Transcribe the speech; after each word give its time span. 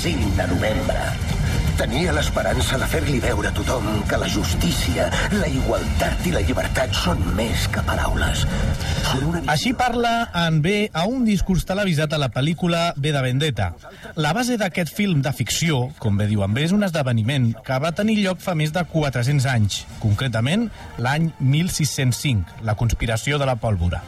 5 0.00 0.34
de 0.34 0.46
novembre. 0.48 0.96
Tenia 1.76 2.12
l'esperança 2.16 2.78
de 2.80 2.86
fer-li 2.88 3.18
veure 3.20 3.50
a 3.50 3.52
tothom 3.52 3.84
que 4.08 4.16
la 4.16 4.28
justícia, 4.32 5.10
la 5.36 5.48
igualtat 5.48 6.24
i 6.24 6.32
la 6.32 6.40
llibertat 6.40 6.94
són 6.96 7.20
més 7.36 7.66
que 7.72 7.82
paraules. 7.84 8.46
Són 9.10 9.26
una 9.28 9.42
Així 9.52 9.74
parla 9.76 10.12
en 10.46 10.62
B 10.64 10.86
a 10.88 11.04
un 11.04 11.26
discurs 11.28 11.66
televisat 11.68 12.16
a 12.16 12.20
la 12.22 12.30
pel·lícula 12.32 12.94
B 12.96 13.12
de 13.12 13.24
Vendetta. 13.26 13.74
La 14.16 14.32
base 14.36 14.56
d'aquest 14.60 14.88
film 14.96 15.20
de 15.20 15.34
ficció, 15.36 15.82
com 16.00 16.16
bé 16.16 16.30
diu 16.30 16.46
en 16.46 16.56
B, 16.56 16.64
és 16.64 16.72
un 16.76 16.86
esdeveniment 16.88 17.50
que 17.66 17.80
va 17.84 17.92
tenir 17.92 18.22
lloc 18.22 18.40
fa 18.40 18.56
més 18.56 18.72
de 18.72 18.86
400 18.88 19.50
anys, 19.52 19.82
concretament 20.00 20.70
l'any 20.96 21.28
1605, 21.40 22.64
la 22.64 22.78
conspiració 22.80 23.36
de 23.36 23.52
la 23.52 23.60
pólvora 23.60 24.00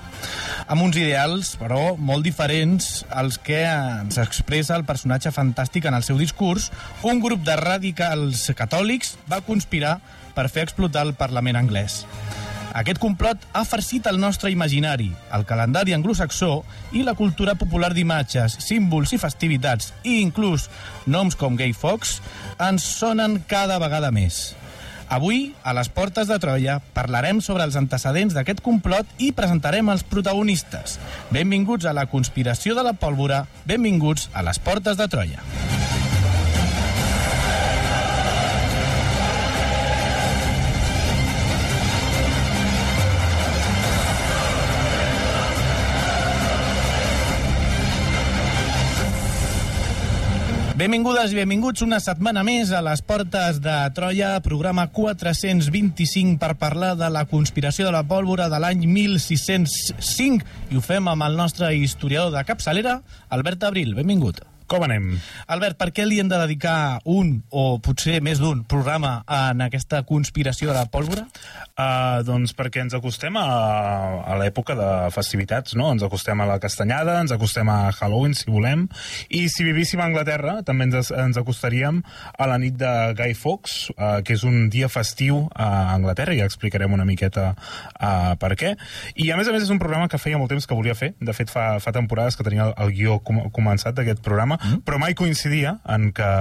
amb 0.72 0.86
uns 0.86 0.96
ideals, 0.96 1.52
però, 1.60 1.98
molt 2.00 2.24
diferents 2.24 3.02
als 3.12 3.36
que 3.36 3.60
ens 3.68 4.16
expressa 4.22 4.72
el 4.78 4.86
personatge 4.88 5.32
fantàstic 5.34 5.84
en 5.84 5.96
el 5.98 6.04
seu 6.06 6.16
discurs, 6.16 6.70
un 7.04 7.20
grup 7.20 7.42
de 7.44 7.58
radicals 7.60 8.46
catòlics 8.56 9.18
va 9.28 9.42
conspirar 9.44 9.98
per 10.32 10.48
fer 10.48 10.64
explotar 10.64 11.04
el 11.04 11.12
Parlament 11.18 11.60
anglès. 11.60 12.06
Aquest 12.72 12.96
complot 13.02 13.42
ha 13.52 13.66
farcit 13.68 14.08
el 14.08 14.16
nostre 14.16 14.48
imaginari, 14.48 15.10
el 15.36 15.44
calendari 15.44 15.92
anglosaxó 15.92 16.62
i 16.96 17.04
la 17.04 17.12
cultura 17.18 17.52
popular 17.60 17.92
d'imatges, 17.92 18.56
símbols 18.64 19.12
i 19.12 19.20
festivitats, 19.20 19.92
i 20.08 20.22
inclús 20.22 20.70
noms 21.04 21.36
com 21.36 21.60
Gay 21.60 21.76
Fox, 21.76 22.22
ens 22.56 22.88
sonen 22.96 23.42
cada 23.44 23.76
vegada 23.82 24.08
més. 24.08 24.54
Avui, 25.12 25.52
a 25.62 25.74
les 25.76 25.90
portes 25.92 26.24
de 26.24 26.38
Troia, 26.40 26.78
parlarem 26.96 27.42
sobre 27.44 27.66
els 27.68 27.76
antecedents 27.76 28.32
d'aquest 28.32 28.62
complot 28.64 29.10
i 29.20 29.28
presentarem 29.36 29.90
els 29.92 30.06
protagonistes. 30.08 30.96
Benvinguts 31.36 31.84
a 31.84 31.92
la 31.92 32.06
conspiració 32.08 32.72
de 32.78 32.86
la 32.88 32.96
pólvora, 32.96 33.44
benvinguts 33.68 34.30
a 34.32 34.46
les 34.48 34.62
portes 34.70 34.96
de 34.96 35.10
Troia. 35.12 35.44
Benvingudes 50.82 51.30
i 51.30 51.36
benvinguts 51.38 51.84
una 51.84 52.00
setmana 52.02 52.42
més 52.42 52.72
a 52.74 52.80
les 52.82 53.04
portes 53.06 53.60
de 53.62 53.74
Troia, 53.94 54.32
programa 54.42 54.88
425 54.90 56.40
per 56.42 56.56
parlar 56.58 56.96
de 56.98 57.06
la 57.06 57.22
conspiració 57.30 57.86
de 57.86 57.94
la 57.94 58.02
pólvora 58.02 58.48
de 58.50 58.58
l'any 58.58 58.82
1605 58.90 60.72
i 60.74 60.80
ho 60.80 60.82
fem 60.82 61.06
amb 61.12 61.30
el 61.30 61.38
nostre 61.38 61.70
historiador 61.78 62.34
de 62.34 62.42
capçalera, 62.48 62.98
Albert 63.30 63.70
Abril. 63.70 63.94
Benvingut. 63.94 64.42
Com 64.72 64.86
anem? 64.86 65.10
Albert, 65.52 65.76
per 65.76 65.90
què 65.92 66.06
li 66.08 66.16
hem 66.22 66.30
de 66.30 66.38
dedicar 66.40 67.02
un, 67.12 67.34
o 67.52 67.76
potser 67.84 68.22
més 68.24 68.38
d'un, 68.40 68.62
programa 68.64 69.18
en 69.28 69.60
aquesta 69.60 69.98
conspiració 70.08 70.70
de 70.70 70.76
la 70.78 70.86
pólvora? 70.88 71.26
Uh, 71.72 72.22
doncs 72.24 72.54
perquè 72.56 72.80
ens 72.80 72.96
acostem 72.96 73.36
a, 73.36 73.44
a 74.24 74.38
l'època 74.40 74.72
de 74.78 74.88
festivitats, 75.12 75.74
no? 75.76 75.90
Ens 75.92 76.04
acostem 76.06 76.40
a 76.40 76.46
la 76.48 76.56
castanyada, 76.62 77.18
ens 77.20 77.34
acostem 77.36 77.68
a 77.68 77.90
Halloween, 77.92 78.32
si 78.38 78.48
volem, 78.48 78.86
i 79.28 79.42
si 79.52 79.66
vivíssim 79.66 80.00
a 80.00 80.06
Anglaterra 80.08 80.54
també 80.64 80.86
ens, 80.88 81.12
ens 81.12 81.40
acostaríem 81.40 82.00
a 82.32 82.48
la 82.48 82.56
nit 82.62 82.78
de 82.80 82.94
Guy 83.18 83.36
Fawkes, 83.36 83.76
uh, 83.92 84.22
que 84.24 84.38
és 84.38 84.46
un 84.48 84.70
dia 84.72 84.88
festiu 84.92 85.42
a 85.52 85.68
Anglaterra, 85.98 86.32
i 86.32 86.40
ja 86.40 86.48
explicarem 86.48 86.96
una 86.96 87.08
miqueta 87.08 87.50
uh, 87.52 88.32
per 88.40 88.54
què. 88.56 88.72
I 89.20 89.28
a 89.28 89.36
més 89.36 89.52
a 89.52 89.56
més 89.56 89.68
és 89.68 89.74
un 89.74 89.82
programa 89.82 90.08
que 90.08 90.20
feia 90.22 90.40
molt 90.40 90.52
temps 90.54 90.64
que 90.64 90.80
volia 90.80 90.96
fer, 90.96 91.12
de 91.20 91.36
fet 91.36 91.52
fa, 91.52 91.74
fa 91.84 91.92
temporades 91.92 92.40
que 92.40 92.48
tenia 92.48 92.70
el, 92.70 92.74
el 92.86 92.96
guió 92.96 93.20
com, 93.20 93.44
començat 93.52 94.00
d'aquest 94.00 94.24
programa, 94.24 94.61
mm. 94.62 94.82
però 94.86 94.98
mai 95.02 95.16
coincidia 95.18 95.78
en 95.88 96.10
que 96.16 96.32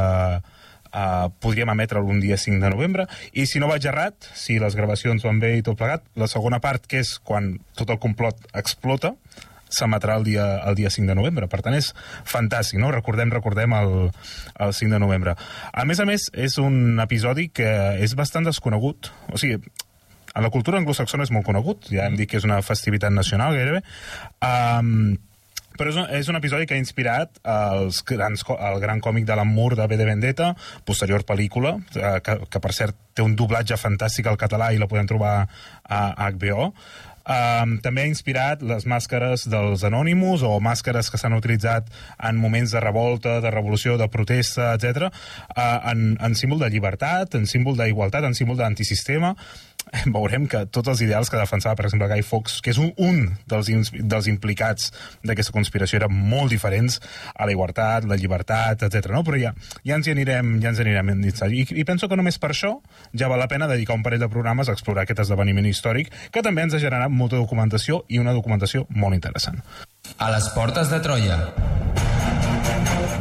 Uh, 0.91 1.29
podríem 1.39 1.69
emetre 1.71 2.01
un 2.03 2.17
dia 2.19 2.35
5 2.35 2.59
de 2.59 2.69
novembre 2.73 3.05
i 3.31 3.45
si 3.47 3.61
no 3.63 3.69
vaig 3.69 3.85
errat, 3.87 4.25
si 4.35 4.57
les 4.59 4.75
gravacions 4.75 5.23
van 5.23 5.37
bé 5.39 5.53
i 5.55 5.63
tot 5.63 5.77
plegat, 5.79 6.03
la 6.19 6.27
segona 6.27 6.59
part 6.59 6.83
que 6.83 6.99
és 6.99 7.13
quan 7.23 7.53
tot 7.79 7.93
el 7.95 7.99
complot 8.03 8.43
explota 8.59 9.13
s'emetrà 9.71 10.17
el 10.19 10.25
dia, 10.27 10.45
el 10.67 10.75
dia 10.75 10.91
5 10.91 11.07
de 11.07 11.15
novembre. 11.15 11.47
Per 11.47 11.61
tant, 11.63 11.75
és 11.77 11.93
fantàstic, 12.27 12.79
no? 12.81 12.91
Recordem, 12.91 13.31
recordem 13.31 13.73
el, 13.77 13.93
el 14.59 14.73
5 14.75 14.91
de 14.91 14.99
novembre. 14.99 15.35
A 15.71 15.87
més 15.87 16.03
a 16.03 16.07
més, 16.09 16.27
és 16.35 16.59
un 16.61 16.99
episodi 16.99 17.47
que 17.55 17.71
és 18.03 18.15
bastant 18.19 18.47
desconegut. 18.47 19.13
O 19.31 19.39
sigui, 19.41 19.61
a 20.35 20.43
la 20.43 20.51
cultura 20.51 20.79
anglosaxona 20.79 21.27
és 21.27 21.33
molt 21.33 21.47
conegut, 21.47 21.89
ja 21.91 22.07
hem 22.07 22.15
dit 22.19 22.29
que 22.29 22.39
és 22.39 22.47
una 22.47 22.61
festivitat 22.63 23.15
nacional 23.15 23.55
gairebé. 23.57 23.81
Um, 24.43 25.15
però 25.81 25.89
és 25.89 25.97
un, 25.97 26.05
és 26.13 26.27
un 26.29 26.37
episodi 26.37 26.67
que 26.69 26.75
ha 26.77 26.81
inspirat 26.81 27.39
els 27.49 28.03
grans, 28.05 28.43
el 28.53 28.79
gran 28.83 28.99
còmic 29.01 29.25
de 29.25 29.37
l'Amour 29.39 29.73
de 29.79 29.87
B 29.89 29.97
de 29.97 30.05
Vendetta, 30.05 30.51
posterior 30.85 31.25
pel·lícula, 31.25 31.73
eh, 31.97 32.19
que, 32.21 32.35
que 32.53 32.61
per 32.61 32.73
cert 32.77 32.99
té 33.17 33.25
un 33.25 33.33
doblatge 33.35 33.79
fantàstic 33.81 34.29
al 34.29 34.37
català 34.37 34.69
i 34.71 34.77
la 34.77 34.87
podem 34.91 35.09
trobar 35.09 35.33
a 35.41 36.01
HBO. 36.35 36.69
Um, 37.31 37.77
també 37.83 38.03
ha 38.03 38.11
inspirat 38.11 38.63
les 38.65 38.85
màscares 38.89 39.45
dels 39.51 39.85
Anonymous 39.87 40.43
o 40.43 40.57
màscares 40.63 41.11
que 41.11 41.19
s'han 41.21 41.37
utilitzat 41.37 41.87
en 42.19 42.39
moments 42.41 42.73
de 42.75 42.81
revolta, 42.83 43.39
de 43.43 43.51
revolució, 43.53 43.95
de 44.01 44.09
protesta, 44.11 44.73
etc. 44.75 45.07
Uh, 45.55 45.79
en, 45.93 46.05
en 46.19 46.35
símbol 46.35 46.59
de 46.63 46.71
llibertat, 46.73 47.37
en 47.39 47.47
símbol 47.47 47.77
d'igualtat, 47.79 48.27
en 48.27 48.35
símbol 48.37 48.59
d'antisistema 48.59 49.35
veurem 50.15 50.45
que 50.49 50.63
tots 50.71 50.91
els 50.91 51.01
ideals 51.03 51.29
que 51.29 51.39
defensava, 51.39 51.75
per 51.75 51.85
exemple, 51.87 52.07
Guy 52.11 52.23
Fawkes, 52.25 52.59
que 52.63 52.71
és 52.73 52.79
un, 52.81 52.91
un 53.01 53.31
dels, 53.49 53.91
dels 53.97 54.29
implicats 54.31 54.91
d'aquesta 55.27 55.53
conspiració, 55.55 55.99
eren 55.99 56.13
molt 56.13 56.53
diferents 56.53 56.99
a 57.33 57.47
la 57.47 57.55
igualtat, 57.55 58.07
la 58.09 58.17
llibertat, 58.19 58.85
etc. 58.87 59.11
No? 59.13 59.23
Però 59.27 59.39
ja, 59.41 59.53
ja 59.87 59.97
ens 59.97 60.07
hi 60.07 60.15
anirem, 60.15 60.53
ja 60.63 60.71
ens 60.71 60.79
hi 60.79 60.85
anirem 60.85 61.25
I, 61.51 61.65
I 61.81 61.85
penso 61.87 62.09
que 62.09 62.19
només 62.19 62.39
per 62.41 62.53
això 62.53 62.75
ja 63.17 63.29
val 63.31 63.41
la 63.41 63.49
pena 63.51 63.69
dedicar 63.69 63.97
un 63.97 64.05
parell 64.05 64.21
de 64.21 64.29
programes 64.31 64.69
a 64.69 64.75
explorar 64.77 65.05
aquest 65.05 65.23
esdeveniment 65.25 65.67
històric, 65.67 66.11
que 66.31 66.45
també 66.45 66.65
ens 66.65 66.77
ha 66.77 66.83
generat 66.83 67.11
molta 67.21 67.39
documentació 67.39 68.01
i 68.09 68.19
una 68.21 68.35
documentació 68.37 68.87
molt 68.89 69.17
interessant. 69.17 69.61
A 70.17 70.31
les 70.33 70.49
portes 70.55 70.89
de 70.91 70.99
Troia. 71.05 71.37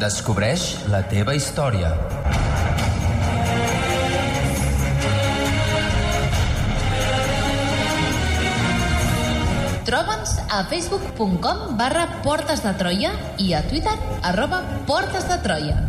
Descobreix 0.00 0.70
la 0.88 1.04
teva 1.12 1.36
història. 1.36 1.92
Troba'ns 9.90 10.36
a 10.46 10.62
facebook.com 10.70 11.76
barra 11.80 12.04
Portes 12.24 12.62
de 12.62 12.74
Troia 12.78 13.10
i 13.42 13.52
a 13.58 13.64
Twitter 13.66 13.96
arroba 14.22 14.62
Portes 14.86 15.26
de 15.26 15.40
Troia. 15.42 15.80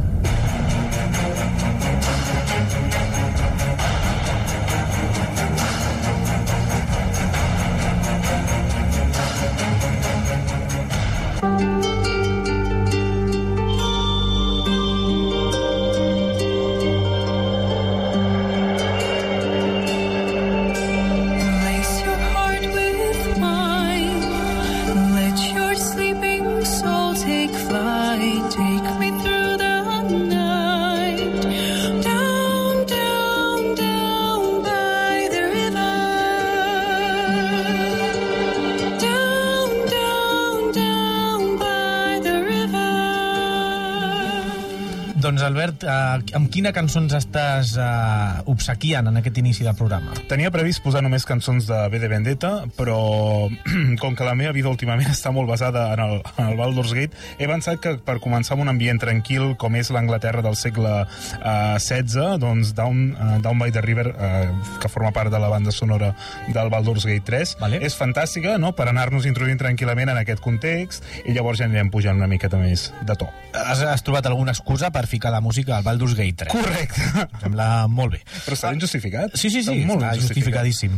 Albert, 45.61 45.83
uh, 45.85 46.37
amb 46.39 46.49
quina 46.49 46.71
cançó 46.73 46.97
ens 47.03 47.13
estàs 47.13 47.75
uh, 47.77 48.39
obsequiant 48.49 49.05
en 49.11 49.19
aquest 49.19 49.35
inici 49.37 49.61
del 49.61 49.75
programa? 49.77 50.15
Tenia 50.25 50.49
previst 50.49 50.81
posar 50.81 51.03
només 51.05 51.21
cançons 51.29 51.67
de 51.69 51.77
B 51.93 51.99
de 52.01 52.07
Vendetta, 52.09 52.49
però 52.73 52.97
com 54.01 54.15
que 54.17 54.25
la 54.25 54.33
meva 54.33 54.55
vida 54.57 54.71
últimament 54.73 55.11
està 55.13 55.29
molt 55.29 55.45
basada 55.51 55.91
en 55.93 56.01
el, 56.01 56.15
en 56.33 56.47
el 56.47 56.57
Baldur's 56.57 56.95
Gate, 56.97 57.13
he 57.37 57.45
pensat 57.45 57.77
que 57.83 57.93
per 58.01 58.17
començar 58.23 58.55
amb 58.55 58.65
un 58.65 58.71
ambient 58.73 58.97
tranquil 59.03 59.53
com 59.61 59.77
és 59.77 59.91
l'Anglaterra 59.93 60.41
del 60.41 60.57
segle 60.57 61.03
eh, 61.03 61.77
XVI, 61.77 62.39
doncs 62.41 62.73
Down, 62.73 63.03
uh, 63.13 63.37
Down 63.45 63.61
by 63.61 63.69
the 63.75 63.85
River, 63.85 64.07
uh, 64.15 64.73
que 64.81 64.89
forma 64.89 65.13
part 65.13 65.29
de 65.29 65.37
la 65.41 65.51
banda 65.53 65.69
sonora 65.69 66.15
del 66.49 66.73
Baldur's 66.73 67.05
Gate 67.05 67.27
3, 67.29 67.53
Vale. 67.61 67.83
és 67.85 67.97
fantàstica 67.99 68.57
no? 68.57 68.73
per 68.73 68.89
anar-nos 68.89 69.29
introduint 69.29 69.61
tranquil·lament 69.61 70.15
en 70.15 70.23
aquest 70.23 70.41
context 70.41 71.05
i 71.21 71.37
llavors 71.37 71.61
ja 71.61 71.69
anirem 71.69 71.93
pujant 71.93 72.17
una 72.17 72.31
miqueta 72.31 72.57
més 72.57 72.89
de 73.05 73.19
to. 73.19 73.29
Has, 73.53 73.85
has 73.85 74.01
trobat 74.07 74.25
alguna 74.31 74.55
excusa 74.57 74.89
per 74.89 75.05
ficar 75.11 75.29
la 75.29 75.41
música 75.43 75.50
al 75.51 75.83
Baldur's 75.83 76.15
Gate 76.15 76.45
3? 76.45 76.51
Correcte. 76.51 77.01
Em 77.25 77.43
sembla 77.43 77.67
molt 77.91 78.15
bé. 78.15 78.21
Però 78.45 78.57
està 78.57 78.71
ben 78.71 78.81
justificat. 78.81 79.35
Sí, 79.35 79.49
sí, 79.49 79.63
sí, 79.63 79.75
Està 79.75 79.87
molt 79.89 80.05
està 80.05 80.13
justificadíssim. 80.21 80.95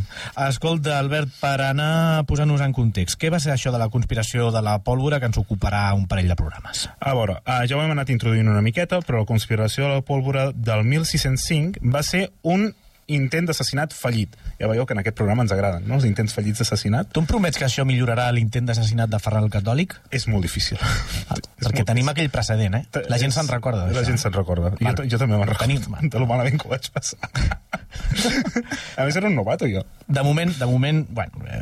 Escolta, 0.47 0.97
Albert, 0.99 1.33
per 1.41 1.55
anar 1.65 2.23
posant-nos 2.29 2.63
en 2.65 2.75
context, 2.75 3.17
què 3.21 3.31
va 3.33 3.41
ser 3.43 3.53
això 3.55 3.73
de 3.73 3.81
la 3.81 3.89
conspiració 3.93 4.51
de 4.53 4.61
la 4.65 4.77
pólvora 4.85 5.19
que 5.19 5.29
ens 5.31 5.39
ocuparà 5.41 5.85
un 5.97 6.07
parell 6.11 6.29
de 6.31 6.37
programes? 6.39 6.87
A 6.99 7.15
veure, 7.17 7.39
uh, 7.41 7.63
ja 7.69 7.77
ho 7.77 7.83
hem 7.83 7.95
anat 7.95 8.13
introduint 8.13 8.49
una 8.51 8.63
miqueta, 8.65 9.01
però 9.05 9.23
la 9.23 9.29
conspiració 9.29 9.87
de 9.87 9.97
la 9.97 10.05
pólvora 10.05 10.51
del 10.53 10.85
1605 10.87 11.83
va 11.93 12.03
ser 12.05 12.29
un 12.43 12.71
intent 13.07 13.47
d'assassinat 13.49 13.93
fallit. 13.93 14.35
Ja 14.59 14.67
veieu 14.71 14.85
que 14.87 14.93
en 14.95 14.99
aquest 15.01 15.15
programa 15.17 15.43
ens 15.43 15.51
agraden, 15.51 15.83
no?, 15.87 15.95
els 15.99 16.05
intents 16.07 16.33
fallits 16.33 16.61
d'assassinat. 16.61 17.09
Tu 17.13 17.19
em 17.19 17.25
promets 17.27 17.57
que 17.59 17.65
això 17.67 17.83
millorarà 17.85 18.29
l'intent 18.31 18.65
d'assassinat 18.69 19.09
de 19.11 19.19
Ferran 19.19 19.43
el 19.47 19.51
Catòlic? 19.53 19.95
És 20.11 20.27
molt 20.31 20.43
difícil. 20.47 20.77
Ah, 20.81 21.35
perquè 21.63 21.83
molt 21.83 21.89
tenim 21.91 22.05
difícil. 22.05 22.09
aquell 22.15 22.29
precedent, 22.31 22.75
eh? 22.79 23.03
La 23.11 23.19
gent 23.19 23.35
se'n 23.35 23.47
recorda. 23.51 23.87
La 23.91 24.03
gent 24.07 24.17
se'n 24.21 24.33
recorda. 24.33 24.71
Jo, 24.79 24.93
jo 25.03 25.17
també 25.19 25.35
me'n 25.37 25.51
Tenim, 25.59 25.81
recordo 25.83 26.09
de 26.13 26.19
lo 26.19 26.27
malament 26.29 26.59
que 26.61 26.67
ho 26.67 26.71
vaig 26.71 26.89
passar. 26.95 27.19
a 28.97 29.05
més, 29.05 29.15
era 29.15 29.27
un 29.27 29.35
novato, 29.35 29.67
jo. 29.67 29.83
De 30.07 30.21
moment, 30.23 30.51
de 30.57 30.65
moment, 30.65 31.03
bueno, 31.09 31.31
eh, 31.47 31.61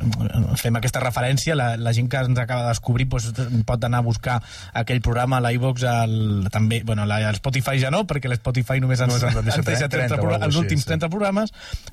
fem 0.58 0.76
aquesta 0.80 1.00
referència, 1.04 1.56
la, 1.56 1.76
la 1.78 1.94
gent 1.94 2.10
que 2.10 2.18
ens 2.22 2.40
acaba 2.40 2.64
de 2.66 2.72
descobrir 2.74 3.08
doncs, 3.12 3.32
pot 3.68 3.84
anar 3.84 4.00
a 4.02 4.06
buscar 4.06 4.40
aquell 4.74 5.02
programa 5.02 5.38
a 5.38 5.44
l'iVox, 5.46 5.84
al- 5.88 6.48
també, 6.52 6.82
bueno, 6.86 7.04
al 7.04 7.36
Spotify 7.38 7.80
ja 7.82 7.92
no, 7.94 8.04
perquè 8.10 8.30
l'Spotify 8.32 8.80
només 8.82 9.00
ens, 9.02 9.14
Només 9.14 9.24
ens 9.24 9.38
ens 9.38 9.66
deixa 9.66 9.88
30 9.92 9.92
30, 9.92 10.16
o 10.16 10.22
pro- 10.22 10.32
alguna 10.36 10.46
els 10.50 10.56
últims 10.56 10.82
així, 10.82 10.88
sí. 10.88 10.92
30 10.96 11.10
programes, 11.10 11.31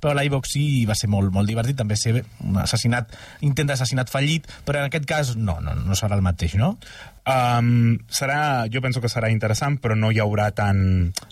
però 0.02 0.14
l'iVox 0.17 0.55
sí 0.56 0.64
va 0.88 0.96
ser 0.99 1.11
molt, 1.12 1.32
molt 1.35 1.49
divertit, 1.49 1.79
també 1.79 1.96
ser 1.96 2.17
un 2.44 2.58
assassinat, 2.62 3.14
intent 3.46 3.70
d'assassinat 3.70 4.11
fallit, 4.12 4.49
però 4.67 4.82
en 4.82 4.90
aquest 4.90 5.08
cas 5.08 5.35
no, 5.37 5.58
no, 5.64 5.76
no 5.79 5.99
serà 5.99 6.19
el 6.19 6.25
mateix, 6.26 6.58
no? 6.61 6.75
Um, 7.28 7.98
serà, 8.08 8.64
jo 8.72 8.80
penso 8.80 9.02
que 9.04 9.10
serà 9.12 9.28
interessant, 9.28 9.76
però 9.82 9.92
no 9.98 10.08
hi 10.08 10.20
haurà 10.22 10.48
tant... 10.56 10.80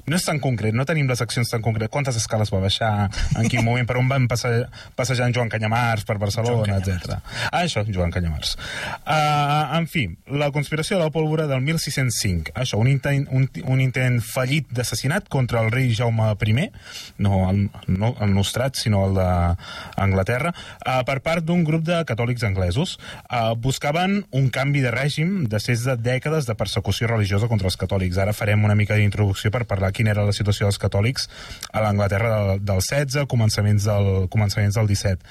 No 0.07 0.19
és 0.19 0.27
tan 0.27 0.39
concret, 0.45 0.75
no 0.77 0.85
tenim 0.85 1.09
les 1.09 1.23
accions 1.25 1.49
tan 1.49 1.63
concretes. 1.65 1.93
Quantes 1.93 2.19
escales 2.21 2.53
va 2.53 2.61
baixar, 2.61 3.09
en 3.33 3.49
quin 3.49 3.65
moment, 3.69 3.87
per 3.89 3.97
on 3.97 4.11
van 4.11 4.27
passejar, 4.29 4.69
passejar 4.99 5.31
en 5.31 5.37
Joan 5.37 5.53
Canyamars, 5.53 6.05
per 6.05 6.19
Barcelona, 6.21 6.77
etc. 6.83 7.17
Ah, 7.49 7.63
això, 7.63 7.85
Joan 7.89 8.13
Canyamars. 8.13 8.57
Uh, 9.07 9.79
en 9.79 9.89
fi, 9.89 10.05
la 10.29 10.51
conspiració 10.53 10.99
de 10.99 11.07
la 11.07 11.15
pólvora 11.15 11.49
del 11.49 11.65
1605. 11.65 12.53
Això, 12.61 12.81
un 12.83 12.93
intent, 12.93 13.25
un, 13.33 13.49
un 13.65 13.81
intent 13.81 14.21
fallit 14.25 14.69
d'assassinat 14.77 15.31
contra 15.33 15.65
el 15.65 15.73
rei 15.73 15.95
Jaume 15.97 16.29
I, 16.37 16.69
no 17.25 17.41
el, 17.49 17.65
no 17.89 18.13
el 18.21 18.37
nostrat, 18.37 18.77
sinó 18.77 19.07
el 19.09 19.17
d'Anglaterra, 19.17 20.53
uh, 20.85 21.01
per 21.09 21.19
part 21.25 21.47
d'un 21.47 21.65
grup 21.65 21.89
de 21.89 22.03
catòlics 22.05 22.45
anglesos. 22.45 22.99
Uh, 23.31 23.57
buscaven 23.57 24.21
un 24.37 24.53
canvi 24.53 24.85
de 24.85 24.93
règim 24.93 25.47
després 25.87 26.03
de 26.03 26.11
dècades 26.11 26.47
de 26.47 26.55
persecució 26.55 27.07
religiosa 27.09 27.49
contra 27.49 27.69
els 27.69 27.77
catòlics. 27.79 28.19
Ara 28.19 28.35
farem 28.35 28.65
una 28.65 28.75
mica 28.75 28.97
d'introducció 28.97 29.51
per 29.51 29.67
parlar 29.67 29.93
quina 29.93 30.11
era 30.11 30.25
la 30.27 30.35
situació 30.35 30.67
dels 30.67 30.79
catòlics 30.79 31.29
a 31.73 31.83
l'Anglaterra 31.85 32.31
del, 32.35 32.61
del 32.65 32.81
16, 32.83 33.27
començaments 33.31 33.87
del, 33.87 34.29
començaments 34.33 34.77
del 34.77 34.87
17. 34.87 35.23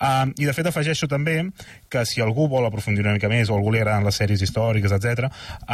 Uh, 0.00 0.32
I 0.38 0.48
de 0.48 0.54
fet 0.56 0.68
afegeixo 0.70 1.08
també 1.08 1.50
que 1.88 2.04
si 2.06 2.22
algú 2.22 2.48
vol 2.48 2.66
aprofundir 2.66 3.04
una 3.04 3.14
mica 3.16 3.28
més 3.28 3.50
o 3.50 3.56
algú 3.56 3.72
li 3.72 3.80
agraden 3.80 4.06
les 4.06 4.18
sèries 4.20 4.42
històriques, 4.44 4.92
etc, 4.92 5.28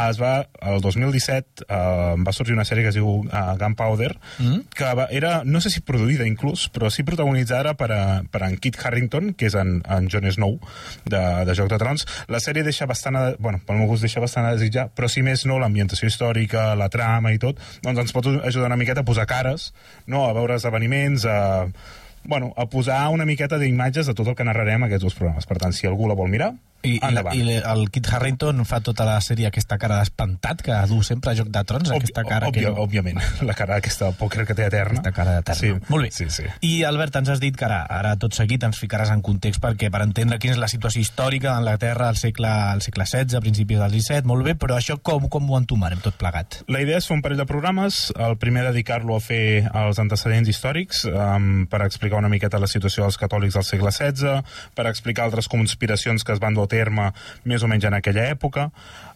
es 0.05 0.19
va, 0.21 0.33
el 0.61 0.81
2017 0.83 1.67
uh, 1.67 2.15
va 2.23 2.35
sorgir 2.35 2.55
una 2.55 2.65
sèrie 2.67 2.85
que 2.85 2.93
es 2.93 2.99
diu 2.99 3.07
uh, 3.25 3.55
Gunpowder, 3.59 4.13
mm. 4.39 4.61
que 4.75 4.91
va, 4.97 5.07
era, 5.11 5.37
no 5.45 5.61
sé 5.63 5.71
si 5.73 5.83
produïda 5.85 6.27
inclús, 6.27 6.67
però 6.73 6.91
sí 6.91 7.05
protagonitzada 7.07 7.75
per, 7.79 7.91
a, 7.91 8.03
per 8.31 8.45
en 8.47 8.57
Kit 8.61 8.79
Harrington, 8.81 9.33
que 9.35 9.49
és 9.49 9.57
en, 9.59 9.79
en 9.83 10.09
Jon 10.11 10.27
Snow, 10.31 10.57
de, 11.05 11.23
de 11.47 11.57
Joc 11.57 11.71
de 11.71 11.79
Trons. 11.81 12.07
La 12.31 12.41
sèrie 12.43 12.65
deixa 12.65 12.87
bastant, 12.89 13.17
bueno, 13.39 13.61
pel 13.65 13.79
meu 13.79 13.91
gust 13.91 14.05
deixa 14.05 14.23
bastant 14.25 14.49
a 14.49 14.55
desitjar, 14.57 14.89
però 14.95 15.09
si 15.11 15.23
més 15.25 15.45
no, 15.49 15.59
l'ambientació 15.61 16.09
històrica, 16.11 16.73
la 16.77 16.89
trama 16.93 17.33
i 17.35 17.41
tot, 17.41 17.61
doncs 17.85 18.05
ens 18.05 18.15
pot 18.15 18.27
ajudar 18.35 18.67
una 18.71 18.79
miqueta 18.81 19.05
a 19.05 19.07
posar 19.07 19.27
cares, 19.29 19.71
no? 20.05 20.25
a 20.27 20.33
veure 20.35 20.57
esdeveniments, 20.59 21.27
a, 21.29 21.67
bueno, 22.25 22.51
a 22.57 22.67
posar 22.69 23.07
una 23.13 23.25
miqueta 23.25 23.59
d'imatges 23.61 24.09
de 24.09 24.17
tot 24.17 24.27
el 24.31 24.37
que 24.37 24.47
narrarem 24.47 24.85
aquests 24.87 25.05
dos 25.07 25.17
programes. 25.17 25.47
Per 25.47 25.59
tant, 25.61 25.73
si 25.73 25.87
algú 25.87 26.09
la 26.09 26.17
vol 26.17 26.31
mirar, 26.33 26.53
I, 26.85 26.95
i, 26.95 26.99
endavant. 27.03 27.35
i 27.35 27.57
el 27.59 27.85
Kit 27.93 28.09
Harrington 28.13 28.63
fa 28.67 28.79
tota 28.85 29.05
la 29.07 29.17
sèrie 29.23 29.49
aquesta 29.49 29.77
cara 29.81 29.99
d'espantat 30.01 30.61
que 30.65 30.77
du 30.89 31.01
sempre 31.03 31.31
a 31.33 31.37
Joc 31.37 31.49
de 31.53 31.63
Trons, 31.67 31.89
Obvi- 31.89 32.03
aquesta 32.03 32.23
cara 32.27 32.49
òbvia, 32.51 32.69
que... 32.71 32.81
Òbviament, 32.85 33.19
la 33.47 33.55
cara 33.57 33.79
aquesta 33.81 34.09
de 34.11 34.17
pòquer 34.19 34.45
que 34.47 34.55
té 34.57 34.67
eterna. 34.67 34.99
Aquesta 34.99 35.13
cara 35.15 35.37
d'eterna. 35.39 35.59
Sí, 35.59 35.73
Molt 35.89 36.07
bé. 36.07 36.11
Sí, 36.15 36.29
sí. 36.29 36.45
I, 36.61 36.73
Albert, 36.87 37.15
ens 37.21 37.29
has 37.33 37.41
dit 37.43 37.55
que 37.57 37.65
ara, 37.67 37.81
ara 37.89 38.15
tot 38.21 38.35
seguit 38.37 38.63
ens 38.67 38.79
ficaràs 38.81 39.11
en 39.13 39.21
context 39.25 39.61
perquè 39.63 39.89
per 39.93 40.03
entendre 40.05 40.37
quina 40.41 40.55
és 40.55 40.61
la 40.61 40.69
situació 40.71 41.01
històrica 41.01 41.51
d'Anglaterra 41.53 42.09
al 42.11 42.19
segle, 42.19 42.49
al 42.49 42.81
segle 42.85 43.05
XVI, 43.07 43.37
a 43.37 43.43
principis 43.43 43.79
del 43.81 43.95
XVII, 43.95 44.25
molt 44.29 44.45
bé, 44.45 44.55
però 44.59 44.77
això 44.77 44.97
com, 45.01 45.27
com 45.31 45.49
ho 45.51 45.57
entomarem 45.59 46.01
tot 46.03 46.17
plegat? 46.19 46.61
La 46.71 46.81
idea 46.83 46.99
és 47.01 47.07
fer 47.07 47.17
un 47.17 47.23
parell 47.25 47.39
de 47.41 47.47
programes. 47.49 48.11
El 48.15 48.37
primer, 48.41 48.65
dedicar-lo 48.69 49.17
a 49.17 49.21
fer 49.23 49.65
els 49.71 49.99
antecedents 50.01 50.49
històrics 50.51 51.05
um, 51.09 51.65
per 51.71 51.81
explicar 51.85 52.19
una 52.21 52.29
miqueta 52.31 52.59
la 52.61 52.69
situació 52.71 53.05
dels 53.05 53.17
catòlics 53.21 53.57
del 53.57 53.65
segle 53.67 53.91
XVI, 53.91 54.41
per 54.75 54.87
explicar 54.89 55.25
altres 55.27 55.49
conspiracions 55.51 56.23
que 56.23 56.33
es 56.35 56.41
van 56.43 56.55
dur 56.57 56.65
a 56.65 56.71
terme 56.75 57.11
més 57.43 57.63
o 57.63 57.71
menys 57.71 57.87
en 57.87 57.97
aquella 57.97 58.27
època. 58.35 58.69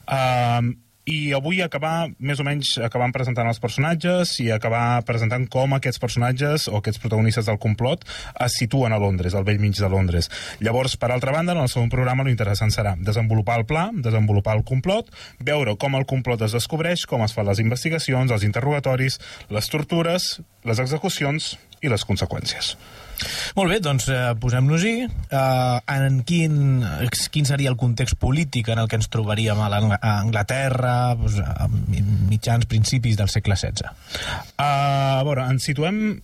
Um, 0.09 0.77
i 1.09 1.31
avui 1.33 1.57
acabar, 1.65 2.11
més 2.21 2.37
o 2.37 2.45
menys, 2.45 2.75
acabant 2.85 3.13
presentant 3.15 3.47
els 3.49 3.59
personatges 3.61 4.35
i 4.43 4.49
acabar 4.53 5.01
presentant 5.07 5.47
com 5.49 5.73
aquests 5.73 6.01
personatges 6.01 6.67
o 6.69 6.77
aquests 6.77 7.01
protagonistes 7.01 7.49
del 7.49 7.57
complot 7.61 8.05
es 8.45 8.57
situen 8.59 8.93
a 8.93 8.99
Londres, 9.01 9.33
al 9.33 9.47
vell 9.47 9.61
mig 9.63 9.73
de 9.79 9.89
Londres. 9.89 10.29
Llavors, 10.61 10.99
per 11.01 11.09
altra 11.09 11.33
banda, 11.33 11.55
en 11.57 11.63
el 11.63 11.71
segon 11.71 11.89
programa 11.89 12.27
lo 12.27 12.33
interessant 12.33 12.73
serà 12.75 12.93
desenvolupar 12.99 13.57
el 13.57 13.65
pla, 13.65 13.87
desenvolupar 13.95 14.59
el 14.59 14.65
complot, 14.67 15.09
veure 15.41 15.73
com 15.81 15.97
el 15.97 16.05
complot 16.05 16.45
es 16.45 16.53
descobreix, 16.57 17.07
com 17.09 17.25
es 17.25 17.33
fan 17.33 17.49
les 17.49 17.63
investigacions, 17.63 18.29
els 18.29 18.45
interrogatoris, 18.45 19.17
les 19.49 19.73
tortures, 19.73 20.35
les 20.67 20.85
execucions 20.85 21.55
i 21.81 21.89
les 21.89 22.05
conseqüències. 22.05 22.75
Molt 23.57 23.71
bé, 23.71 23.79
doncs 23.83 24.07
eh, 24.13 24.21
posem-nos-hi. 24.39 24.95
Eh, 25.07 25.95
en 25.95 26.21
quin, 26.27 26.83
quin 27.33 27.49
seria 27.49 27.71
el 27.73 27.77
context 27.79 28.19
polític 28.21 28.71
en 28.73 28.81
el 28.83 28.89
que 28.89 28.99
ens 28.99 29.09
trobaríem 29.11 29.59
a, 29.59 29.69
a 29.99 30.15
Anglaterra, 30.19 30.95
doncs, 31.19 31.39
a 31.43 31.69
mitjans, 32.29 32.67
principis 32.69 33.17
del 33.19 33.31
segle 33.31 33.57
XVI? 33.59 33.91
Uh, 34.59 35.19
a 35.19 35.23
veure, 35.27 35.47
ens 35.51 35.65
situem 35.69 36.19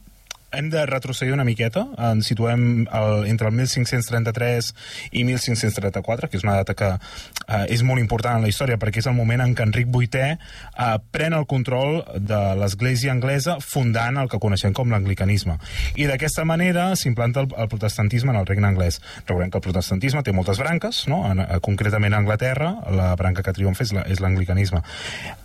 hem 0.57 0.69
de 0.69 0.85
retrocedir 0.85 1.33
una 1.33 1.45
miqueta, 1.47 1.85
ens 2.11 2.27
situem 2.29 2.85
el, 2.85 3.25
entre 3.29 3.49
el 3.49 3.55
1533 3.57 4.71
i 5.11 5.23
1534, 5.27 6.29
que 6.29 6.39
és 6.39 6.45
una 6.45 6.57
data 6.59 6.75
que 6.77 6.89
uh, 6.95 7.63
és 7.71 7.83
molt 7.85 8.01
important 8.03 8.39
en 8.39 8.45
la 8.45 8.51
història 8.51 8.79
perquè 8.81 9.03
és 9.03 9.09
el 9.09 9.17
moment 9.17 9.43
en 9.45 9.55
què 9.55 9.65
Enric 9.67 9.89
VIII 9.93 10.35
uh, 10.35 10.97
pren 11.15 11.35
el 11.37 11.47
control 11.49 12.01
de 12.19 12.41
l'església 12.59 13.13
anglesa 13.13 13.57
fundant 13.63 14.21
el 14.21 14.31
que 14.31 14.41
coneixem 14.41 14.75
com 14.75 14.91
l'anglicanisme. 14.93 15.57
I 15.95 16.09
d'aquesta 16.09 16.45
manera 16.47 16.91
s'implanta 16.99 17.45
el, 17.45 17.51
el 17.55 17.71
protestantisme 17.71 18.33
en 18.33 18.41
el 18.41 18.47
regne 18.49 18.69
anglès. 18.69 19.01
Recordem 19.25 19.51
que 19.51 19.61
el 19.61 19.67
protestantisme 19.67 20.23
té 20.23 20.35
moltes 20.35 20.61
branques, 20.61 21.05
no? 21.11 21.23
en, 21.31 21.43
uh, 21.45 21.59
concretament 21.65 22.15
a 22.15 22.23
Anglaterra, 22.23 22.71
la 22.95 23.11
branca 23.19 23.43
que 23.45 23.55
triomfa 23.55 23.85
és 23.85 23.93
la- 23.95 24.05
l'anglicanisme. 24.25 24.81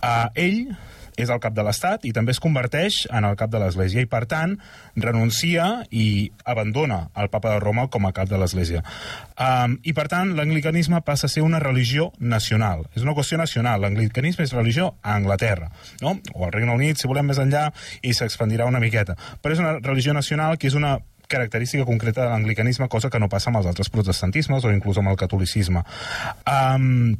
Uh, 0.01 0.29
ell 0.35 0.71
és 1.17 1.29
el 1.29 1.41
cap 1.43 1.55
de 1.55 1.65
l'Estat 1.65 2.05
i 2.07 2.13
també 2.15 2.35
es 2.35 2.41
converteix 2.43 3.05
en 3.11 3.27
el 3.27 3.37
cap 3.39 3.51
de 3.51 3.59
l'Església 3.61 4.03
i, 4.03 4.09
per 4.09 4.23
tant, 4.29 4.57
renuncia 4.95 5.67
i 5.91 6.31
abandona 6.45 7.03
el 7.19 7.31
papa 7.33 7.53
de 7.55 7.61
Roma 7.63 7.87
com 7.91 8.07
a 8.07 8.13
cap 8.15 8.29
de 8.29 8.39
l'Església. 8.41 8.83
Um, 9.35 9.77
I, 9.83 9.95
per 9.97 10.07
tant, 10.11 10.35
l'anglicanisme 10.37 11.01
passa 11.05 11.27
a 11.27 11.33
ser 11.33 11.45
una 11.45 11.61
religió 11.63 12.11
nacional. 12.19 12.85
És 12.95 13.05
una 13.05 13.15
qüestió 13.17 13.39
nacional. 13.41 13.81
L'anglicanisme 13.83 14.45
és 14.47 14.55
religió 14.55 14.93
a 15.01 15.15
Anglaterra, 15.15 15.71
no? 16.01 16.17
o 16.33 16.45
al 16.45 16.53
Regne 16.53 16.75
Unit, 16.75 16.99
si 16.99 17.09
volem 17.09 17.31
més 17.31 17.41
enllà, 17.41 17.69
i 18.01 18.13
s'expandirà 18.17 18.67
una 18.69 18.81
miqueta. 18.83 19.17
Però 19.41 19.55
és 19.55 19.63
una 19.63 19.77
religió 19.79 20.13
nacional 20.17 20.57
que 20.57 20.69
és 20.71 20.77
una 20.77 20.97
característica 21.31 21.85
concreta 21.87 22.25
de 22.25 22.29
l'anglicanisme, 22.29 22.89
cosa 22.91 23.09
que 23.09 23.19
no 23.19 23.29
passa 23.31 23.49
amb 23.49 23.61
els 23.61 23.69
altres 23.71 23.89
protestantismes 23.89 24.65
o 24.67 24.73
inclús 24.73 24.99
amb 24.99 25.13
el 25.13 25.19
catolicisme. 25.19 25.85
Um, 26.43 27.15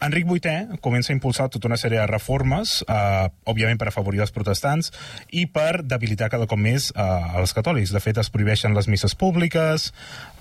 Enric 0.00 0.26
VIII 0.26 0.78
comença 0.80 1.12
a 1.12 1.16
impulsar 1.16 1.50
tota 1.52 1.68
una 1.68 1.76
sèrie 1.80 2.00
de 2.00 2.06
reformes, 2.08 2.80
eh, 2.88 3.28
òbviament 3.44 3.78
per 3.78 3.90
afavorir 3.90 4.22
els 4.24 4.32
protestants 4.32 4.92
i 5.36 5.44
per 5.46 5.82
debilitar 5.84 6.30
cada 6.32 6.48
cop 6.48 6.58
més 6.58 6.88
eh, 6.94 7.08
els 7.40 7.52
catòlics. 7.56 7.92
De 7.92 8.00
fet, 8.00 8.16
es 8.18 8.32
prohibeixen 8.32 8.74
les 8.76 8.88
misses 8.88 9.14
públiques, 9.14 9.90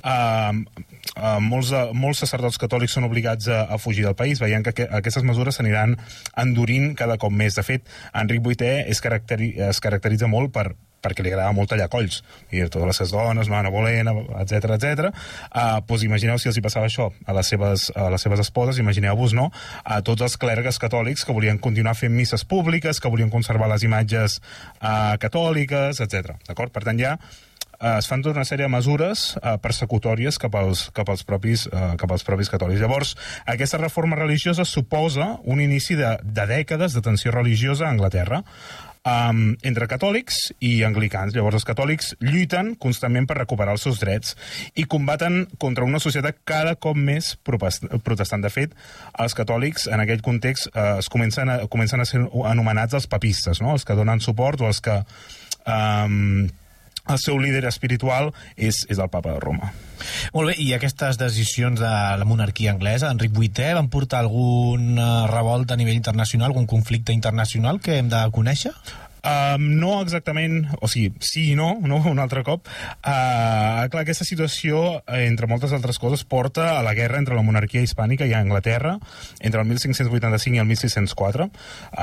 eh, 0.04 0.54
eh, 1.16 1.40
molts, 1.44 1.74
eh, 1.76 1.86
molts 1.94 2.24
sacerdots 2.24 2.60
catòlics 2.62 2.96
són 2.96 3.10
obligats 3.10 3.50
a, 3.52 3.66
a 3.68 3.78
fugir 3.78 4.08
del 4.08 4.16
país, 4.16 4.40
veient 4.40 4.64
que, 4.64 4.76
que 4.78 4.88
aquestes 5.02 5.28
mesures 5.28 5.60
s'aniran 5.60 5.98
endurint 6.40 6.94
cada 6.96 7.20
cop 7.20 7.36
més. 7.36 7.60
De 7.60 7.66
fet, 7.68 7.84
Enric 8.14 8.46
VIII 8.46 8.86
es, 8.88 9.04
caracteri 9.04 9.54
es 9.70 9.84
caracteritza 9.84 10.32
molt 10.32 10.56
per, 10.56 10.70
perquè 11.04 11.26
li 11.26 11.34
agrada 11.34 11.56
molt 11.56 11.72
tallar 11.72 11.90
colls 11.92 12.22
i 12.52 12.64
totes 12.68 12.88
les 12.90 13.02
seves 13.02 13.14
dones, 13.16 13.50
no, 13.52 13.74
Bolena, 13.74 14.14
etc 14.44 14.76
etc. 14.76 15.10
Uh, 15.50 15.80
doncs 15.88 16.06
imagineu 16.08 16.40
si 16.40 16.50
els 16.52 16.58
hi 16.60 16.64
passava 16.66 16.90
això 16.90 17.10
a 17.26 17.36
les 17.38 17.52
seves, 17.52 17.90
a 17.96 18.10
les 18.14 18.26
seves 18.26 18.42
esposes, 18.46 18.80
imagineu-vos, 18.82 19.36
no?, 19.38 19.50
a 19.84 20.02
tots 20.06 20.26
els 20.26 20.38
clergues 20.42 20.80
catòlics 20.82 21.26
que 21.26 21.36
volien 21.36 21.60
continuar 21.62 21.96
fent 22.00 22.16
misses 22.16 22.46
públiques, 22.48 23.00
que 23.00 23.12
volien 23.12 23.32
conservar 23.34 23.70
les 23.72 23.86
imatges 23.88 24.40
uh, 24.40 25.16
catòliques, 25.22 26.02
etc. 26.06 26.36
D'acord? 26.48 26.74
Per 26.74 26.86
tant, 26.88 27.00
ja 27.00 27.18
eh, 27.80 27.98
es 27.98 28.08
fan 28.08 28.24
tota 28.24 28.40
una 28.40 28.48
sèrie 28.48 28.68
de 28.68 28.72
mesures 28.72 29.34
eh, 29.40 29.56
persecutòries 29.64 30.40
cap 30.42 30.56
als, 30.60 30.88
cap, 30.96 31.10
als 31.10 31.24
propis, 31.28 31.66
eh, 31.72 31.94
cap 32.00 32.12
als 32.12 32.26
propis 32.28 32.52
catòlics. 32.52 32.82
Llavors, 32.84 33.16
aquesta 33.48 33.80
reforma 33.82 34.20
religiosa 34.20 34.66
suposa 34.68 35.38
un 35.44 35.62
inici 35.64 35.98
de, 36.00 36.18
de 36.24 36.48
dècades 36.50 36.96
de 36.96 37.04
tensió 37.06 37.34
religiosa 37.36 37.88
a 37.88 37.94
Anglaterra 37.96 38.44
um, 39.10 39.56
entre 39.66 39.88
catòlics 39.90 40.40
i 40.66 40.84
anglicans. 40.88 41.36
Llavors 41.36 41.60
els 41.60 41.68
catòlics 41.68 42.14
lluiten 42.24 42.74
constantment 42.82 43.28
per 43.30 43.40
recuperar 43.40 43.76
els 43.76 43.86
seus 43.88 44.02
drets 44.02 44.36
i 44.80 44.86
combaten 44.90 45.46
contra 45.62 45.88
una 45.88 46.02
societat 46.04 46.42
cada 46.48 46.76
cop 46.76 46.98
més 46.98 47.34
protestant. 47.44 48.44
De 48.44 48.54
fet, 48.54 48.74
els 49.20 49.36
catòlics 49.38 49.90
en 49.92 50.04
aquell 50.04 50.24
context 50.26 50.70
eh, 50.74 50.88
es 51.04 51.10
comencen 51.12 51.50
a, 51.52 51.60
comencen 51.72 52.02
a 52.02 52.08
ser 52.08 52.24
anomenats 52.50 52.98
els 52.98 53.10
papistes, 53.12 53.62
no? 53.64 53.76
els 53.76 53.86
que 53.86 53.98
donen 53.98 54.24
suport 54.24 54.62
o 54.62 54.72
els 54.72 54.82
que... 54.86 55.02
Um, 55.70 56.50
el 57.10 57.20
seu 57.22 57.40
líder 57.42 57.66
espiritual 57.70 58.32
és, 58.56 58.86
és 58.90 59.00
el 59.00 59.10
papa 59.10 59.36
de 59.36 59.44
Roma. 59.44 59.74
Molt 60.34 60.52
bé, 60.52 60.56
i 60.64 60.72
aquestes 60.76 61.20
decisions 61.20 61.82
de 61.82 61.92
la 62.22 62.28
monarquia 62.28 62.72
anglesa, 62.72 63.12
Enric 63.12 63.36
VIII, 63.36 63.74
van 63.76 63.92
portar 63.92 64.24
algun 64.24 64.96
revolt 65.32 65.72
a 65.72 65.80
nivell 65.80 66.00
internacional, 66.00 66.52
algun 66.54 66.70
conflicte 66.70 67.16
internacional 67.16 67.82
que 67.84 68.00
hem 68.00 68.12
de 68.12 68.24
conèixer? 68.36 68.74
Um, 69.20 69.66
no 69.80 70.00
exactament, 70.04 70.64
o 70.80 70.88
sigui, 70.92 71.12
sí 71.24 71.50
i 71.52 71.58
no, 71.60 71.74
no 71.82 72.00
un 72.12 72.22
altre 72.22 72.44
cop. 72.48 72.68
Uh, 73.00 73.88
clar, 73.92 74.04
aquesta 74.04 74.28
situació, 74.28 75.02
entre 75.20 75.50
moltes 75.52 75.74
altres 75.76 76.00
coses, 76.00 76.24
porta 76.24 76.78
a 76.78 76.84
la 76.86 76.96
guerra 76.98 77.20
entre 77.22 77.38
la 77.38 77.46
monarquia 77.46 77.84
hispànica 77.84 78.28
i 78.30 78.36
Anglaterra 78.38 78.98
entre 79.40 79.62
el 79.62 79.68
1585 79.68 80.56
i 80.56 80.64
el 80.64 80.70
1604, 80.70 81.50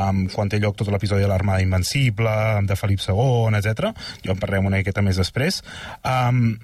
um, 0.02 0.23
quan 0.32 0.52
té 0.52 0.61
lloc 0.62 0.76
tot 0.78 0.90
l'episodi 0.92 1.25
de 1.25 1.30
l'Armada 1.30 1.64
Invencible, 1.64 2.37
de 2.66 2.78
Felip 2.78 3.02
II, 3.02 3.56
etc. 3.56 3.92
Jo 4.25 4.35
en 4.35 4.40
parlarem 4.42 4.68
una 4.68 4.80
miqueta 4.80 5.04
més 5.04 5.20
després. 5.20 5.62
Um, 6.04 6.56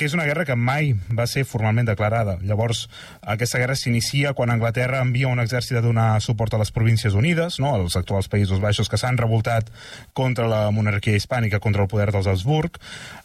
que 0.00 0.06
és 0.08 0.14
una 0.16 0.24
guerra 0.24 0.46
que 0.48 0.54
mai 0.56 0.94
va 1.12 1.26
ser 1.28 1.42
formalment 1.44 1.84
declarada. 1.90 2.38
Llavors, 2.40 2.86
aquesta 3.20 3.58
guerra 3.60 3.74
s'inicia 3.76 4.32
quan 4.32 4.48
Anglaterra 4.48 5.02
envia 5.04 5.28
un 5.28 5.42
exèrcit 5.42 5.76
a 5.76 5.82
donar 5.84 6.22
suport 6.24 6.56
a 6.56 6.60
les 6.62 6.72
Províncies 6.72 7.12
Unides, 7.12 7.58
no? 7.60 7.74
als 7.76 7.98
actuals 8.00 8.30
Països 8.32 8.62
Baixos, 8.64 8.88
que 8.88 8.96
s'han 8.96 9.20
revoltat 9.20 9.68
contra 10.16 10.48
la 10.48 10.62
monarquia 10.72 11.20
hispànica, 11.20 11.60
contra 11.60 11.84
el 11.84 11.92
poder 11.92 12.08
dels 12.14 12.30
Habsburg. 12.32 12.80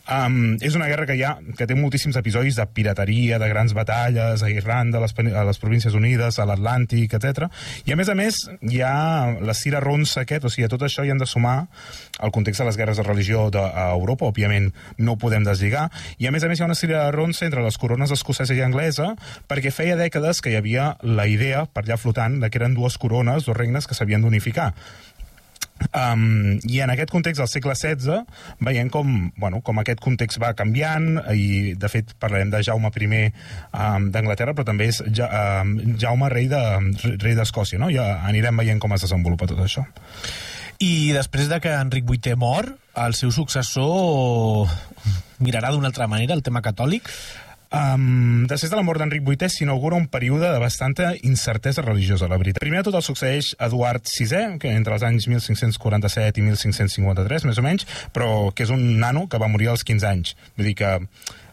Um, 0.06 0.56
és 0.62 0.76
una 0.78 0.86
guerra 0.86 1.08
que, 1.10 1.16
ha, 1.26 1.34
que 1.58 1.66
té 1.66 1.74
moltíssims 1.74 2.18
episodis 2.20 2.60
de 2.60 2.66
pirateria, 2.70 3.40
de 3.42 3.48
grans 3.50 3.74
batalles 3.74 4.44
a 4.46 4.50
Irlanda, 4.54 5.00
a 5.00 5.06
les, 5.06 5.16
a 5.34 5.46
les 5.48 5.60
Províncies 5.62 5.96
Unides, 5.98 6.38
a 6.38 6.46
l'Atlàntic, 6.46 7.16
etc. 7.18 7.48
I 7.90 7.96
a 7.96 7.98
més 7.98 8.12
a 8.12 8.16
més 8.18 8.44
hi 8.70 8.84
ha 8.86 9.34
la 9.42 9.56
cira 9.58 9.82
ronsa 9.82 10.22
aquest, 10.22 10.46
o 10.46 10.52
sigui, 10.54 10.68
a 10.68 10.72
tot 10.72 10.86
això 10.86 11.06
hi 11.06 11.10
han 11.14 11.22
de 11.22 11.30
sumar 11.30 11.56
el 12.22 12.34
context 12.36 12.62
de 12.62 12.68
les 12.70 12.78
guerres 12.78 13.02
de 13.02 13.08
religió 13.08 13.48
d'Europa, 13.54 14.30
òbviament 14.30 14.70
no 15.02 15.16
ho 15.16 15.22
podem 15.22 15.48
deslligar, 15.48 15.88
i 16.22 16.30
a 16.30 16.36
més 16.36 16.46
a 16.46 16.52
més 16.52 16.62
hi 16.62 16.66
ha 16.66 16.70
una 16.70 16.78
cira 16.78 17.08
ronsa 17.16 17.50
entre 17.50 17.66
les 17.66 17.82
corones 17.82 18.14
escocesa 18.14 18.54
i 18.54 18.62
anglesa 18.62 19.16
perquè 19.50 19.74
feia 19.74 19.98
dècades 19.98 20.42
que 20.42 20.54
hi 20.54 20.60
havia 20.60 20.94
la 21.02 21.26
idea 21.28 21.66
per 21.66 21.86
allà 21.86 21.98
flotant 21.98 22.38
de 22.44 22.52
que 22.52 22.62
eren 22.62 22.78
dues 22.78 23.00
corones, 23.02 23.50
dos 23.50 23.58
regnes 23.58 23.90
que 23.90 23.98
s'havien 23.98 24.22
d'unificar 24.22 24.74
Um, 25.92 26.56
I 26.72 26.80
en 26.86 26.92
aquest 26.94 27.12
context 27.12 27.42
del 27.42 27.50
segle 27.52 27.74
XVI 27.76 28.22
veiem 28.64 28.88
com, 28.92 29.10
bueno, 29.36 29.60
com 29.64 29.82
aquest 29.82 30.00
context 30.04 30.40
va 30.40 30.54
canviant 30.56 31.20
i 31.36 31.76
de 31.76 31.90
fet 31.92 32.14
parlarem 32.20 32.50
de 32.54 32.62
Jaume 32.64 32.92
I 32.96 33.22
um, 33.28 34.08
d'Anglaterra 34.12 34.56
però 34.56 34.66
també 34.72 34.88
és 34.92 35.02
ja, 35.12 35.28
um, 35.62 35.76
Jaume 36.00 36.32
rei 36.32 36.48
d'Escòcia 36.48 37.76
de, 37.78 37.84
rei 37.84 37.84
no? 37.84 37.92
ja 37.92 38.22
anirem 38.24 38.64
veient 38.64 38.80
com 38.80 38.96
es 38.96 39.04
desenvolupa 39.04 39.48
tot 39.52 39.60
això 39.68 39.84
i 40.80 41.12
després 41.16 41.52
de 41.52 41.60
que 41.64 41.76
Enric 41.76 42.08
VIII 42.08 42.40
mor 42.40 42.72
el 43.06 43.16
seu 43.20 43.32
successor 43.36 44.72
mirarà 45.44 45.72
d'una 45.76 45.92
altra 45.92 46.08
manera 46.08 46.36
el 46.36 46.44
tema 46.44 46.64
catòlic 46.64 47.12
Um, 47.76 48.46
després 48.48 48.72
de 48.72 48.78
la 48.78 48.86
mort 48.88 49.02
d'Enric 49.02 49.26
VIII 49.28 49.50
s'inaugura 49.52 49.98
un 50.00 50.06
període 50.08 50.48
de 50.48 50.60
bastanta 50.64 51.10
incertesa 51.28 51.84
religiosa, 51.84 52.30
la 52.32 52.38
veritat. 52.40 52.64
Primer 52.64 52.80
de 52.80 52.88
tot 52.88 53.00
el 53.02 53.04
succeeix 53.04 53.52
Eduard 53.68 54.06
VI, 54.08 54.60
que 54.62 54.72
entre 54.72 54.96
els 54.96 55.04
anys 55.04 55.28
1547 55.28 56.40
i 56.40 56.46
1553, 56.46 57.48
més 57.50 57.60
o 57.60 57.66
menys, 57.66 57.88
però 58.16 58.30
que 58.56 58.64
és 58.64 58.72
un 58.72 58.86
nano 59.02 59.26
que 59.28 59.42
va 59.42 59.52
morir 59.52 59.74
als 59.74 59.84
15 59.84 60.08
anys. 60.08 60.38
Vull 60.56 60.72
dir 60.72 60.78
que 60.80 60.94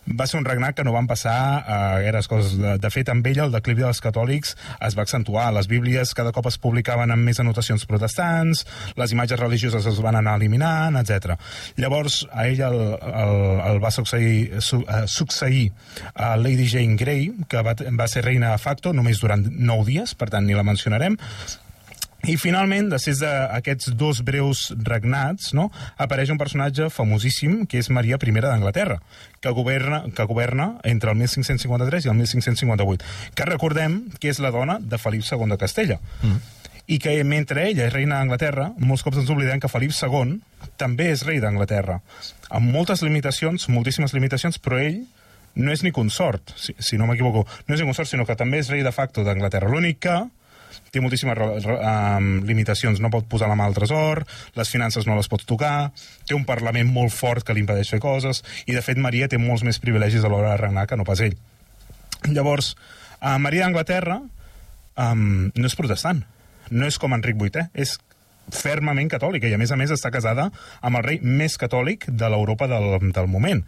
va 0.06 0.26
ser 0.26 0.38
un 0.40 0.46
regnat 0.46 0.76
que 0.76 0.84
no 0.84 0.92
van 0.94 1.06
passar 1.06 1.36
a 1.62 1.78
gaires 2.02 2.28
coses. 2.28 2.56
De, 2.58 2.74
de 2.82 2.90
fet, 2.90 3.08
amb 3.12 3.26
ell 3.26 3.42
el 3.44 3.54
declivi 3.54 3.84
dels 3.84 4.02
catòlics 4.02 4.56
es 4.82 4.96
va 4.98 5.04
accentuar. 5.06 5.50
Les 5.54 5.68
bíblies 5.70 6.14
cada 6.18 6.32
cop 6.34 6.48
es 6.50 6.58
publicaven 6.62 7.14
amb 7.14 7.28
més 7.28 7.40
anotacions 7.42 7.86
protestants, 7.88 8.64
les 8.98 9.14
imatges 9.14 9.40
religioses 9.40 9.86
es 9.86 10.02
van 10.02 10.18
anar 10.18 10.36
eliminant, 10.40 10.98
etc. 11.00 11.36
Llavors, 11.80 12.22
a 12.32 12.48
ell 12.50 12.62
el, 12.66 12.78
el, 12.98 13.36
el 13.70 13.82
va 13.82 13.94
succeir, 13.94 14.60
su, 14.60 14.82
uh, 14.82 15.04
succeir 15.06 15.70
a 16.14 16.34
Lady 16.36 16.68
Jane 16.68 16.98
Grey, 17.00 17.30
que 17.48 17.62
va, 17.62 17.76
va 17.98 18.08
ser 18.10 18.26
reina 18.26 18.52
de 18.52 18.62
facto 18.62 18.92
només 18.96 19.22
durant 19.22 19.46
nou 19.52 19.86
dies, 19.86 20.16
per 20.18 20.30
tant 20.34 20.46
ni 20.46 20.58
la 20.58 20.66
mencionarem, 20.66 21.18
i 22.22 22.36
finalment, 22.38 22.86
després 22.92 23.18
d'aquests 23.18 23.96
dos 23.98 24.20
breus 24.22 24.68
regnats, 24.86 25.50
no, 25.58 25.64
apareix 25.98 26.30
un 26.30 26.38
personatge 26.38 26.86
famosíssim, 26.94 27.64
que 27.66 27.80
és 27.82 27.88
Maria 27.90 28.14
I 28.14 28.34
d'Anglaterra, 28.36 29.00
que 29.42 29.50
governa, 29.50 30.04
que 30.14 30.26
governa 30.30 30.78
entre 30.84 31.10
el 31.10 31.16
1553 31.18 32.06
i 32.06 32.10
el 32.12 32.14
1558, 32.20 33.32
que 33.34 33.46
recordem 33.48 34.04
que 34.20 34.30
és 34.30 34.38
la 34.38 34.52
dona 34.54 34.78
de 34.78 34.98
Felip 35.02 35.26
II 35.26 35.50
de 35.50 35.58
Castella. 35.58 35.98
Mm. 36.22 36.38
I 36.94 36.98
que 37.02 37.14
mentre 37.24 37.64
ella 37.68 37.88
és 37.88 37.92
reina 37.92 38.20
d'Anglaterra, 38.20 38.68
molts 38.78 39.02
cops 39.02 39.18
ens 39.18 39.30
oblidem 39.30 39.58
que 39.58 39.70
Felip 39.70 39.90
II 39.90 40.38
també 40.78 41.10
és 41.10 41.24
rei 41.26 41.40
d'Anglaterra, 41.42 41.98
amb 42.50 42.70
moltes 42.70 43.02
limitacions, 43.02 43.66
moltíssimes 43.66 44.14
limitacions, 44.14 44.60
però 44.62 44.78
ell 44.78 45.02
no 45.58 45.74
és 45.74 45.82
ni 45.82 45.90
consort, 45.90 46.54
si, 46.54 46.76
si 46.78 46.98
no 46.98 47.08
m'equivoco, 47.10 47.42
no 47.66 47.74
és 47.74 47.82
ni 47.82 47.88
consort, 47.88 48.08
sinó 48.08 48.26
que 48.28 48.38
també 48.38 48.62
és 48.62 48.70
rei 48.70 48.86
de 48.86 48.94
facto 48.94 49.26
d'Anglaterra. 49.26 49.70
L'únic 49.72 49.98
que 50.06 50.16
té 50.92 51.00
moltíssimes 51.00 51.64
um, 51.72 52.26
limitacions, 52.44 53.00
no 53.00 53.10
pot 53.12 53.24
posar 53.30 53.48
la 53.48 53.56
mà 53.56 53.64
al 53.68 53.76
tresor, 53.76 54.22
les 54.58 54.72
finances 54.72 55.08
no 55.08 55.16
les 55.16 55.30
pot 55.32 55.44
tocar, 55.48 55.90
té 56.28 56.36
un 56.36 56.44
Parlament 56.48 56.90
molt 56.92 57.14
fort 57.16 57.46
que 57.46 57.56
li 57.56 57.64
impedeix 57.64 57.94
fer 57.94 58.00
coses, 58.02 58.42
i 58.68 58.76
de 58.76 58.84
fet 58.84 59.00
Maria 59.00 59.30
té 59.32 59.40
molts 59.40 59.64
més 59.64 59.80
privilegis 59.80 60.24
a 60.24 60.32
l'hora 60.32 60.52
de 60.52 60.60
regnar 60.60 60.86
que 60.90 60.98
no 61.00 61.08
pas 61.08 61.24
ell. 61.24 61.38
Llavors, 62.28 62.74
uh, 63.22 63.38
Maria 63.40 63.64
d'Anglaterra 63.64 64.20
um, 64.20 65.50
no 65.56 65.68
és 65.70 65.78
protestant, 65.78 66.22
no 66.70 66.88
és 66.88 67.00
com 67.00 67.16
Enric 67.16 67.40
VIII, 67.40 67.70
és 67.72 67.96
fermament 68.50 69.10
catòlica 69.12 69.48
i 69.48 69.54
a 69.54 69.60
més 69.60 69.70
a 69.72 69.78
més 69.80 69.92
està 69.94 70.10
casada 70.10 70.48
amb 70.80 70.98
el 70.98 71.06
rei 71.06 71.20
més 71.22 71.56
catòlic 71.60 72.08
de 72.08 72.28
l'Europa 72.32 72.68
del, 72.70 72.98
del 73.12 73.30
moment 73.30 73.62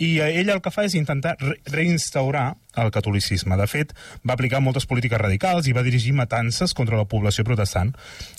i 0.00 0.18
eh, 0.18 0.40
ella 0.40 0.56
el 0.56 0.62
que 0.64 0.72
fa 0.72 0.86
és 0.88 0.96
intentar 0.96 1.36
re 1.40 1.58
reinstaurar 1.70 2.54
el 2.80 2.90
catolicisme. 2.94 3.56
De 3.58 3.66
fet, 3.68 3.92
va 4.26 4.36
aplicar 4.36 4.60
moltes 4.62 4.86
polítiques 4.88 5.20
radicals 5.20 5.66
i 5.68 5.74
va 5.76 5.84
dirigir 5.84 6.14
matances 6.16 6.72
contra 6.78 6.96
la 6.96 7.04
població 7.10 7.44
protestant. 7.44 7.92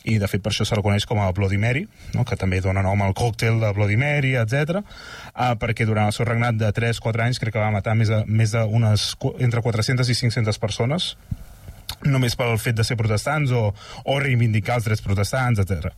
I, 0.03 0.17
de 0.21 0.29
fet, 0.31 0.41
per 0.41 0.53
això 0.53 0.65
se 0.65 0.77
la 0.77 0.83
coneix 0.85 1.05
com 1.05 1.19
a 1.21 1.29
Bloody 1.35 1.59
Mary, 1.61 1.85
no? 2.15 2.25
que 2.25 2.39
també 2.39 2.61
dona 2.63 2.83
nom 2.85 3.03
al 3.03 3.13
còctel 3.17 3.59
de 3.61 3.73
Bloody 3.77 3.99
Mary, 3.99 4.33
etc. 4.39 4.81
Uh, 5.35 5.53
perquè 5.61 5.85
durant 5.85 6.09
el 6.09 6.15
seu 6.15 6.25
regnat 6.25 6.57
de 6.57 6.71
3-4 6.73 7.27
anys 7.27 7.43
crec 7.43 7.57
que 7.57 7.61
va 7.61 7.71
matar 7.75 7.93
més 7.99 8.09
de, 8.09 8.23
més 8.25 8.55
de 8.55 8.63
unes, 8.65 9.11
entre 9.37 9.61
400 9.61 10.09
i 10.09 10.17
500 10.23 10.61
persones 10.63 11.13
només 12.05 12.37
pel 12.39 12.57
fet 12.61 12.77
de 12.77 12.85
ser 12.87 12.97
protestants 12.99 13.51
o, 13.55 13.71
o 14.05 14.19
reivindicar 14.21 14.79
els 14.79 14.87
drets 14.87 15.03
protestants, 15.05 15.61
etc. 15.63 15.91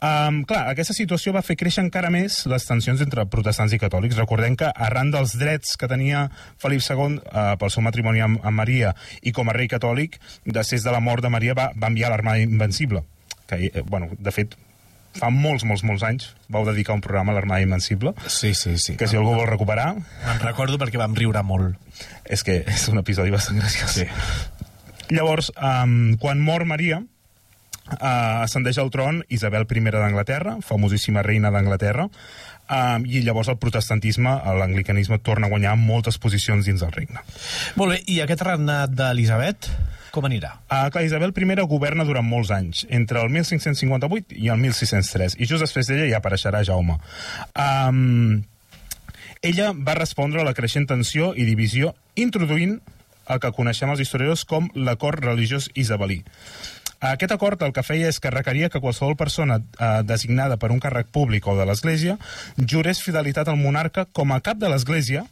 Um, 0.00 0.46
clar, 0.48 0.62
aquesta 0.70 0.94
situació 0.96 1.34
va 1.36 1.42
fer 1.44 1.58
créixer 1.60 1.82
encara 1.84 2.08
més 2.08 2.38
les 2.48 2.64
tensions 2.64 3.02
entre 3.04 3.26
protestants 3.28 3.74
i 3.76 3.78
catòlics. 3.82 4.16
Recordem 4.16 4.56
que 4.56 4.70
arran 4.72 5.10
dels 5.12 5.34
drets 5.36 5.76
que 5.76 5.90
tenia 5.92 6.22
Felip 6.62 6.80
II 6.80 7.18
uh, 7.20 7.52
pel 7.60 7.72
seu 7.74 7.84
matrimoni 7.84 8.24
amb, 8.24 8.40
amb 8.40 8.56
Maria 8.62 8.94
i 9.20 9.34
com 9.36 9.52
a 9.52 9.56
rei 9.56 9.68
catòlic, 9.68 10.16
després 10.46 10.86
de 10.86 10.94
la 10.94 11.02
mort 11.04 11.20
de 11.20 11.32
Maria 11.32 11.56
va, 11.58 11.68
va 11.76 11.92
enviar 11.92 12.08
l'Armada 12.08 12.40
Invencible, 12.40 13.04
que, 13.44 13.60
eh, 13.68 13.84
bueno, 13.84 14.08
de 14.16 14.32
fet, 14.32 14.56
fa 15.20 15.28
molts, 15.34 15.66
molts, 15.68 15.84
molts 15.84 16.06
anys 16.06 16.30
vau 16.48 16.64
dedicar 16.64 16.96
un 16.96 17.04
programa 17.04 17.34
a 17.34 17.36
l'Armada 17.36 17.60
Invencible. 17.66 18.14
Sí, 18.24 18.54
sí, 18.54 18.78
sí. 18.78 18.96
Que 18.96 19.10
si 19.10 19.20
algú 19.20 19.34
vol 19.36 19.48
recuperar... 19.50 19.92
Me'n 19.98 20.42
recordo 20.46 20.80
perquè 20.80 21.00
vam 21.00 21.12
riure 21.18 21.44
molt. 21.44 21.76
És 22.24 22.46
que 22.46 22.62
és 22.64 22.88
un 22.88 23.02
episodi 23.02 23.36
bastant 23.36 23.60
graciós. 23.60 24.00
Sí. 24.00 24.08
Llavors, 25.10 25.50
um, 25.58 26.16
quan 26.22 26.40
mor 26.42 26.64
Maria, 26.64 27.00
uh, 27.00 28.44
ascendeix 28.44 28.78
al 28.78 28.90
tron 28.94 29.24
Isabel 29.28 29.66
I 29.66 29.82
d'Anglaterra, 29.90 30.58
famosíssima 30.62 31.22
reina 31.26 31.50
d'Anglaterra, 31.50 32.06
um, 32.06 33.06
i 33.06 33.22
llavors 33.26 33.50
el 33.50 33.58
protestantisme, 33.58 34.30
l'anglicanisme, 34.58 35.18
torna 35.18 35.46
a 35.46 35.50
guanyar 35.50 35.76
moltes 35.76 36.18
posicions 36.18 36.66
dins 36.66 36.80
del 36.80 36.92
regne. 36.92 37.24
Molt 37.76 37.94
bé, 37.94 38.02
i 38.06 38.20
aquest 38.22 38.46
regnat 38.46 38.94
d'Elisabet, 38.94 39.70
com 40.10 40.26
anirà? 40.26 40.56
Uh, 40.66 40.88
clar, 40.90 41.04
Isabel 41.06 41.32
I 41.36 41.66
governa 41.66 42.04
durant 42.04 42.26
molts 42.26 42.50
anys, 42.50 42.86
entre 42.90 43.20
el 43.22 43.30
1558 43.30 44.34
i 44.36 44.48
el 44.50 44.58
1603, 44.58 45.36
i 45.38 45.46
just 45.46 45.62
després 45.62 45.86
d'ella 45.86 46.08
ja 46.10 46.18
apareixerà 46.18 46.64
Jaume. 46.66 46.98
Um, 47.54 48.42
ella 49.42 49.72
va 49.72 49.94
respondre 49.94 50.40
a 50.40 50.44
la 50.44 50.54
creixent 50.54 50.86
tensió 50.86 51.32
i 51.34 51.46
divisió 51.48 51.94
introduint 52.16 52.80
el 53.30 53.40
que 53.40 53.54
coneixem 53.54 53.92
els 53.92 54.02
historiadors 54.02 54.44
com 54.44 54.68
l'acord 54.74 55.22
religiós 55.24 55.70
isabelí. 55.74 56.22
Aquest 57.00 57.32
acord 57.32 57.62
el 57.64 57.72
que 57.72 57.84
feia 57.86 58.10
és 58.12 58.20
que 58.20 58.32
requeria 58.32 58.68
que 58.68 58.80
qualsevol 58.82 59.16
persona 59.16 59.56
eh, 59.62 59.90
designada 60.04 60.58
per 60.60 60.68
un 60.74 60.82
càrrec 60.84 61.08
públic 61.08 61.46
o 61.48 61.56
de 61.56 61.64
l'Església 61.64 62.18
jurés 62.60 63.00
fidelitat 63.00 63.48
al 63.48 63.56
monarca 63.56 64.04
com 64.12 64.34
a 64.34 64.40
cap 64.44 64.60
de 64.60 64.68
l'Església 64.68 65.24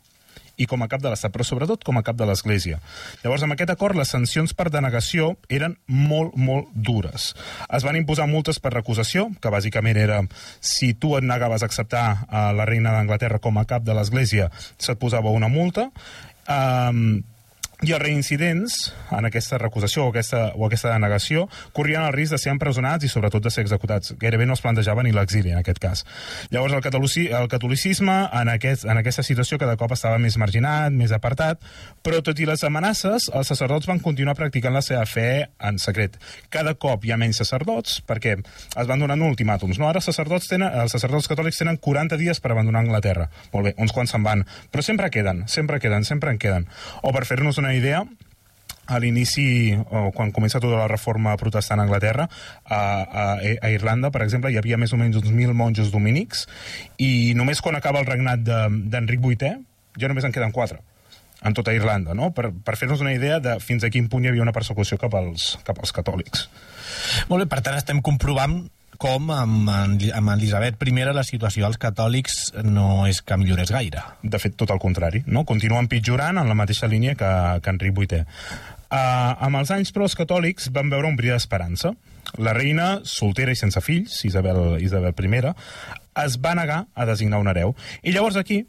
i 0.58 0.66
com 0.66 0.82
a 0.82 0.88
cap 0.90 1.02
de 1.04 1.12
l'Estat, 1.12 1.32
però 1.32 1.46
sobretot 1.46 1.84
com 1.86 2.00
a 2.00 2.02
cap 2.02 2.16
de 2.18 2.26
l'Església. 2.26 2.80
Llavors, 3.22 3.44
amb 3.46 3.54
aquest 3.54 3.70
acord, 3.72 3.96
les 3.96 4.10
sancions 4.10 4.56
per 4.58 4.68
denegació 4.74 5.30
eren 5.54 5.76
molt, 5.86 6.34
molt 6.34 6.72
dures. 6.74 7.30
Es 7.70 7.86
van 7.86 7.96
imposar 8.00 8.26
multes 8.26 8.58
per 8.58 8.74
recusació, 8.74 9.28
que 9.38 9.54
bàsicament 9.54 10.00
era 10.00 10.20
si 10.58 10.92
tu 10.98 11.14
et 11.18 11.26
negaves 11.26 11.62
a 11.62 11.70
acceptar 11.70 12.04
a 12.28 12.48
la 12.56 12.66
reina 12.66 12.96
d'Anglaterra 12.96 13.38
com 13.38 13.58
a 13.58 13.66
cap 13.70 13.86
de 13.86 13.94
l'Església, 13.94 14.50
se't 14.76 14.98
posava 14.98 15.30
una 15.30 15.52
multa. 15.52 15.92
Um, 16.48 17.20
i 17.86 17.92
els 17.94 18.02
reincidents 18.02 18.76
en 19.14 19.28
aquesta 19.28 19.58
recusació 19.60 20.08
o 20.08 20.10
aquesta, 20.10 20.48
o 20.58 20.64
aquesta 20.66 20.90
denegació 20.90 21.44
corrien 21.76 22.02
el 22.02 22.14
risc 22.16 22.34
de 22.34 22.40
ser 22.42 22.50
empresonats 22.50 23.06
i 23.06 23.10
sobretot 23.12 23.44
de 23.44 23.52
ser 23.54 23.62
executats. 23.62 24.16
Gairebé 24.18 24.48
no 24.50 24.56
es 24.58 24.62
plantejaven 24.64 25.06
ni 25.06 25.14
l'exili 25.14 25.52
en 25.54 25.60
aquest 25.60 25.78
cas. 25.78 26.02
Llavors 26.50 26.74
el, 26.74 26.82
el 27.38 27.48
catolicisme 27.52 28.16
en, 28.32 28.50
aquest, 28.50 28.82
en 28.84 28.98
aquesta 28.98 29.22
situació 29.22 29.60
cada 29.62 29.76
cop 29.78 29.94
estava 29.94 30.18
més 30.18 30.38
marginat, 30.42 30.90
més 30.90 31.14
apartat, 31.14 31.62
però 32.08 32.22
tot 32.24 32.38
i 32.40 32.46
les 32.48 32.62
amenaces, 32.64 33.26
els 33.36 33.50
sacerdots 33.52 33.84
van 33.88 33.98
continuar 34.00 34.32
practicant 34.38 34.72
la 34.72 34.80
seva 34.80 35.02
fe 35.04 35.50
en 35.68 35.76
secret. 35.82 36.14
Cada 36.48 36.72
cop 36.80 37.02
hi 37.04 37.12
ha 37.12 37.18
menys 37.20 37.36
sacerdots 37.42 37.98
perquè 38.08 38.32
es 38.38 38.88
van 38.88 39.04
donant 39.04 39.26
ultimàtums. 39.26 39.76
No? 39.76 39.90
Ara 39.90 40.00
els 40.00 40.08
sacerdots, 40.08 40.48
tenen, 40.48 40.72
els 40.72 40.96
sacerdots 40.96 41.28
catòlics 41.28 41.60
tenen 41.60 41.76
40 41.84 42.16
dies 42.16 42.40
per 42.40 42.54
abandonar 42.54 42.80
Anglaterra. 42.86 43.28
Molt 43.52 43.68
bé, 43.68 43.74
uns 43.76 43.92
quants 43.92 44.16
se'n 44.16 44.24
van, 44.24 44.46
però 44.72 44.86
sempre 44.86 45.12
queden, 45.12 45.44
sempre 45.52 45.82
queden, 45.84 46.08
sempre 46.08 46.32
en 46.32 46.40
queden. 46.40 46.64
O 47.04 47.12
per 47.12 47.26
fer-nos 47.28 47.60
una 47.60 47.74
idea, 47.76 48.00
a 48.88 49.04
l'inici, 49.04 49.76
o 49.76 50.08
quan 50.16 50.32
comença 50.32 50.64
tota 50.64 50.80
la 50.80 50.88
reforma 50.88 51.36
protestant 51.36 51.82
a 51.82 51.84
Anglaterra, 51.84 52.30
a, 52.64 52.82
a, 53.04 53.30
a 53.36 53.72
Irlanda, 53.74 54.08
per 54.14 54.24
exemple, 54.24 54.48
hi 54.48 54.56
havia 54.56 54.80
més 54.80 54.96
o 54.96 55.00
menys 55.00 55.20
uns 55.20 55.34
mil 55.36 55.52
monjos 55.52 55.92
dominics, 55.92 56.46
i 56.96 57.34
només 57.36 57.60
quan 57.60 57.76
acaba 57.76 58.00
el 58.00 58.08
regnat 58.08 58.48
d'Enric 58.48 59.20
de, 59.20 59.34
VIII, 59.34 59.58
ja 60.00 60.08
només 60.08 60.24
en 60.24 60.32
queden 60.32 60.56
quatre 60.56 60.80
en 61.42 61.54
tota 61.54 61.74
Irlanda, 61.74 62.14
no? 62.18 62.32
per, 62.34 62.50
per 62.64 62.76
fer-nos 62.76 63.02
una 63.04 63.14
idea 63.14 63.38
de 63.42 63.58
fins 63.62 63.84
a 63.84 63.92
quin 63.94 64.08
punt 64.10 64.24
hi 64.24 64.32
havia 64.32 64.42
una 64.42 64.54
persecució 64.56 64.98
cap 64.98 65.14
als, 65.14 65.54
cap 65.66 65.78
als 65.78 65.94
catòlics. 65.94 66.48
Molt 67.30 67.44
bé, 67.44 67.48
per 67.50 67.62
tant 67.62 67.78
estem 67.78 68.02
comprovant 68.02 68.64
com 68.98 69.30
amb, 69.30 69.68
amb 69.70 70.32
Elisabet 70.34 70.82
I 70.82 71.04
la 71.14 71.22
situació 71.22 71.64
dels 71.64 71.78
catòlics 71.78 72.52
no 72.64 73.06
és 73.06 73.22
que 73.22 73.36
millorés 73.38 73.70
gaire. 73.70 74.02
De 74.22 74.38
fet, 74.38 74.56
tot 74.56 74.70
el 74.70 74.80
contrari. 74.82 75.22
No? 75.26 75.44
Continuen 75.44 75.86
pitjorant 75.86 76.38
en 76.38 76.48
la 76.48 76.54
mateixa 76.58 76.88
línia 76.88 77.14
que, 77.14 77.60
que 77.62 77.70
Enric 77.70 77.94
VIII. 77.94 78.24
Uh, 78.88 79.36
amb 79.44 79.60
els 79.60 79.70
anys, 79.70 79.92
però, 79.92 80.08
els 80.08 80.16
catòlics 80.16 80.70
van 80.72 80.90
veure 80.90 81.06
un 81.06 81.16
bri 81.16 81.30
d'esperança. 81.30 81.92
La 82.42 82.52
reina, 82.56 83.00
soltera 83.04 83.52
i 83.52 83.56
sense 83.56 83.80
fills, 83.84 84.24
Isabel, 84.24 84.80
Isabel 84.82 85.14
I, 85.14 85.54
es 86.24 86.38
va 86.42 86.54
negar 86.58 86.86
a 86.94 87.06
designar 87.06 87.38
un 87.38 87.48
hereu. 87.48 87.76
I 88.02 88.12
llavors 88.12 88.36
aquí, 88.36 88.64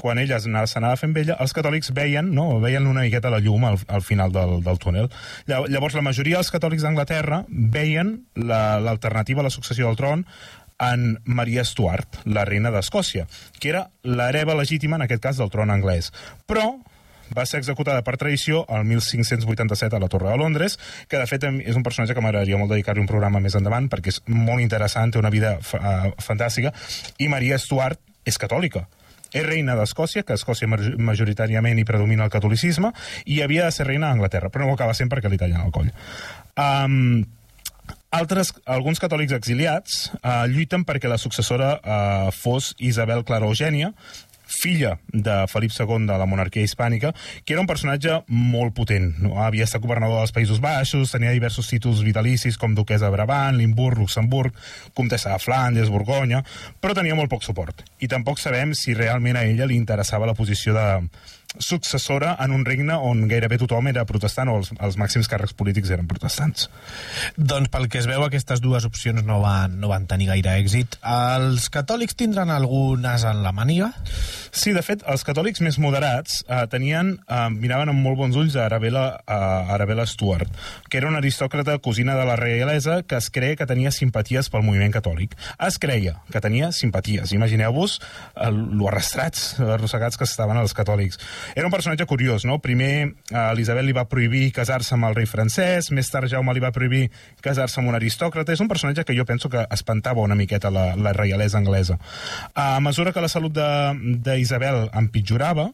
quan 0.00 0.18
ella 0.22 0.40
s'anava 0.40 0.96
fent 1.00 1.14
vella, 1.16 1.36
els 1.40 1.54
catòlics 1.56 1.92
veien, 1.96 2.32
no, 2.34 2.60
veien 2.62 2.86
una 2.90 3.04
miqueta 3.06 3.32
la 3.32 3.40
llum 3.44 3.64
al, 3.68 3.78
al 3.88 4.02
final 4.02 4.32
del, 4.34 4.58
del 4.64 4.80
túnel. 4.82 5.10
Llavors, 5.46 5.96
la 5.96 6.04
majoria 6.06 6.40
dels 6.40 6.52
catòlics 6.54 6.84
d'Anglaterra 6.86 7.44
veien 7.48 8.16
l'alternativa 8.34 9.42
la, 9.42 9.48
a 9.48 9.50
la 9.50 9.54
successió 9.54 9.88
del 9.88 10.00
tron 10.00 10.26
en 10.84 11.20
Maria 11.24 11.64
Stuart, 11.64 12.24
la 12.26 12.44
reina 12.44 12.72
d'Escòcia, 12.74 13.28
que 13.60 13.70
era 13.70 13.86
l'hereva 14.02 14.56
legítima, 14.58 14.98
en 14.98 15.06
aquest 15.06 15.22
cas, 15.22 15.38
del 15.38 15.52
tron 15.52 15.70
anglès. 15.70 16.10
Però 16.50 16.72
va 17.34 17.46
ser 17.48 17.60
executada 17.62 18.02
per 18.04 18.16
traïció 18.20 18.64
el 18.68 18.84
1587 18.88 19.96
a 19.96 20.02
la 20.02 20.10
Torre 20.12 20.30
de 20.30 20.40
Londres, 20.40 20.78
que 21.08 21.20
de 21.20 21.28
fet 21.30 21.46
és 21.48 21.78
un 21.78 21.86
personatge 21.86 22.16
que 22.16 22.24
m'agradaria 22.24 22.58
molt 22.60 22.74
dedicar-li 22.74 23.02
un 23.02 23.10
programa 23.10 23.40
més 23.40 23.56
endavant, 23.58 23.88
perquè 23.90 24.12
és 24.12 24.20
molt 24.28 24.62
interessant, 24.62 25.14
té 25.14 25.22
una 25.22 25.32
vida 25.34 25.56
uh, 25.58 26.10
fantàstica, 26.22 26.74
i 27.18 27.30
Maria 27.32 27.58
Stuart 27.58 28.00
és 28.24 28.38
catòlica 28.40 28.86
és 29.34 29.46
reina 29.46 29.74
d'Escòcia, 29.78 30.22
que 30.24 30.34
a 30.36 30.40
Escòcia 30.40 30.68
majoritàriament 30.70 31.80
hi 31.80 31.86
predomina 31.88 32.26
el 32.26 32.32
catolicisme, 32.32 32.92
i 33.26 33.40
havia 33.42 33.66
de 33.66 33.74
ser 33.74 33.88
reina 33.88 34.10
d'Anglaterra, 34.10 34.50
però 34.54 34.64
no 34.64 34.74
ho 34.74 34.78
acaba 34.78 34.94
sent 34.94 35.10
perquè 35.12 35.30
li 35.30 35.40
tallen 35.40 35.64
el 35.64 35.74
coll. 35.74 35.90
Um, 36.54 37.24
altres, 38.14 38.54
alguns 38.70 39.02
catòlics 39.02 39.34
exiliats 39.34 40.04
uh, 40.20 40.44
lluiten 40.50 40.86
perquè 40.86 41.10
la 41.10 41.18
successora 41.18 41.74
uh, 41.80 42.30
fos 42.34 42.72
Isabel 42.78 43.26
Clara 43.26 43.50
Eugènia, 43.50 43.90
filla 44.54 44.94
de 45.12 45.34
Felip 45.50 45.74
II 45.74 46.06
de 46.08 46.18
la 46.20 46.28
monarquia 46.30 46.64
hispànica, 46.64 47.12
que 47.44 47.54
era 47.56 47.62
un 47.62 47.68
personatge 47.70 48.20
molt 48.28 48.74
potent. 48.76 49.10
No? 49.24 49.36
Havia 49.42 49.66
estat 49.68 49.82
governador 49.84 50.22
dels 50.22 50.34
Països 50.34 50.62
Baixos, 50.62 51.12
tenia 51.14 51.34
diversos 51.34 51.68
títols 51.70 52.04
vitalicis 52.06 52.58
com 52.60 52.74
duquesa 52.74 53.08
de 53.08 53.16
Brabant, 53.16 53.58
Limburg, 53.58 53.98
Luxemburg, 54.00 54.54
comtessa 54.94 55.34
de 55.34 55.42
Flandes, 55.42 55.92
Borgonya, 55.92 56.44
però 56.80 56.96
tenia 56.96 57.18
molt 57.18 57.32
poc 57.32 57.44
suport. 57.46 57.84
I 58.00 58.08
tampoc 58.10 58.40
sabem 58.42 58.74
si 58.78 58.94
realment 58.94 59.38
a 59.40 59.46
ella 59.48 59.68
li 59.68 59.78
interessava 59.78 60.28
la 60.30 60.38
posició 60.38 60.74
de, 60.76 60.88
successora 61.58 62.34
en 62.40 62.52
un 62.52 62.64
regne 62.66 62.96
on 62.96 63.26
gairebé 63.30 63.58
tothom 63.60 63.88
era 63.90 64.04
protestant 64.08 64.50
o 64.50 64.56
els, 64.60 64.72
els 64.80 64.98
màxims 65.00 65.28
càrrecs 65.30 65.54
polítics 65.56 65.92
eren 65.94 66.08
protestants. 66.10 66.68
Doncs 67.36 67.70
pel 67.72 67.88
que 67.90 68.00
es 68.00 68.08
veu 68.10 68.24
aquestes 68.26 68.62
dues 68.64 68.86
opcions 68.88 69.24
no 69.26 69.40
van, 69.42 69.78
no 69.80 69.90
van 69.92 70.08
tenir 70.10 70.30
gaire 70.32 70.56
èxit. 70.60 70.98
Els 71.04 71.68
catòlics 71.74 72.18
tindran 72.18 72.50
algunes 72.50 73.24
en 73.28 73.42
la 73.44 73.52
màniga? 73.54 73.92
Sí, 74.54 74.72
de 74.74 74.82
fet, 74.86 75.02
els 75.10 75.24
catòlics 75.26 75.62
més 75.64 75.80
moderats 75.82 76.42
eh, 76.46 76.64
tenien, 76.70 77.14
eh, 77.26 77.46
miraven 77.50 77.90
amb 77.90 78.04
molt 78.06 78.18
bons 78.20 78.38
ulls 78.38 78.54
a 78.56 78.68
Arabella, 78.68 79.04
a 79.26 79.38
Arabella 79.74 80.06
Stuart, 80.06 80.50
que 80.88 81.00
era 81.00 81.10
una 81.10 81.18
aristòcrata 81.22 81.76
cosina 81.82 82.14
de 82.18 82.26
la 82.28 82.36
reialesa 82.38 83.00
que 83.02 83.18
es 83.18 83.30
creia 83.34 83.58
que 83.58 83.66
tenia 83.66 83.90
simpaties 83.94 84.50
pel 84.52 84.62
moviment 84.66 84.94
catòlic. 84.94 85.34
Es 85.58 85.80
creia 85.82 86.20
que 86.30 86.42
tenia 86.44 86.70
simpaties. 86.72 87.34
Imagineu-vos 87.34 87.98
eh, 88.00 88.50
lo 88.50 88.88
arrastrats, 88.90 89.54
arrossegats 89.58 90.20
que 90.20 90.28
estaven 90.28 90.60
els 90.60 90.74
catòlics. 90.76 91.18
Era 91.54 91.66
un 91.68 91.72
personatge 91.74 92.06
curiós, 92.08 92.46
no? 92.48 92.58
Primer 92.64 92.92
eh, 92.94 93.44
Elisabet 93.52 93.86
li 93.86 93.96
va 93.96 94.06
prohibir 94.10 94.48
casar-se 94.56 94.96
amb 94.96 95.08
el 95.10 95.18
rei 95.18 95.28
francès, 95.30 95.90
més 95.94 96.10
tard 96.12 96.30
Jaume 96.30 96.54
li 96.54 96.64
va 96.64 96.72
prohibir 96.74 97.08
casar-se 97.44 97.80
amb 97.80 97.92
un 97.92 97.98
aristòcrata. 97.98 98.54
És 98.54 98.64
un 98.64 98.70
personatge 98.70 99.04
que 99.04 99.16
jo 99.16 99.26
penso 99.28 99.50
que 99.52 99.66
espantava 99.74 100.24
una 100.24 100.38
miqueta 100.38 100.72
la, 100.74 100.92
la 100.96 101.12
reialesa 101.16 101.60
anglesa. 101.60 101.98
A 102.54 102.80
mesura 102.84 103.12
que 103.12 103.24
la 103.24 103.32
salut 103.32 103.54
d'Isabel 103.54 104.88
empitjorava, 104.94 105.70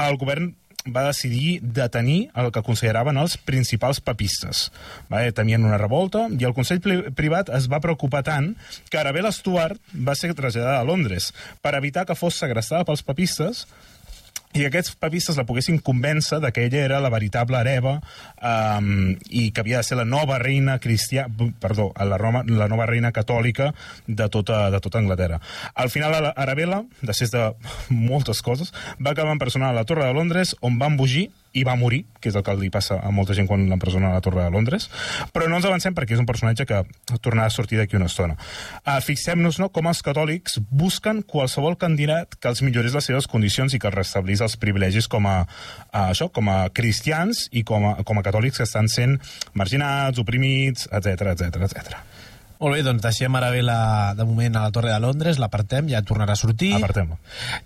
el 0.00 0.16
govern 0.20 0.54
va 0.88 1.04
decidir 1.04 1.60
detenir 1.60 2.30
el 2.34 2.50
que 2.52 2.62
consideraven 2.64 3.18
els 3.20 3.36
principals 3.36 4.00
papistes. 4.00 4.68
Va, 5.12 5.22
temien 5.36 5.64
una 5.66 5.78
revolta 5.80 6.26
i 6.32 6.46
el 6.48 6.54
Consell 6.56 6.80
Privat 7.16 7.52
es 7.56 7.68
va 7.70 7.82
preocupar 7.84 8.22
tant 8.26 8.54
que 8.88 9.00
Arabella 9.00 9.32
Stuart 9.32 9.80
va 9.94 10.16
ser 10.16 10.32
traslladada 10.34 10.80
a 10.80 10.86
Londres 10.88 11.32
per 11.60 11.74
evitar 11.76 12.06
que 12.08 12.16
fos 12.16 12.40
segrestada 12.40 12.86
pels 12.88 13.04
papistes 13.04 13.66
i 14.58 14.64
aquests 14.66 14.96
papistes 14.98 15.36
la 15.38 15.44
poguessin 15.46 15.78
convèncer 15.84 16.40
de 16.42 16.50
que 16.50 16.64
ella 16.66 16.82
era 16.82 17.00
la 17.02 17.10
veritable 17.12 17.60
hereva 17.60 18.00
um, 18.42 19.12
i 19.30 19.50
que 19.54 19.62
havia 19.62 19.78
de 19.78 19.86
ser 19.86 19.98
la 20.00 20.06
nova 20.08 20.40
reina 20.42 20.78
cristià, 20.82 21.28
perdó, 21.62 21.90
la, 21.94 22.18
Roma, 22.18 22.42
la 22.48 22.66
nova 22.70 22.88
reina 22.90 23.12
catòlica 23.14 23.70
de 24.06 24.28
tota, 24.28 24.64
de 24.74 24.80
tota 24.82 24.98
Anglaterra. 24.98 25.38
Al 25.74 25.90
final, 25.94 26.32
Arabella, 26.34 26.82
després 27.00 27.30
de 27.30 27.52
moltes 27.94 28.42
coses, 28.42 28.74
va 28.98 29.14
acabar 29.14 29.36
empresonada 29.36 29.70
a 29.70 29.80
la 29.82 29.86
Torre 29.86 30.08
de 30.08 30.16
Londres, 30.18 30.56
on 30.66 30.80
va 30.82 30.90
embogir 30.90 31.28
i 31.52 31.64
va 31.66 31.76
morir, 31.78 32.04
que 32.20 32.30
és 32.30 32.36
el 32.38 32.44
que 32.46 32.54
li 32.58 32.70
passa 32.70 33.00
a 33.02 33.10
molta 33.14 33.34
gent 33.34 33.48
quan 33.50 33.64
l'empresona 33.70 34.10
a 34.10 34.18
la 34.18 34.22
Torre 34.24 34.44
de 34.44 34.52
Londres, 34.54 34.88
però 35.34 35.48
no 35.50 35.58
ens 35.58 35.66
avancem 35.66 35.96
perquè 35.96 36.14
és 36.14 36.22
un 36.22 36.28
personatge 36.28 36.66
que 36.68 36.82
tornarà 37.24 37.48
a 37.50 37.54
sortir 37.54 37.80
d'aquí 37.80 37.98
una 37.98 38.10
estona. 38.10 38.36
Uh, 38.84 38.98
Fixem-nos 39.04 39.58
no, 39.62 39.70
com 39.74 39.88
els 39.90 40.02
catòlics 40.06 40.60
busquen 40.70 41.24
qualsevol 41.26 41.78
candidat 41.80 42.38
que 42.38 42.52
els 42.52 42.62
millorés 42.66 42.94
les 42.94 43.10
seves 43.10 43.28
condicions 43.30 43.74
i 43.74 43.82
que 43.82 43.92
restablís 43.94 44.44
els 44.44 44.56
privilegis 44.60 45.10
com 45.10 45.26
a, 45.26 45.40
a, 45.90 46.10
això, 46.10 46.30
com 46.30 46.50
a 46.52 46.60
cristians 46.74 47.48
i 47.50 47.64
com 47.66 47.90
a, 47.90 47.96
com 48.06 48.20
a 48.20 48.26
catòlics 48.26 48.62
que 48.62 48.68
estan 48.68 48.90
sent 48.92 49.18
marginats, 49.54 50.22
oprimits, 50.22 50.86
etc 50.92 51.34
etc 51.34 51.66
etc. 51.66 52.09
Molt 52.60 52.76
bé, 52.76 52.82
doncs 52.84 53.00
deixem 53.00 53.36
ara 53.38 53.48
bé 53.54 53.62
la, 53.64 54.12
de 54.16 54.26
moment 54.28 54.58
a 54.58 54.66
la 54.66 54.72
Torre 54.74 54.92
de 54.92 54.98
Londres, 55.00 55.38
l'apartem, 55.40 55.88
ja 55.88 56.02
tornarà 56.04 56.36
a 56.36 56.40
sortir. 56.40 56.74
Apartem-la. 56.76 57.16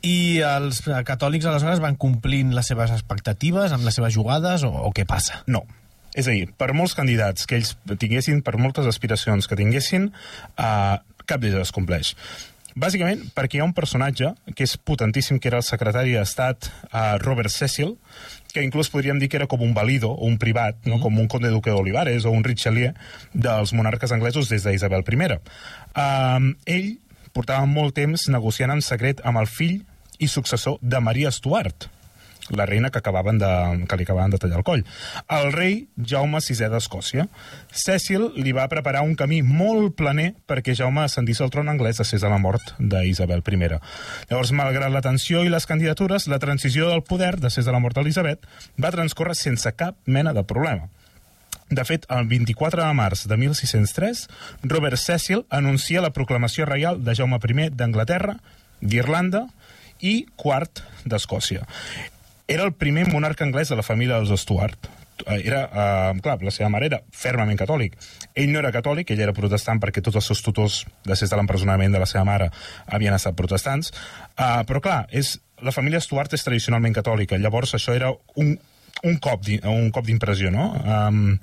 I 0.06 0.38
els 0.46 0.84
catòlics 1.08 1.48
aleshores 1.50 1.82
van 1.82 1.98
complint 1.98 2.54
les 2.54 2.70
seves 2.70 2.94
expectatives 2.94 3.74
amb 3.74 3.86
les 3.88 3.98
seves 3.98 4.14
jugades 4.14 4.62
o, 4.62 4.70
o 4.70 4.92
què 4.94 5.06
passa? 5.08 5.42
No. 5.50 5.64
És 6.14 6.30
a 6.30 6.36
dir, 6.36 6.46
per 6.54 6.70
molts 6.78 6.94
candidats 6.94 7.48
que 7.50 7.58
ells 7.58 7.74
tinguessin, 7.98 8.44
per 8.46 8.54
moltes 8.62 8.86
aspiracions 8.86 9.50
que 9.50 9.58
tinguessin, 9.58 10.12
eh, 10.62 10.96
cap 11.26 11.42
d'ells 11.42 11.64
es 11.64 11.74
compleix. 11.74 12.14
Bàsicament 12.74 13.20
perquè 13.34 13.58
hi 13.58 13.62
ha 13.62 13.66
un 13.68 13.74
personatge 13.74 14.32
que 14.54 14.66
és 14.66 14.76
potentíssim, 14.78 15.38
que 15.38 15.50
era 15.50 15.60
el 15.62 15.66
secretari 15.66 16.16
d'Estat 16.16 16.66
uh, 16.66 17.14
Robert 17.22 17.52
Cecil, 17.54 17.94
que 18.54 18.62
inclús 18.62 18.88
podríem 18.88 19.18
dir 19.18 19.28
que 19.28 19.36
era 19.36 19.48
com 19.50 19.60
un 19.66 19.74
valido 19.74 20.12
o 20.14 20.28
un 20.30 20.38
privat, 20.38 20.78
no? 20.86 21.00
com 21.02 21.18
un 21.18 21.26
conde 21.28 21.50
duque 21.50 21.74
d'Olivares 21.74 22.24
o 22.24 22.30
un 22.30 22.46
Richelieu 22.46 22.94
dels 23.34 23.74
monarques 23.74 24.14
anglesos 24.14 24.48
des 24.48 24.62
d'Isabel 24.62 25.02
I. 25.02 25.40
Um, 25.98 26.54
ell 26.64 26.94
portava 27.34 27.66
molt 27.66 27.98
temps 27.98 28.28
negociant 28.30 28.70
en 28.70 28.80
secret 28.80 29.20
amb 29.26 29.42
el 29.42 29.50
fill 29.50 29.82
i 30.22 30.30
successor 30.30 30.78
de 30.80 31.02
Maria 31.02 31.34
Stuart, 31.34 31.88
la 32.50 32.66
reina 32.66 32.90
que, 32.90 32.98
acabaven 32.98 33.38
de, 33.38 33.86
que 33.88 33.96
li 33.96 34.04
acabaven 34.04 34.30
de 34.34 34.38
tallar 34.38 34.58
el 34.60 34.66
coll. 34.66 34.84
El 35.32 35.52
rei 35.54 35.76
Jaume 35.96 36.40
VI 36.44 36.68
d'Escòcia. 36.72 37.26
Cecil 37.72 38.30
li 38.36 38.52
va 38.52 38.68
preparar 38.68 39.04
un 39.06 39.14
camí 39.16 39.40
molt 39.42 39.94
planer 39.96 40.32
perquè 40.48 40.76
Jaume 40.76 41.04
ascendís 41.04 41.40
al 41.40 41.52
tron 41.54 41.72
anglès 41.72 42.02
després 42.02 42.22
de 42.22 42.32
la 42.32 42.40
mort 42.42 42.74
d'Isabel 42.78 43.40
I. 43.40 43.62
Llavors, 44.30 44.52
malgrat 44.52 44.92
la 44.92 45.04
tensió 45.04 45.44
i 45.44 45.52
les 45.52 45.66
candidatures, 45.66 46.28
la 46.28 46.38
transició 46.38 46.90
del 46.90 47.02
poder, 47.02 47.36
després 47.40 47.66
de 47.66 47.72
la 47.72 47.80
mort 47.80 47.96
d'Elisabet, 47.96 48.44
va 48.80 48.92
transcorrer 48.92 49.36
sense 49.38 49.72
cap 49.72 49.96
mena 50.04 50.34
de 50.36 50.44
problema. 50.44 50.90
De 51.70 51.84
fet, 51.88 52.04
el 52.12 52.28
24 52.28 52.84
de 52.84 52.92
març 52.92 53.24
de 53.26 53.36
1603, 53.40 54.26
Robert 54.68 55.00
Cecil 55.00 55.46
anuncia 55.48 56.02
la 56.04 56.12
proclamació 56.12 56.68
reial 56.68 57.00
de 57.04 57.14
Jaume 57.16 57.40
I 57.40 57.70
d'Anglaterra, 57.72 58.36
d'Irlanda 58.80 59.46
i 60.00 60.26
quart 60.36 60.84
d'Escòcia. 61.08 61.64
Era 62.46 62.64
el 62.64 62.74
primer 62.76 63.08
monarca 63.12 63.44
anglès 63.46 63.70
de 63.72 63.76
la 63.76 63.86
família 63.86 64.20
dels 64.20 64.42
Stuart. 64.42 64.88
Eh, 65.26 65.40
Era, 65.46 65.62
eh, 65.64 66.20
clar, 66.20 66.42
la 66.42 66.50
seva 66.50 66.68
mare 66.68 66.90
era 66.90 67.00
fermament 67.12 67.58
catòlic. 67.58 67.96
Ell 68.34 68.50
no 68.52 68.58
era 68.58 68.72
catòlic, 68.74 69.10
ell 69.10 69.22
era 69.24 69.32
protestant 69.32 69.80
perquè 69.80 70.02
tots 70.02 70.16
els 70.16 70.26
seus 70.26 70.42
tutors, 70.42 70.82
després 71.06 71.30
de 71.30 71.36
l'empresonament 71.36 71.92
de 71.92 72.02
la 72.02 72.06
seva 72.10 72.24
mare, 72.24 72.50
havien 72.86 73.14
estat 73.14 73.36
protestants. 73.38 73.92
Eh, 74.36 74.62
però, 74.68 74.80
clar, 74.80 75.06
és, 75.10 75.38
la 75.62 75.72
família 75.72 76.00
Stuart 76.00 76.34
és 76.34 76.44
tradicionalment 76.44 76.94
catòlica, 76.94 77.38
llavors 77.38 77.74
això 77.78 77.94
era 77.94 78.10
un, 78.36 78.58
un 79.04 79.18
cop 79.18 79.46
cop 79.92 80.06
d'impressió, 80.06 80.50
no? 80.50 80.72
Um, 80.84 81.38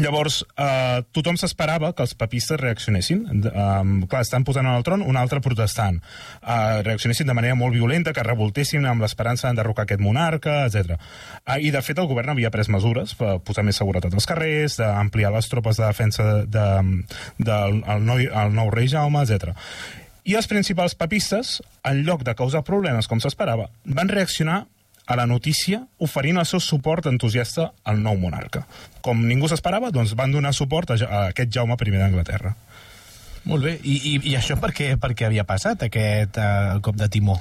Llavors, 0.00 0.38
eh, 0.56 1.02
tothom 1.12 1.36
s'esperava 1.36 1.90
que 1.92 2.00
els 2.06 2.14
papistes 2.16 2.56
reaccionessin. 2.56 3.26
Um, 3.28 3.90
clar, 4.08 4.22
estan 4.24 4.44
posant 4.44 4.64
en 4.64 4.72
el 4.72 4.84
tron 4.86 5.02
un 5.04 5.18
altre 5.20 5.42
protestant. 5.44 5.98
Uh, 6.40 6.80
reaccionessin 6.80 7.28
de 7.28 7.34
manera 7.36 7.58
molt 7.60 7.76
violenta, 7.76 8.14
que 8.16 8.24
revoltessin 8.24 8.86
amb 8.88 9.04
l'esperança 9.04 9.50
d'enderrocar 9.50 9.84
aquest 9.84 10.00
monarca, 10.00 10.62
etc. 10.64 10.96
Uh, 11.44 11.58
I, 11.60 11.68
de 11.74 11.84
fet, 11.84 12.00
el 12.00 12.08
govern 12.08 12.32
havia 12.32 12.50
pres 12.54 12.72
mesures 12.72 13.12
per 13.20 13.36
posar 13.44 13.66
més 13.68 13.76
seguretat 13.76 14.16
als 14.16 14.28
carrers, 14.30 14.78
d'ampliar 14.80 15.34
les 15.36 15.52
tropes 15.52 15.76
de 15.76 15.84
defensa 15.84 16.28
del 16.40 17.04
de, 17.36 17.52
de, 17.52 17.60
el 17.92 18.08
nou, 18.08 18.24
nou 18.56 18.72
rei 18.72 18.88
Jaume, 18.88 19.26
etc. 19.26 19.52
I 20.24 20.40
els 20.40 20.48
principals 20.48 20.96
papistes, 20.96 21.58
en 21.84 22.00
lloc 22.06 22.24
de 22.24 22.32
causar 22.38 22.64
problemes 22.64 23.10
com 23.10 23.20
s'esperava, 23.20 23.68
van 23.84 24.08
reaccionar 24.08 24.62
a 25.12 25.16
la 25.16 25.26
notícia 25.28 25.82
oferint 26.00 26.40
el 26.40 26.48
seu 26.48 26.60
suport 26.64 27.04
entusiasta 27.10 27.68
al 27.84 28.00
nou 28.00 28.16
monarca. 28.16 28.64
Com 29.04 29.26
ningú 29.28 29.50
s'esperava, 29.50 29.90
doncs 29.92 30.14
van 30.16 30.32
donar 30.32 30.54
suport 30.56 30.94
a, 30.94 30.96
a 31.04 31.24
aquest 31.34 31.52
Jaume 31.52 31.76
I 31.76 31.98
d'Anglaterra. 31.98 32.54
Molt 33.44 33.66
bé. 33.66 33.72
I, 33.82 33.96
i, 34.06 34.12
i 34.30 34.36
això 34.38 34.54
per 34.62 34.70
què, 34.72 34.92
per 35.02 35.10
què 35.18 35.26
havia 35.26 35.42
passat, 35.44 35.82
aquest 35.84 36.38
uh, 36.38 36.78
cop 36.80 36.96
de 36.96 37.08
timó? 37.10 37.34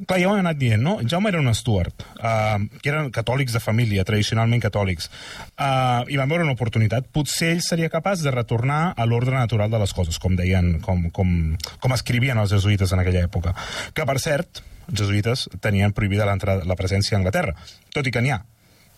Clar, 0.00 0.18
ja 0.18 0.30
ho 0.30 0.32
hem 0.32 0.40
anat 0.40 0.58
dient, 0.58 0.82
no? 0.82 0.96
Jaume 1.04 1.28
era 1.28 1.42
un 1.42 1.52
Stuart, 1.54 2.06
uh, 2.16 2.56
que 2.80 2.90
eren 2.90 3.12
catòlics 3.14 3.54
de 3.54 3.62
família, 3.62 4.06
tradicionalment 4.08 4.64
catòlics, 4.64 5.10
uh, 5.52 6.08
i 6.08 6.18
van 6.18 6.32
veure 6.32 6.48
una 6.48 6.56
oportunitat. 6.56 7.06
Potser 7.12 7.52
ell 7.52 7.62
seria 7.62 7.92
capaç 7.92 8.24
de 8.24 8.32
retornar 8.34 8.80
a 8.96 9.06
l'ordre 9.06 9.36
natural 9.36 9.70
de 9.70 9.84
les 9.84 9.92
coses, 9.94 10.18
com 10.18 10.34
deien, 10.40 10.78
com, 10.82 11.06
com, 11.12 11.38
com 11.84 11.98
escrivien 12.00 12.40
els 12.40 12.56
jesuïtes 12.56 12.96
en 12.96 13.04
aquella 13.04 13.26
època. 13.28 13.54
Que, 13.92 14.08
per 14.08 14.18
cert, 14.24 14.64
els 14.88 14.98
jesuïtes 15.02 15.48
tenien 15.60 15.92
prohibida 15.92 16.26
la 16.26 16.78
presència 16.78 17.16
a 17.16 17.20
Anglaterra, 17.20 17.54
tot 17.94 18.06
i 18.06 18.14
que 18.14 18.24
n'hi 18.24 18.34
ha 18.34 18.42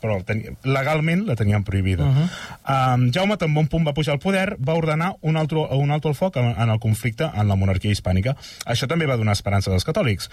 però 0.05 0.19
legalment 0.69 1.25
la 1.25 1.37
tenien 1.39 1.65
prohibida. 1.65 2.05
Uh 2.05 2.17
-huh. 2.17 2.95
um, 2.95 3.11
Jaume, 3.13 3.37
tan 3.37 3.55
bon 3.55 3.67
punt 3.67 3.87
va 3.87 3.95
pujar 3.95 4.13
al 4.13 4.19
poder, 4.19 4.57
va 4.61 4.75
ordenar 4.75 5.15
un 5.23 5.37
altre, 5.37 5.59
un 5.59 5.91
altre 5.91 6.11
al 6.11 6.15
foc 6.15 6.37
en, 6.37 6.55
en 6.59 6.71
el 6.71 6.79
conflicte 6.79 7.25
en 7.25 7.49
la 7.49 7.57
monarquia 7.57 7.91
hispànica. 7.91 8.37
Això 8.67 8.87
també 8.87 9.07
va 9.07 9.17
donar 9.17 9.33
esperança 9.33 9.73
als 9.73 9.85
catòlics. 9.85 10.29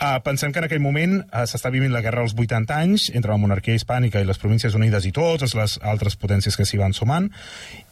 Uh, 0.00 0.20
pensem 0.22 0.52
que 0.52 0.58
en 0.58 0.64
aquell 0.64 0.80
moment 0.80 1.24
uh, 1.24 1.46
s'està 1.46 1.70
vivint 1.70 1.92
la 1.92 2.02
guerra 2.02 2.20
als 2.20 2.34
80 2.34 2.74
anys 2.76 3.10
entre 3.14 3.30
la 3.30 3.38
monarquia 3.38 3.74
hispànica 3.74 4.20
i 4.20 4.24
les 4.24 4.38
províncies 4.38 4.74
unides 4.74 5.04
i 5.04 5.12
totes 5.12 5.54
les 5.54 5.78
altres 5.82 6.16
potències 6.16 6.56
que 6.56 6.64
s'hi 6.64 6.78
van 6.78 6.92
sumant, 6.92 7.30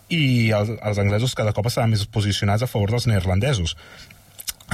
i 0.09 0.51
els, 0.51 0.69
els 0.83 0.99
anglesos 0.99 1.35
cada 1.35 1.53
cop 1.53 1.67
estaven 1.67 1.91
més 1.91 2.05
posicionats 2.07 2.63
a 2.63 2.67
favor 2.67 2.91
dels 2.91 3.07
neerlandesos. 3.07 3.77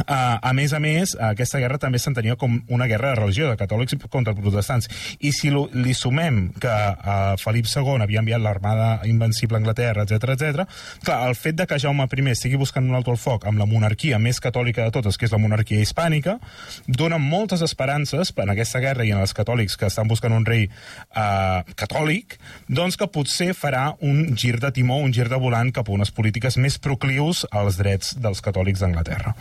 Uh, 0.06 0.38
a 0.42 0.52
més 0.54 0.72
a 0.72 0.80
més, 0.82 1.14
aquesta 1.18 1.58
guerra 1.58 1.78
també 1.82 1.98
s'entenia 1.98 2.36
com 2.38 2.58
una 2.70 2.86
guerra 2.90 3.12
de 3.12 3.20
religió, 3.20 3.48
de 3.50 3.58
catòlics 3.58 3.96
contra 4.10 4.34
protestants. 4.36 4.88
I 5.18 5.32
si 5.34 5.50
lo, 5.50 5.66
li 5.74 5.94
sumem 5.96 6.48
que 6.60 6.70
uh, 6.70 7.34
Felip 7.40 7.66
II 7.66 8.02
havia 8.04 8.22
enviat 8.22 8.42
l'armada 8.42 8.88
invencible 9.08 9.58
a 9.58 9.62
Anglaterra, 9.62 10.04
etc 10.06 10.34
etc, 10.34 10.66
clar, 11.04 11.18
el 11.28 11.36
fet 11.38 11.58
de 11.58 11.66
que 11.66 11.78
Jaume 11.82 12.06
I 12.08 12.30
estigui 12.30 12.58
buscant 12.60 12.86
un 12.88 12.96
altre 12.96 13.12
al 13.12 13.20
foc 13.20 13.46
amb 13.46 13.58
la 13.58 13.66
monarquia 13.66 14.18
més 14.18 14.40
catòlica 14.40 14.84
de 14.84 14.94
totes, 14.94 15.18
que 15.18 15.26
és 15.26 15.32
la 15.32 15.40
monarquia 15.42 15.80
hispànica, 15.82 16.38
dona 16.86 17.18
moltes 17.18 17.62
esperances 17.62 18.32
en 18.36 18.50
aquesta 18.54 18.80
guerra 18.80 19.04
i 19.04 19.12
en 19.12 19.22
els 19.22 19.34
catòlics 19.34 19.76
que 19.76 19.88
estan 19.88 20.08
buscant 20.08 20.34
un 20.34 20.46
rei 20.46 20.68
uh, 20.68 21.62
catòlic, 21.78 22.38
doncs 22.68 22.98
que 22.98 23.10
potser 23.10 23.52
farà 23.54 23.92
un 24.00 24.36
gir 24.36 24.58
de 24.62 24.70
timó, 24.74 24.98
un 25.02 25.14
gir 25.14 25.28
de 25.28 25.40
volant 25.40 25.72
cap 25.74 25.88
a 25.88 25.96
unes 25.96 26.12
polítiques 26.14 26.58
més 26.58 26.78
proclius 26.78 27.44
als 27.50 27.80
drets 27.80 28.14
dels 28.22 28.44
catòlics 28.44 28.84
d'Anglaterra. 28.84 29.34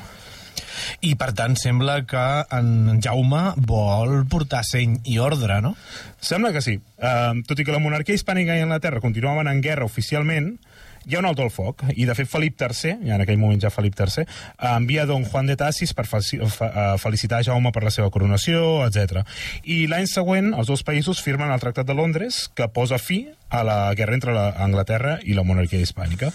I, 1.02 1.15
per 1.19 1.32
tant, 1.38 1.58
sembla 1.60 2.02
que 2.10 2.26
en 2.58 3.02
Jaume 3.04 3.43
vol 3.69 4.23
portar 4.30 4.63
seny 4.67 5.00
i 5.10 5.19
ordre, 5.23 5.62
no? 5.63 5.76
Sembla 6.23 6.54
que 6.56 6.63
sí. 6.65 6.78
Uh, 6.97 7.43
tot 7.47 7.60
i 7.60 7.67
que 7.67 7.76
la 7.76 7.84
monarquia 7.84 8.17
hispànica 8.17 8.58
i 8.58 8.65
Anglaterra 8.65 9.04
continuaven 9.04 9.50
en 9.52 9.62
guerra 9.62 9.86
oficialment, 9.86 10.56
hi 11.08 11.15
ha 11.15 11.19
un 11.19 11.26
alto 11.30 11.45
al 11.45 11.52
foc, 11.54 11.86
i 11.95 12.04
de 12.04 12.13
fet 12.17 12.28
Felip 12.28 12.60
III, 12.60 12.97
ja 13.08 13.15
en 13.15 13.23
aquell 13.23 13.39
moment 13.39 13.62
ja 13.63 13.71
Felip 13.71 13.95
III, 13.95 14.26
envia 14.73 15.06
don 15.08 15.23
Juan 15.23 15.47
de 15.47 15.56
Tassis 15.56 15.93
per 15.95 16.04
eh, 16.04 16.97
felicitar 17.00 17.39
Jaume 17.47 17.71
per 17.71 17.86
la 17.86 17.93
seva 17.95 18.12
coronació, 18.12 18.84
etc. 18.84 19.23
I 19.63 19.86
l'any 19.88 20.10
següent 20.12 20.52
els 20.52 20.67
dos 20.67 20.84
països 20.84 21.23
firmen 21.23 21.54
el 21.54 21.63
Tractat 21.63 21.88
de 21.88 21.95
Londres 21.95 22.47
que 22.54 22.67
posa 22.67 23.00
fi 23.00 23.23
a 23.47 23.63
la 23.63 23.78
guerra 23.95 24.19
entre 24.19 24.36
la 24.36 24.50
Anglaterra 24.65 25.19
i 25.23 25.38
la 25.38 25.47
monarquia 25.47 25.80
hispànica. 25.80 26.34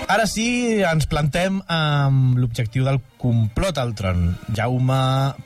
Ara 0.06 0.28
sí, 0.30 0.84
ens 0.86 1.08
plantem 1.10 1.56
amb 1.72 2.38
l'objectiu 2.38 2.86
del 2.86 3.00
complot 3.18 3.80
al 3.82 3.96
tron. 3.98 4.36
Jaume 4.54 4.98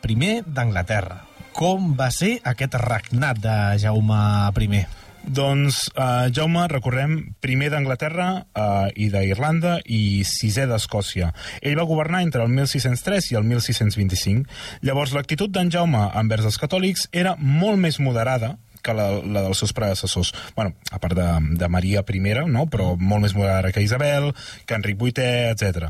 I 0.04 0.32
d'Anglaterra. 0.44 1.22
Com 1.56 1.94
va 1.96 2.10
ser 2.12 2.34
aquest 2.44 2.76
regnat 2.84 3.40
de 3.40 3.56
Jaume 3.80 4.20
I? 4.60 4.82
Doncs 5.24 5.80
eh, 5.96 6.28
Jaume, 6.36 6.66
recordem, 6.68 7.16
primer 7.40 7.70
d'Anglaterra 7.72 8.28
eh, 8.52 8.92
i 9.00 9.08
d'Irlanda 9.14 9.78
i 9.86 10.26
sisè 10.28 10.68
d'Escòcia. 10.68 11.32
Ell 11.62 11.80
va 11.80 11.88
governar 11.88 12.26
entre 12.28 12.44
el 12.44 12.52
1603 12.52 13.32
i 13.32 13.40
el 13.40 13.48
1625. 13.48 14.44
Llavors, 14.84 15.16
l'actitud 15.16 15.56
d'en 15.56 15.72
Jaume 15.72 16.10
envers 16.20 16.52
els 16.52 16.60
catòlics 16.60 17.08
era 17.16 17.38
molt 17.40 17.80
més 17.80 18.04
moderada 18.04 18.58
que 18.82 18.94
la, 18.96 19.10
la 19.20 19.44
dels 19.46 19.60
seus 19.60 19.74
predecessors. 19.74 20.34
bueno, 20.56 20.74
a 20.92 21.00
part 21.00 21.16
de, 21.16 21.28
de 21.58 21.68
Maria 21.68 22.04
I, 22.08 22.22
no? 22.48 22.66
però 22.68 22.96
molt 22.98 23.22
més 23.22 23.36
moderada 23.36 23.72
que 23.72 23.82
Isabel, 23.82 24.34
que 24.66 24.76
Enric 24.76 24.98
VIII, 25.00 25.52
etc. 25.52 25.90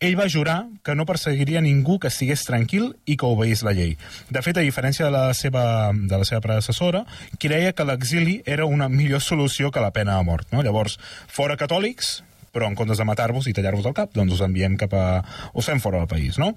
Ell 0.00 0.18
va 0.18 0.28
jurar 0.28 0.66
que 0.82 0.94
no 0.94 1.06
perseguiria 1.06 1.60
ningú 1.60 1.98
que 1.98 2.08
estigués 2.08 2.44
tranquil 2.44 2.96
i 3.06 3.16
que 3.16 3.26
obeís 3.26 3.62
la 3.62 3.72
llei. 3.72 3.96
De 4.30 4.42
fet, 4.42 4.58
a 4.58 4.66
diferència 4.66 5.06
de 5.06 5.12
la 5.14 5.28
seva, 5.34 5.92
de 5.92 6.18
la 6.18 6.26
seva 6.26 6.40
predecessora, 6.40 7.04
creia 7.38 7.72
que 7.72 7.86
l'exili 7.86 8.40
era 8.46 8.66
una 8.66 8.88
millor 8.88 9.22
solució 9.22 9.70
que 9.70 9.84
la 9.84 9.92
pena 9.92 10.16
de 10.16 10.26
mort. 10.26 10.48
No? 10.52 10.62
Llavors, 10.62 10.98
fora 11.28 11.56
catòlics, 11.56 12.22
però 12.52 12.68
en 12.68 12.76
comptes 12.76 13.00
de 13.00 13.06
matar-vos 13.08 13.48
i 13.48 13.54
tallar-vos 13.56 13.86
el 13.88 13.96
cap, 13.96 14.12
doncs 14.14 14.36
us 14.36 14.44
enviem 14.44 14.76
cap 14.80 14.92
a... 14.94 15.06
us 15.54 15.70
fem 15.70 15.80
fora 15.80 16.02
del 16.02 16.10
país, 16.10 16.36
no? 16.38 16.52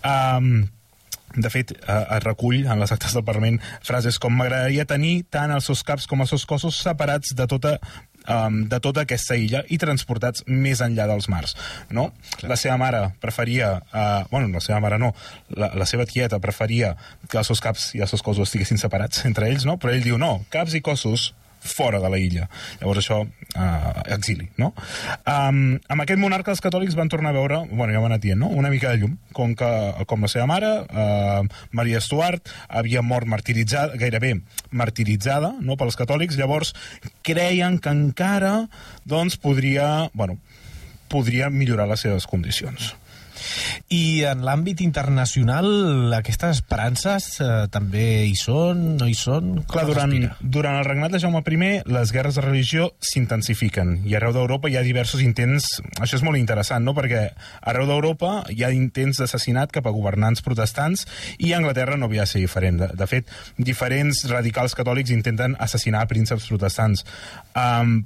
Um, 0.00 0.64
de 1.36 1.50
fet, 1.50 1.74
eh, 1.74 2.00
es 2.16 2.24
recull 2.24 2.64
en 2.64 2.80
les 2.80 2.92
actes 2.94 3.14
del 3.14 3.24
Parlament 3.26 3.60
frases 3.82 4.18
com 4.22 4.34
m'agradaria 4.36 4.86
tenir 4.88 5.24
tant 5.30 5.52
els 5.54 5.66
seus 5.70 5.82
caps 5.86 6.06
com 6.10 6.22
els 6.22 6.30
seus 6.34 6.46
cossos 6.46 6.78
separats 6.86 7.34
de 7.34 7.46
tota 7.50 7.78
um, 8.28 8.62
de 8.68 8.80
tota 8.80 9.04
aquesta 9.04 9.36
illa 9.36 9.62
i 9.68 9.78
transportats 9.80 10.44
més 10.46 10.80
enllà 10.84 11.06
dels 11.10 11.28
mars, 11.32 11.56
no? 11.90 12.10
Clar. 12.38 12.50
La 12.54 12.58
seva 12.60 12.76
mare 12.80 13.02
preferia, 13.22 13.74
uh, 13.92 14.24
bueno, 14.30 14.48
la 14.54 14.62
seva 14.64 14.80
mare 14.84 14.98
no, 15.00 15.12
la, 15.56 15.72
la 15.76 15.88
seva 15.88 16.06
tieta 16.08 16.40
preferia 16.42 16.94
que 17.28 17.40
els 17.40 17.50
seus 17.50 17.62
caps 17.64 17.92
i 17.98 18.04
els 18.04 18.14
seus 18.14 18.24
cossos 18.24 18.48
estiguessin 18.48 18.80
separats 18.80 19.24
entre 19.28 19.50
ells, 19.50 19.66
no? 19.68 19.78
Però 19.80 19.94
ell 19.94 20.04
diu, 20.04 20.20
no, 20.20 20.38
caps 20.54 20.76
i 20.78 20.84
cossos 20.84 21.32
fora 21.64 22.00
de 22.00 22.10
la 22.12 22.20
illa. 22.20 22.48
Llavors 22.80 23.00
això, 23.00 23.20
eh, 23.24 23.92
exili, 24.14 24.48
no? 24.60 24.72
Um, 25.26 25.78
amb 25.88 26.04
aquest 26.04 26.20
monarca 26.20 26.52
els 26.52 26.62
catòlics 26.64 26.96
van 26.98 27.10
tornar 27.12 27.32
a 27.32 27.38
veure, 27.38 27.60
bueno, 27.70 27.92
ja 27.92 28.02
ho 28.02 28.06
anat 28.06 28.22
dient, 28.22 28.38
no? 28.40 28.48
una 28.52 28.70
mica 28.70 28.92
de 28.92 29.02
llum, 29.02 29.16
com, 29.32 29.54
que, 29.58 29.70
com 30.10 30.24
la 30.24 30.30
seva 30.30 30.46
mare, 30.50 30.72
eh, 30.84 31.42
Maria 31.72 32.00
Stuart, 32.04 32.52
havia 32.68 33.02
mort 33.02 33.28
martiritzada, 33.30 33.96
gairebé 34.00 34.36
martiritzada 34.70 35.54
no, 35.60 35.78
pels 35.80 35.96
catòlics, 35.98 36.38
llavors 36.40 36.74
creien 37.26 37.78
que 37.80 37.94
encara 37.94 38.56
doncs, 39.08 39.38
podria, 39.40 40.10
bueno, 40.14 40.38
podria 41.08 41.50
millorar 41.50 41.88
les 41.90 42.04
seves 42.04 42.28
condicions. 42.28 42.94
I 43.94 44.24
en 44.28 44.44
l'àmbit 44.46 44.80
internacional, 44.84 45.66
aquestes 46.16 46.58
esperances 46.60 47.28
eh, 47.42 47.50
també 47.72 48.24
hi 48.28 48.36
són, 48.38 48.96
no 49.00 49.08
hi 49.10 49.16
són? 49.18 49.54
Com 49.64 49.74
Clar, 49.74 49.86
durant, 49.90 50.14
durant 50.40 50.78
el 50.80 50.86
regnat 50.86 51.14
de 51.14 51.20
Jaume 51.22 51.42
I, 51.44 51.72
les 51.90 52.12
guerres 52.14 52.38
de 52.38 52.44
religió 52.44 52.90
s'intensifiquen 53.04 54.00
i 54.08 54.16
arreu 54.16 54.34
d'Europa 54.36 54.70
hi 54.70 54.78
ha 54.78 54.84
diversos 54.86 55.22
intents... 55.24 55.80
Això 56.00 56.18
és 56.18 56.24
molt 56.26 56.40
interessant, 56.40 56.84
no?, 56.84 56.94
perquè 56.96 57.26
arreu 57.62 57.88
d'Europa 57.90 58.44
hi 58.52 58.64
ha 58.64 58.72
intents 58.74 59.20
d'assassinat 59.22 59.72
cap 59.74 59.86
a 59.86 59.94
governants 59.94 60.44
protestants 60.44 61.06
i 61.38 61.52
a 61.52 61.60
Anglaterra 61.60 61.98
no 62.00 62.08
havia 62.10 62.26
de 62.26 62.32
ser 62.32 62.42
diferent. 62.42 62.80
De, 62.80 62.90
de 62.96 63.10
fet, 63.10 63.30
diferents 63.58 64.24
radicals 64.30 64.76
catòlics 64.78 65.14
intenten 65.14 65.56
assassinar 65.60 66.06
prínceps 66.10 66.48
protestants. 66.50 67.04
Um, 67.54 68.02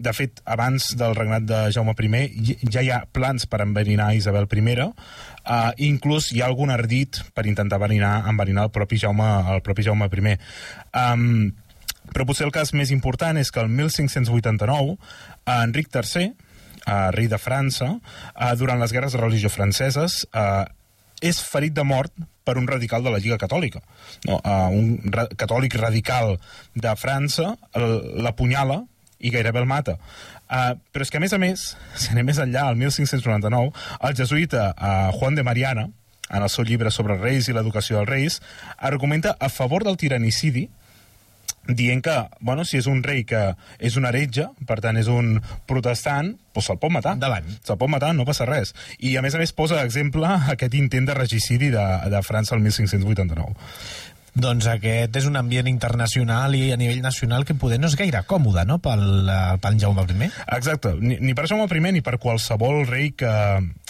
de 0.00 0.12
fet, 0.16 0.40
abans 0.48 0.94
del 0.96 1.14
regnat 1.14 1.44
de 1.44 1.58
Jaume 1.74 1.94
I 2.00 2.56
ja 2.72 2.80
hi 2.80 2.90
ha 2.90 3.04
plans 3.12 3.46
per 3.46 3.60
enverinar 3.60 4.14
Isabel 4.16 4.46
I, 4.50 4.74
uh, 4.80 5.72
inclús 5.76 6.32
hi 6.32 6.40
ha 6.40 6.46
algun 6.46 6.70
ardit 6.70 7.20
per 7.34 7.46
intentar 7.46 7.76
enverinar, 7.76 8.24
enverinar 8.28 8.64
el 8.64 8.70
propi 8.70 8.96
Jaume, 8.98 9.28
el 9.52 9.60
propi 9.62 9.82
Jaume 9.82 10.08
I. 10.08 10.36
Um, 10.94 11.52
però 12.10 12.24
potser 12.26 12.46
el 12.46 12.52
cas 12.52 12.72
més 12.72 12.90
important 12.90 13.36
és 13.36 13.50
que 13.50 13.60
el 13.60 13.68
1589 13.68 14.96
uh, 14.96 15.62
Enric 15.62 15.92
III, 15.94 16.32
uh, 16.86 17.10
rei 17.14 17.28
de 17.28 17.38
França, 17.38 17.92
uh, 18.00 18.54
durant 18.56 18.80
les 18.80 18.92
guerres 18.92 19.12
de 19.12 19.20
religió 19.20 19.50
franceses, 19.52 20.24
uh, 20.32 20.64
és 21.20 21.40
ferit 21.44 21.74
de 21.76 21.84
mort 21.84 22.12
per 22.44 22.56
un 22.56 22.66
radical 22.66 23.04
de 23.04 23.12
la 23.12 23.20
Lliga 23.20 23.38
Catòlica. 23.38 23.82
No, 24.26 24.40
uh, 24.40 24.70
un 24.72 25.12
ra 25.12 25.28
catòlic 25.36 25.76
radical 25.76 26.38
de 26.74 26.94
França 26.96 27.52
l'apunyala 27.76 28.80
i 29.20 29.32
gairebé 29.32 29.62
el 29.62 29.68
mata. 29.70 29.96
Uh, 30.50 30.74
però 30.90 31.06
és 31.06 31.12
que, 31.12 31.20
a 31.20 31.22
més 31.22 31.36
a 31.36 31.38
més, 31.38 31.70
si 32.00 32.10
anem 32.14 32.30
més 32.32 32.40
enllà, 32.42 32.66
el 32.72 32.80
1599, 32.80 33.72
el 34.08 34.18
jesuïta 34.18 34.70
uh, 34.74 35.10
Juan 35.18 35.38
de 35.38 35.46
Mariana, 35.46 35.88
en 36.30 36.42
el 36.42 36.50
seu 36.50 36.64
llibre 36.64 36.92
sobre 36.94 37.16
els 37.16 37.24
reis 37.24 37.48
i 37.48 37.54
l'educació 37.54 37.98
dels 37.98 38.10
reis, 38.10 38.40
argumenta 38.78 39.34
a 39.38 39.48
favor 39.50 39.84
del 39.84 39.98
tiranicidi 39.98 40.68
dient 41.68 42.02
que, 42.02 42.14
bueno, 42.40 42.64
si 42.64 42.78
és 42.80 42.86
un 42.90 43.02
rei 43.04 43.22
que 43.28 43.40
és 43.78 43.96
un 44.00 44.06
heretge, 44.08 44.46
per 44.66 44.80
tant 44.82 44.96
és 44.98 45.10
un 45.12 45.38
protestant, 45.68 46.32
doncs 46.54 46.70
se'l 46.70 46.80
pot 46.82 46.92
matar. 46.92 47.14
Endavant. 47.18 47.46
Se'l 47.66 47.78
pot 47.78 47.90
matar, 47.92 48.12
no 48.16 48.26
passa 48.28 48.46
res. 48.48 48.72
I 48.98 49.16
a 49.16 49.22
més 49.22 49.36
a 49.36 49.42
més 49.42 49.52
posa 49.56 49.78
d'exemple 49.78 50.26
aquest 50.54 50.74
intent 50.78 51.10
de 51.10 51.16
regicidi 51.18 51.70
de, 51.74 51.86
de 52.10 52.22
França 52.26 52.56
el 52.56 52.64
1589. 52.64 53.54
Doncs 54.34 54.68
aquest 54.70 55.16
és 55.18 55.26
un 55.26 55.38
ambient 55.40 55.68
internacional 55.70 56.54
i 56.54 56.70
a 56.72 56.78
nivell 56.80 57.02
nacional 57.02 57.44
que 57.44 57.56
poder 57.58 57.80
no 57.80 57.90
és 57.90 57.96
gaire 57.98 58.22
còmode, 58.28 58.64
no?, 58.68 58.78
pel, 58.82 59.02
eh, 59.26 59.56
pel 59.62 59.78
Jaume 59.80 60.06
I. 60.06 60.30
Exacte, 60.56 60.94
ni, 61.00 61.18
ni 61.20 61.34
per 61.34 61.48
Jaume 61.50 61.66
I 61.66 61.92
ni 61.96 62.02
per 62.04 62.18
qualsevol 62.22 62.86
rei 62.86 63.10
que, 63.12 63.32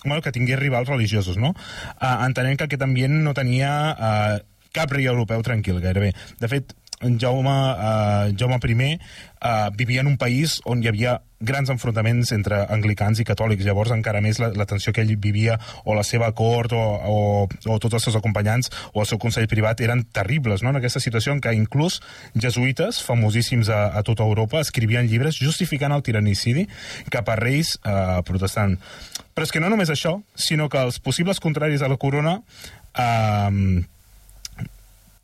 bueno, 0.05 0.23
que 0.23 0.33
tingués 0.33 0.59
rivals 0.59 0.89
religiosos, 0.89 1.37
no? 1.37 1.55
Uh, 2.01 2.25
entenent 2.25 2.57
que 2.57 2.69
aquest 2.69 2.83
ambient 2.83 3.21
no 3.25 3.35
tenia 3.37 3.71
uh, 3.93 4.39
cap 4.73 4.93
rei 4.93 5.09
europeu 5.11 5.43
tranquil, 5.43 5.81
gairebé. 5.83 6.15
De 6.41 6.49
fet, 6.49 6.75
Jaume, 7.01 7.49
uh, 7.51 8.37
Jaume 8.37 8.59
I 8.61 8.99
uh, 9.41 9.71
vivia 9.75 10.01
en 10.03 10.07
un 10.07 10.17
país 10.19 10.61
on 10.67 10.83
hi 10.83 10.89
havia 10.89 11.23
grans 11.41 11.71
enfrontaments 11.73 12.33
entre 12.37 12.59
anglicans 12.69 13.21
i 13.21 13.25
catòlics, 13.25 13.65
llavors 13.65 13.91
encara 13.95 14.21
més 14.21 14.39
la, 14.39 14.51
la 14.53 14.67
tensió 14.69 14.93
que 14.93 15.01
ell 15.01 15.15
vivia 15.17 15.57
o 15.89 15.95
la 15.97 16.05
seva 16.05 16.29
cort 16.37 16.75
o, 16.77 16.77
o, 16.79 17.21
o 17.49 17.79
tots 17.81 17.97
els 17.97 18.05
seus 18.05 18.19
acompanyants 18.19 18.69
o 18.93 19.01
el 19.01 19.09
seu 19.09 19.19
consell 19.19 19.49
privat 19.49 19.81
eren 19.81 20.05
terribles, 20.13 20.61
no? 20.61 20.69
en 20.69 20.77
aquesta 20.77 21.01
situació 21.01 21.33
en 21.33 21.41
què 21.41 21.55
inclús 21.57 22.03
jesuïtes 22.37 23.01
famosíssims 23.07 23.71
a, 23.73 23.87
a 23.97 24.03
tota 24.05 24.27
Europa 24.29 24.61
escrivien 24.61 25.09
llibres 25.09 25.39
justificant 25.41 25.97
el 25.97 26.05
tiranicidi 26.05 26.67
cap 27.09 27.31
a 27.33 27.39
reis 27.41 27.79
eh, 27.81 28.21
protestant. 28.29 28.77
Però 29.33 29.49
és 29.49 29.55
que 29.55 29.63
no 29.65 29.71
només 29.73 29.89
això, 29.89 30.19
sinó 30.37 30.69
que 30.69 30.83
els 30.85 31.01
possibles 31.01 31.41
contraris 31.41 31.81
a 31.81 31.89
la 31.89 31.97
corona 31.97 32.43
eh, 32.93 33.81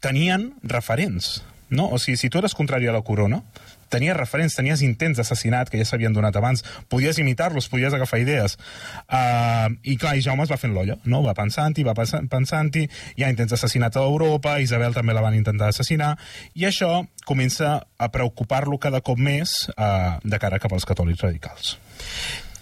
tenien 0.01 0.49
referents. 0.65 1.43
No? 1.71 1.89
O 1.91 1.99
sigui, 1.99 2.17
si 2.17 2.31
tu 2.31 2.39
eres 2.39 2.55
contrari 2.55 2.87
a 2.87 2.95
la 2.95 3.03
corona, 3.03 3.41
tenies 3.91 4.17
referents, 4.17 4.55
tenies 4.55 4.83
intents 4.87 5.19
d'assassinat 5.19 5.71
que 5.71 5.79
ja 5.81 5.87
s'havien 5.87 6.15
donat 6.15 6.37
abans, 6.39 6.63
podies 6.91 7.19
imitar-los, 7.23 7.69
podies 7.71 7.95
agafar 7.95 8.21
idees. 8.23 8.57
Uh, 9.07 9.75
I 9.83 9.97
clar, 9.99 10.17
i 10.19 10.25
Jaume 10.25 10.47
es 10.47 10.53
va 10.53 10.59
fent 10.61 10.75
l'olla, 10.75 10.99
no? 11.05 11.23
Va 11.27 11.35
pensant-hi, 11.39 11.85
va 11.87 11.95
pensant- 11.99 12.29
pensant-hi, 12.31 12.87
hi 13.17 13.27
ha 13.27 13.31
intents 13.33 13.55
d'assassinat 13.55 13.99
a 13.99 14.07
Europa, 14.07 14.59
Isabel 14.63 14.95
també 14.95 15.15
la 15.15 15.25
van 15.25 15.39
intentar 15.39 15.71
assassinar, 15.73 16.15
i 16.55 16.67
això 16.69 17.05
comença 17.27 17.77
a 17.99 18.11
preocupar-lo 18.15 18.79
cada 18.83 19.03
cop 19.03 19.19
més 19.19 19.65
uh, 19.77 20.19
de 20.23 20.43
cara 20.43 20.61
cap 20.63 20.75
als 20.75 20.87
catòlics 20.87 21.23
radicals. 21.27 21.77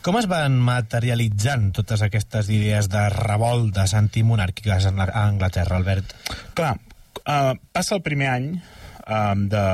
Com 0.05 0.19
es 0.21 0.27
van 0.29 0.59
materialitzant 0.61 1.71
totes 1.79 2.03
aquestes 2.05 2.51
idees 2.53 2.91
de 2.93 3.07
revoltes 3.15 3.95
antimonàrquiques 3.97 4.91
a 4.91 4.93
Anglaterra, 5.23 5.79
Albert? 5.81 6.13
Clar, 6.53 6.75
uh, 7.25 7.55
passa 7.73 7.97
el 7.97 8.03
primer 8.05 8.29
any 8.29 8.49
um, 9.07 9.47
de, 9.49 9.65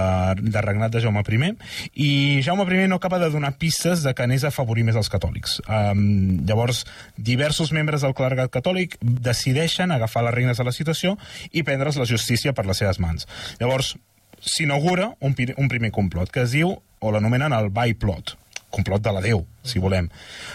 de 0.40 0.62
regnat 0.64 0.92
de 0.92 1.00
Jaume 1.00 1.22
I 1.22 1.52
i 1.94 2.42
Jaume 2.42 2.66
I 2.74 2.88
no 2.88 2.96
acaba 2.96 3.18
de 3.18 3.30
donar 3.30 3.56
pistes 3.58 4.02
de 4.02 4.14
que 4.14 4.22
anés 4.22 4.44
a 4.44 4.48
afavorir 4.48 4.84
més 4.84 4.96
els 4.96 5.08
catòlics. 5.08 5.60
Um, 5.68 6.44
llavors, 6.46 6.84
diversos 7.16 7.72
membres 7.72 8.02
del 8.02 8.14
clergat 8.14 8.50
catòlic 8.50 8.96
decideixen 9.00 9.90
agafar 9.90 10.24
les 10.24 10.34
regnes 10.34 10.58
de 10.58 10.64
la 10.64 10.72
situació 10.72 11.16
i 11.52 11.62
prendre's 11.62 11.96
la 11.96 12.06
justícia 12.06 12.52
per 12.52 12.66
les 12.66 12.78
seves 12.78 13.00
mans. 13.00 13.26
Llavors, 13.60 13.96
s'inaugura 14.40 15.14
un, 15.20 15.34
un 15.56 15.68
primer 15.68 15.90
complot 15.90 16.30
que 16.32 16.44
es 16.46 16.54
diu, 16.56 16.78
o 17.00 17.10
l'anomenen 17.12 17.52
el 17.56 17.70
Byplot, 17.72 18.36
complot 18.70 19.02
de 19.02 19.12
la 19.12 19.22
Déu, 19.24 19.44
si 19.66 19.80
volem. 19.82 20.08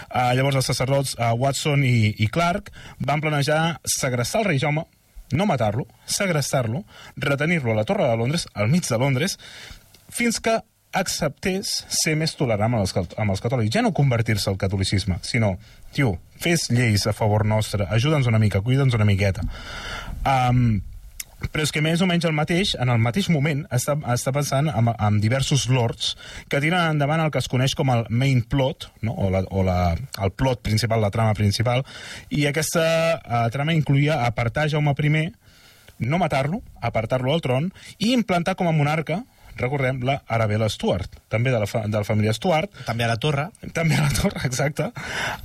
Uh, 0.08 0.32
llavors 0.38 0.58
els 0.58 0.68
sacerdots 0.70 1.16
uh, 1.18 1.32
Watson 1.38 1.84
i, 1.84 2.14
i 2.22 2.28
Clark 2.32 2.72
van 2.98 3.22
planejar 3.22 3.78
segrestar 3.96 4.42
el 4.42 4.50
rei 4.52 4.62
Jaume, 4.62 4.86
no 5.32 5.46
matar-lo, 5.46 5.86
segrestar-lo, 6.06 6.84
retenir-lo 7.16 7.72
a 7.72 7.80
la 7.80 7.84
Torre 7.84 8.08
de 8.08 8.16
Londres, 8.16 8.48
al 8.54 8.68
mig 8.68 8.86
de 8.88 8.98
Londres, 8.98 9.38
fins 10.08 10.40
que 10.40 10.60
acceptés 10.96 11.84
ser 11.92 12.14
més 12.16 12.34
tolerant 12.38 12.72
amb 12.72 12.80
els, 12.80 12.94
amb 12.96 13.34
els 13.34 13.42
catòlics. 13.44 13.74
Ja 13.74 13.84
no 13.84 13.94
convertir-se 13.96 14.48
al 14.50 14.58
catolicisme, 14.60 15.18
sinó, 15.26 15.56
tio, 15.92 16.16
fes 16.40 16.70
lleis 16.72 17.06
a 17.06 17.14
favor 17.16 17.44
nostre, 17.46 17.88
ajuda'ns 17.90 18.28
una 18.30 18.40
mica, 18.40 18.62
cuida'ns 18.64 18.96
una 18.96 19.08
miqueta. 19.08 19.44
Um, 20.24 20.80
però 21.52 21.64
és 21.66 21.72
que 21.72 21.82
més 21.84 22.00
o 22.00 22.08
menys 22.08 22.24
el 22.28 22.34
mateix, 22.36 22.74
en 22.80 22.90
el 22.92 23.00
mateix 23.02 23.28
moment, 23.32 23.62
està, 23.74 23.96
està 24.12 24.32
pensant 24.32 24.70
en, 24.72 24.88
en 24.92 25.18
diversos 25.20 25.66
lords 25.68 26.14
que 26.50 26.60
tiren 26.64 26.96
endavant 26.96 27.20
el 27.22 27.32
que 27.32 27.42
es 27.42 27.50
coneix 27.52 27.76
com 27.76 27.92
el 27.92 28.06
main 28.08 28.42
plot, 28.42 28.88
no? 29.04 29.12
o, 29.12 29.28
la, 29.32 29.44
o 29.50 29.64
la, 29.66 29.78
el 29.94 30.32
plot 30.32 30.62
principal, 30.66 31.02
la 31.04 31.12
trama 31.14 31.36
principal, 31.36 31.84
i 32.32 32.46
aquesta 32.48 32.86
uh, 33.20 33.42
trama 33.52 33.76
incluïa 33.76 34.22
apartar 34.26 34.70
Jaume 34.72 34.96
I, 34.96 35.26
no 35.98 36.18
matar-lo, 36.18 36.62
apartar-lo 36.80 37.32
al 37.32 37.40
tron, 37.44 37.70
i 37.98 38.12
implantar 38.12 38.56
com 38.56 38.68
a 38.68 38.74
monarca, 38.76 39.22
recordem, 39.56 40.02
la 40.04 40.22
Arabella 40.28 40.68
Stuart, 40.68 41.20
també 41.32 41.52
de 41.52 41.60
la, 41.60 41.68
fa, 41.68 41.86
de 41.86 41.96
la 41.96 42.04
família 42.04 42.34
Stuart, 42.36 42.72
També 42.84 43.04
a 43.04 43.12
la 43.12 43.16
torre. 43.16 43.48
també 43.72 43.96
a 43.96 44.04
la 44.04 44.12
torre, 44.12 44.40
exacte. 44.44 44.90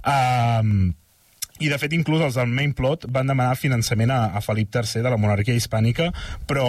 Um, 0.03 0.91
i, 1.61 1.69
de 1.69 1.77
fet, 1.81 1.93
inclús 1.95 2.23
els 2.25 2.37
del 2.39 2.51
main 2.51 2.75
plot 2.77 3.07
van 3.13 3.29
demanar 3.29 3.55
finançament 3.59 4.11
a, 4.13 4.21
a 4.35 4.43
Felip 4.43 4.73
III 4.75 5.05
de 5.05 5.13
la 5.13 5.19
monarquia 5.21 5.57
hispànica, 5.57 6.09
però 6.49 6.67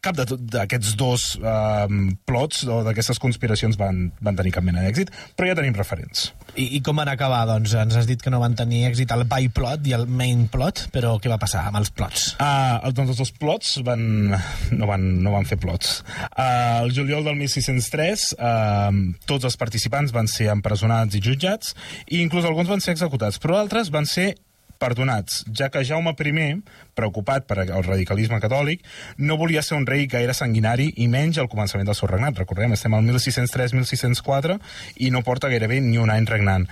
cap 0.00 0.16
d'aquests 0.16 0.94
dos 0.96 1.24
um, 1.40 2.12
plots 2.28 2.64
o 2.64 2.80
d'aquestes 2.86 3.20
conspiracions 3.20 3.76
van, 3.80 4.06
van 4.24 4.38
tenir 4.38 4.54
cap 4.56 4.64
mena 4.64 4.84
d'èxit, 4.84 5.12
però 5.36 5.50
ja 5.50 5.58
tenim 5.58 5.76
referents. 5.76 6.30
I, 6.54 6.66
I 6.76 6.80
com 6.84 6.98
van 7.00 7.10
acabar, 7.12 7.42
doncs? 7.48 7.74
Ens 7.78 7.96
has 7.98 8.08
dit 8.08 8.20
que 8.22 8.32
no 8.32 8.40
van 8.42 8.56
tenir 8.58 8.82
èxit 8.88 9.12
el 9.14 9.24
byplot 9.30 9.86
i 9.88 9.94
el 9.96 10.06
main 10.06 10.46
plot, 10.52 10.86
però 10.94 11.14
què 11.22 11.30
va 11.32 11.38
passar 11.40 11.66
amb 11.68 11.80
els 11.80 11.92
plots? 11.94 12.34
Uh, 12.42 12.90
doncs 12.96 13.14
els 13.14 13.22
dos 13.22 13.32
plots 13.36 13.76
van, 13.86 14.04
no, 14.34 14.90
van, 14.90 15.06
no 15.24 15.34
van 15.34 15.48
fer 15.48 15.60
plots. 15.62 16.00
Uh, 16.30 16.84
el 16.84 16.94
juliol 16.96 17.26
del 17.26 17.38
1603 17.40 18.28
uh, 18.36 19.00
tots 19.30 19.48
els 19.48 19.58
participants 19.60 20.14
van 20.16 20.30
ser 20.30 20.50
empresonats 20.54 21.16
i 21.16 21.24
jutjats 21.24 21.74
i 22.08 22.22
inclús 22.24 22.48
alguns 22.48 22.70
van 22.70 22.82
ser 22.84 22.96
executats, 22.96 23.40
però 23.42 23.60
altres 23.60 23.92
van 23.94 24.08
ser 24.08 24.32
perdonats, 24.80 25.44
ja 25.56 25.68
que 25.70 25.84
Jaume 25.84 26.14
I, 26.16 26.62
preocupat 26.96 27.46
per 27.46 27.60
el 27.66 27.84
radicalisme 27.84 28.40
catòlic, 28.40 28.82
no 29.18 29.36
volia 29.36 29.62
ser 29.62 29.76
un 29.76 29.86
rei 29.86 30.06
gaire 30.06 30.34
sanguinari 30.34 30.90
i 30.96 31.08
menys 31.08 31.38
al 31.38 31.50
començament 31.52 31.86
del 31.86 31.98
seu 31.98 32.08
regnat. 32.08 32.38
Recordem, 32.40 32.72
estem 32.72 32.94
al 32.96 33.04
1603-1604 33.04 34.58
i 35.04 35.10
no 35.10 35.22
porta 35.22 35.52
gairebé 35.52 35.80
ni 35.84 35.98
un 36.00 36.10
any 36.10 36.26
regnant. 36.28 36.68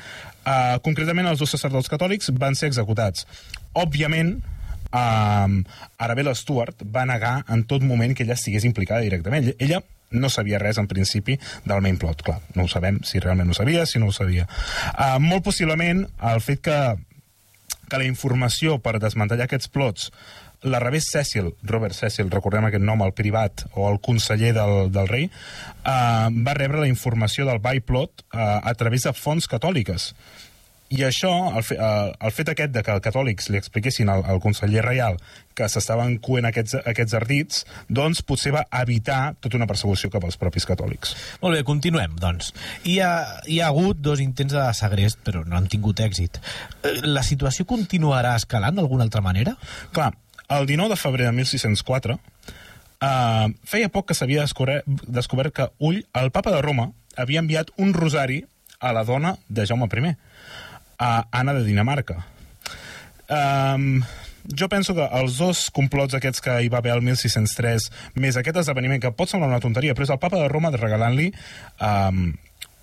Uh, 0.48 0.78
concretament, 0.84 1.28
els 1.28 1.42
dos 1.42 1.52
sacerdots 1.52 1.90
catòlics 1.92 2.32
van 2.40 2.56
ser 2.56 2.70
executats. 2.72 3.26
Òbviament, 3.76 4.38
um, 4.88 5.60
Arabella 6.00 6.34
Stuart 6.34 6.86
va 6.94 7.04
negar 7.08 7.42
en 7.48 7.66
tot 7.68 7.84
moment 7.84 8.16
que 8.16 8.24
ella 8.24 8.38
estigués 8.38 8.64
implicada 8.64 9.04
directament. 9.04 9.52
Ella 9.58 9.82
no 10.10 10.30
sabia 10.32 10.60
res 10.62 10.78
en 10.80 10.88
principi 10.88 11.36
del 11.68 11.82
main 11.84 11.98
plot, 12.00 12.22
clar, 12.24 12.38
no 12.56 12.64
ho 12.64 12.70
sabem 12.72 13.02
si 13.04 13.20
realment 13.20 13.50
ho 13.52 13.56
sabia, 13.58 13.84
si 13.86 14.00
no 14.00 14.08
ho 14.08 14.16
sabia. 14.16 14.48
Uh, 14.94 15.18
molt 15.20 15.44
possiblement 15.44 16.06
el 16.32 16.40
fet 16.40 16.64
que 16.64 16.78
que 17.88 18.01
la 18.01 18.09
informació 18.09 18.79
per 18.85 18.98
desmantellar 19.03 19.48
aquests 19.48 19.72
plots 19.72 20.12
la 20.62 20.81
rebés 20.83 21.07
Cecil, 21.12 21.53
Robert 21.62 21.94
Cecil, 21.94 22.31
recordem 22.31 22.66
aquest 22.66 22.83
nom, 22.83 23.03
el 23.07 23.14
privat 23.14 23.62
o 23.79 23.87
el 23.90 24.01
conseller 24.03 24.51
del, 24.57 24.90
del 24.90 25.09
rei, 25.11 25.29
eh, 25.29 26.29
va 26.35 26.57
rebre 26.59 26.83
la 26.83 26.90
informació 26.90 27.46
del 27.46 27.62
byplot 27.62 28.24
eh, 28.33 28.38
a 28.42 28.74
través 28.74 29.07
de 29.07 29.14
fonts 29.14 29.46
catòliques. 29.51 30.12
I 30.88 31.03
això, 31.05 31.31
el, 31.53 31.64
fe, 31.66 31.77
eh, 31.77 32.12
el 32.24 32.33
fet 32.33 32.48
aquest 32.55 32.72
de 32.72 32.83
que 32.85 32.94
els 32.94 33.05
catòlics 33.05 33.51
li 33.53 33.59
expliquessin 33.61 34.09
al, 34.09 34.22
al 34.24 34.40
conseller 34.40 34.85
reial 34.87 35.18
que 35.59 35.66
s'estaven 35.68 36.16
coent 36.24 36.48
aquests, 36.48 36.79
aquests 36.88 37.16
ardits, 37.18 37.64
doncs 37.92 38.22
potser 38.24 38.55
va 38.55 38.64
evitar 38.81 39.35
tota 39.42 39.59
una 39.59 39.68
persecució 39.68 40.09
cap 40.14 40.24
als 40.24 40.38
propis 40.40 40.64
catòlics. 40.68 41.14
Molt 41.42 41.59
bé, 41.59 41.64
continuem, 41.66 42.14
doncs. 42.22 42.55
Hi 42.88 42.98
ha, 43.05 43.11
hi 43.44 43.61
ha 43.61 43.68
hagut 43.68 44.01
dos 44.01 44.22
intents 44.24 44.57
de 44.57 44.64
segrest, 44.79 45.20
però 45.27 45.44
no 45.44 45.59
han 45.59 45.68
tingut 45.68 46.01
èxit. 46.05 46.40
Eh, 46.83 46.96
La 47.05 47.24
situació 47.27 47.66
continuarà 47.68 48.37
escalant 48.38 48.79
d'alguna 48.79 49.05
altra 49.05 49.20
manera? 49.24 49.57
Clar, 49.92 50.12
el 50.48 50.66
19 50.70 50.94
de 50.94 51.01
febrer 51.01 51.27
de 51.29 51.35
1604 51.37 52.16
uh, 52.16 53.48
feia 53.68 53.90
poc 53.92 54.09
que 54.09 54.16
s'havia 54.16 54.46
descobert, 54.46 54.87
descobert 55.05 55.55
que 55.55 55.68
Ull, 55.85 56.01
el 56.16 56.31
papa 56.33 56.55
de 56.55 56.62
Roma, 56.64 56.92
havia 57.16 57.42
enviat 57.44 57.74
un 57.77 57.92
rosari 57.94 58.44
a 58.81 58.92
la 58.94 59.05
dona 59.05 59.37
de 59.48 59.66
Jaume 59.66 59.88
I, 59.90 60.14
a 60.98 61.28
Anna 61.30 61.54
de 61.54 61.64
Dinamarca. 61.64 62.20
Um, 63.28 64.02
jo 64.48 64.68
penso 64.72 64.94
que 64.96 65.04
els 65.20 65.37
dos 65.38 65.68
complots 65.74 66.16
aquests 66.16 66.42
que 66.44 66.54
hi 66.64 66.70
va 66.72 66.80
haver 66.80 66.94
el 66.96 67.02
1603, 67.04 67.90
més 68.16 68.38
aquest 68.40 68.62
esdeveniment, 68.62 69.00
que 69.02 69.12
pot 69.14 69.30
semblar 69.30 69.50
una 69.52 69.62
tonteria, 69.64 69.94
però 69.94 70.08
és 70.08 70.14
el 70.14 70.20
papa 70.22 70.40
de 70.40 70.48
Roma 70.48 70.72
regalant-li 70.74 71.30
um, 71.84 72.30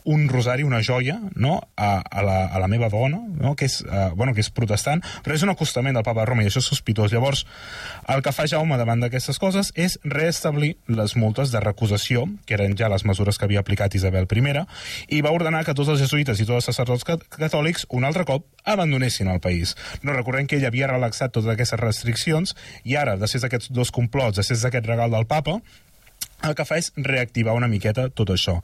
un 0.06 0.28
rosari, 0.30 0.63
una 0.63 0.82
joia, 0.86 1.18
no? 1.36 1.60
a, 1.76 1.98
a, 2.00 2.22
la, 2.26 2.38
a 2.46 2.60
la 2.62 2.68
meva 2.72 2.89
dona, 2.94 3.20
no? 3.20 3.56
que, 3.58 3.65
és, 3.65 3.82
uh, 3.86 4.12
bueno, 4.15 4.34
que 4.38 4.44
és 4.44 4.52
protestant, 4.54 5.02
però 5.26 5.36
és 5.36 5.44
un 5.44 5.52
acostament 5.52 5.98
del 5.98 6.06
papa 6.06 6.22
de 6.22 6.28
Roma 6.30 6.46
i 6.46 6.50
això 6.50 6.62
és 6.62 6.70
sospitós. 6.70 7.12
Llavors, 7.13 7.46
el 8.13 8.22
que 8.26 8.34
fa 8.36 8.46
Jaume 8.50 8.78
davant 8.78 9.02
d'aquestes 9.02 9.39
coses 9.41 9.72
és 9.76 9.98
reestablir 10.06 10.76
les 10.88 11.15
multes 11.18 11.52
de 11.52 11.62
recusació, 11.63 12.28
que 12.46 12.58
eren 12.58 12.78
ja 12.78 12.89
les 12.91 13.06
mesures 13.06 13.39
que 13.39 13.48
havia 13.50 13.63
aplicat 13.65 13.96
Isabel 13.96 14.28
I, 14.30 15.18
i 15.18 15.22
va 15.22 15.32
ordenar 15.34 15.63
que 15.65 15.74
tots 15.74 15.89
els 15.89 16.00
jesuïtes 16.00 16.39
i 16.39 16.46
tots 16.46 16.62
els 16.62 16.70
sacerdots 16.70 17.04
cat- 17.04 17.26
catòlics 17.30 17.88
un 17.89 18.04
altre 18.06 18.26
cop 18.26 18.46
abandonessin 18.63 19.28
el 19.28 19.39
país. 19.39 19.76
No 20.04 20.13
recordem 20.13 20.48
que 20.48 20.58
ell 20.58 20.65
havia 20.65 20.88
relaxat 20.88 21.34
totes 21.34 21.50
aquestes 21.52 21.80
restriccions 21.80 22.56
i 22.84 22.96
ara, 22.96 23.18
després 23.18 23.41
d'aquests 23.46 23.72
dos 23.72 23.91
complots, 23.91 24.38
després 24.38 24.62
d'aquest 24.62 24.86
regal 24.86 25.12
del 25.12 25.26
papa, 25.26 25.60
el 26.49 26.55
que 26.58 26.65
fa 26.67 26.77
és 26.81 26.91
reactivar 26.97 27.55
una 27.58 27.69
miqueta 27.71 28.08
tot 28.10 28.31
això. 28.34 28.60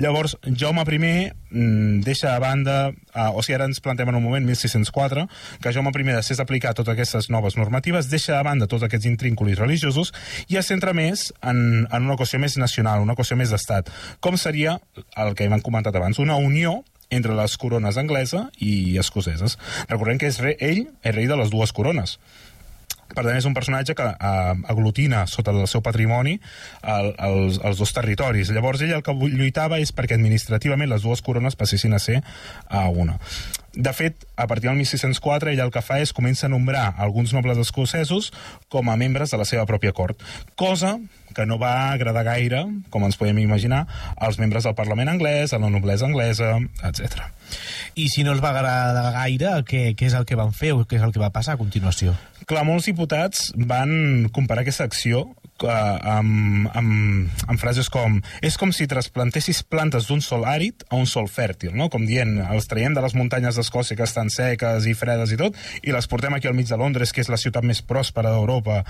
Llavors, 0.00 0.36
Jaume 0.46 0.84
I 0.86 0.98
mm, 0.98 2.00
deixa 2.06 2.34
a 2.34 2.40
banda, 2.42 2.92
uh, 3.14 3.30
o 3.36 3.42
sigui, 3.42 3.56
ara 3.58 3.68
ens 3.68 3.80
plantem 3.80 4.08
en 4.08 4.18
un 4.18 4.24
moment, 4.24 4.44
1604, 4.46 5.26
que 5.62 5.72
Jaume 5.72 5.92
I, 5.94 6.08
després 6.12 6.40
d'aplicar 6.40 6.74
totes 6.74 6.94
aquestes 6.94 7.30
noves 7.30 7.56
normatives, 7.56 8.10
deixa 8.10 8.38
a 8.38 8.42
banda 8.46 8.66
tots 8.66 8.86
aquests 8.86 9.06
intrínculis 9.06 9.58
religiosos 9.58 10.12
i 10.48 10.58
es 10.60 10.66
centra 10.66 10.92
més 10.96 11.32
en, 11.42 11.86
en 11.90 12.02
una 12.02 12.18
qüestió 12.18 12.40
més 12.42 12.56
nacional, 12.56 13.02
una 13.02 13.16
qüestió 13.16 13.36
més 13.36 13.52
d'estat, 13.54 13.90
com 14.20 14.36
seria 14.40 14.78
el 15.16 15.34
que 15.34 15.46
hem 15.46 15.60
comentat 15.60 15.96
abans, 15.96 16.20
una 16.22 16.36
unió 16.36 16.82
entre 17.10 17.36
les 17.38 17.56
corones 17.56 17.96
anglesa 17.96 18.48
i 18.58 18.98
escoceses. 18.98 19.56
Recordem 19.88 20.18
que 20.18 20.30
és 20.30 20.40
re, 20.42 20.56
ell 20.60 20.86
és 21.02 21.14
rei 21.14 21.28
de 21.30 21.38
les 21.38 21.52
dues 21.52 21.72
corones. 21.72 22.16
Per 23.12 23.22
tant, 23.22 23.36
és 23.36 23.46
un 23.48 23.54
personatge 23.56 23.94
que 23.96 24.06
uh, 24.06 24.56
aglutina 24.72 25.24
sota 25.30 25.54
el 25.54 25.68
seu 25.70 25.82
patrimoni 25.84 26.36
el, 26.82 27.12
els, 27.28 27.60
els 27.64 27.78
dos 27.80 27.94
territoris. 27.96 28.50
Llavors, 28.54 28.82
ell 28.82 28.96
el 28.98 29.04
que 29.06 29.14
lluitava 29.14 29.78
és 29.82 29.94
perquè 29.94 30.18
administrativament 30.18 30.90
les 30.90 31.06
dues 31.06 31.22
corones 31.22 31.56
passessin 31.56 31.94
a 31.96 32.02
ser 32.02 32.20
a 32.68 32.88
una. 32.90 33.18
De 33.76 33.92
fet, 33.92 34.24
a 34.40 34.46
partir 34.48 34.70
del 34.70 34.78
1604, 34.78 35.52
ell 35.52 35.60
el 35.60 35.70
que 35.72 35.84
fa 35.84 35.98
és 36.00 36.14
comença 36.16 36.46
a 36.46 36.50
nombrar 36.50 36.94
alguns 36.96 37.34
nobles 37.36 37.60
escocesos 37.60 38.30
com 38.72 38.88
a 38.88 38.96
membres 38.96 39.30
de 39.30 39.40
la 39.40 39.44
seva 39.44 39.66
pròpia 39.68 39.92
cort, 39.92 40.22
cosa 40.56 40.96
que 41.36 41.44
no 41.44 41.58
va 41.60 41.92
agradar 41.92 42.24
gaire, 42.24 42.62
com 42.88 43.04
ens 43.04 43.18
podem 43.20 43.42
imaginar, 43.42 43.82
als 44.16 44.40
membres 44.40 44.64
del 44.64 44.74
Parlament 44.78 45.12
anglès, 45.12 45.52
a 45.52 45.60
la 45.60 45.68
noblesa 45.68 46.08
anglesa, 46.08 46.54
etc. 46.88 47.28
I 48.00 48.08
si 48.08 48.24
no 48.24 48.32
els 48.32 48.40
va 48.40 48.54
agradar 48.54 49.12
gaire, 49.18 49.52
què, 49.68 49.90
què 49.92 50.08
és 50.08 50.16
el 50.16 50.24
que 50.24 50.40
van 50.40 50.56
fer 50.56 50.72
o 50.72 50.86
què 50.88 50.96
és 50.96 51.04
el 51.04 51.12
que 51.12 51.20
va 51.20 51.34
passar 51.34 51.58
a 51.58 51.60
continuació? 51.60 52.16
Clar, 52.46 52.62
molts 52.62 52.86
diputats 52.86 53.48
van 53.58 54.28
comparar 54.30 54.62
aquesta 54.62 54.84
acció 54.86 55.24
uh, 55.64 55.70
amb, 56.12 56.68
amb, 56.78 57.40
amb 57.50 57.58
frases 57.58 57.88
com 57.90 58.20
és 58.38 58.54
com 58.60 58.70
si 58.70 58.86
trasplantessis 58.86 59.64
plantes 59.66 60.06
d'un 60.06 60.22
sol 60.22 60.46
àrid 60.46 60.84
a 60.86 60.94
un 60.94 61.10
sol 61.10 61.26
fèrtil, 61.26 61.74
no? 61.74 61.88
com 61.90 62.06
dient 62.06 62.36
els 62.44 62.70
traiem 62.70 62.94
de 62.94 63.02
les 63.02 63.16
muntanyes 63.18 63.58
d'Escòcia 63.58 63.98
que 63.98 64.06
estan 64.06 64.30
seques 64.30 64.86
i 64.86 64.94
fredes 64.94 65.34
i 65.34 65.40
tot, 65.42 65.58
i 65.82 65.90
les 65.90 66.06
portem 66.06 66.38
aquí 66.38 66.46
al 66.46 66.54
mig 66.54 66.70
de 66.70 66.78
Londres, 66.78 67.10
que 67.10 67.24
és 67.24 67.32
la 67.32 67.40
ciutat 67.40 67.66
més 67.66 67.82
pròspera 67.82 68.30
d'Europa. 68.30 68.84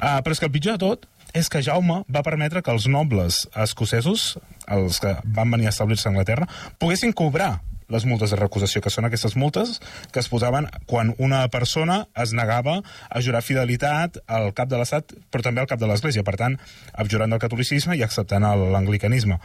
Uh, 0.00 0.16
però 0.24 0.32
és 0.32 0.40
que 0.40 0.48
el 0.48 0.56
pitjor 0.56 0.80
de 0.80 0.84
tot 0.86 1.06
és 1.36 1.52
que 1.52 1.60
Jaume 1.60 2.00
va 2.08 2.24
permetre 2.24 2.64
que 2.64 2.72
els 2.72 2.88
nobles 2.88 3.44
escocesos, 3.52 4.38
els 4.72 5.04
que 5.04 5.18
van 5.36 5.52
venir 5.52 5.68
a 5.68 5.76
establir-se 5.76 6.08
a 6.08 6.14
Anglaterra, 6.14 6.48
poguessin 6.80 7.12
cobrar 7.12 7.58
les 7.92 8.06
multes 8.08 8.32
de 8.32 8.38
recusació, 8.40 8.82
que 8.82 8.90
són 8.90 9.06
aquestes 9.06 9.36
multes 9.38 9.78
que 10.12 10.20
es 10.22 10.28
posaven 10.32 10.68
quan 10.90 11.14
una 11.22 11.44
persona 11.52 12.06
es 12.18 12.34
negava 12.36 12.80
a 12.82 13.22
jurar 13.22 13.44
fidelitat 13.46 14.18
al 14.26 14.52
cap 14.56 14.70
de 14.70 14.80
l'Estat, 14.80 15.14
però 15.30 15.46
també 15.46 15.62
al 15.62 15.70
cap 15.70 15.80
de 15.80 15.88
l'Església, 15.90 16.24
per 16.26 16.36
tant, 16.40 16.58
abjurant 16.94 17.30
del 17.30 17.42
catolicisme 17.42 17.96
i 17.96 18.04
acceptant 18.06 18.46
l'anglicanisme. 18.46 19.38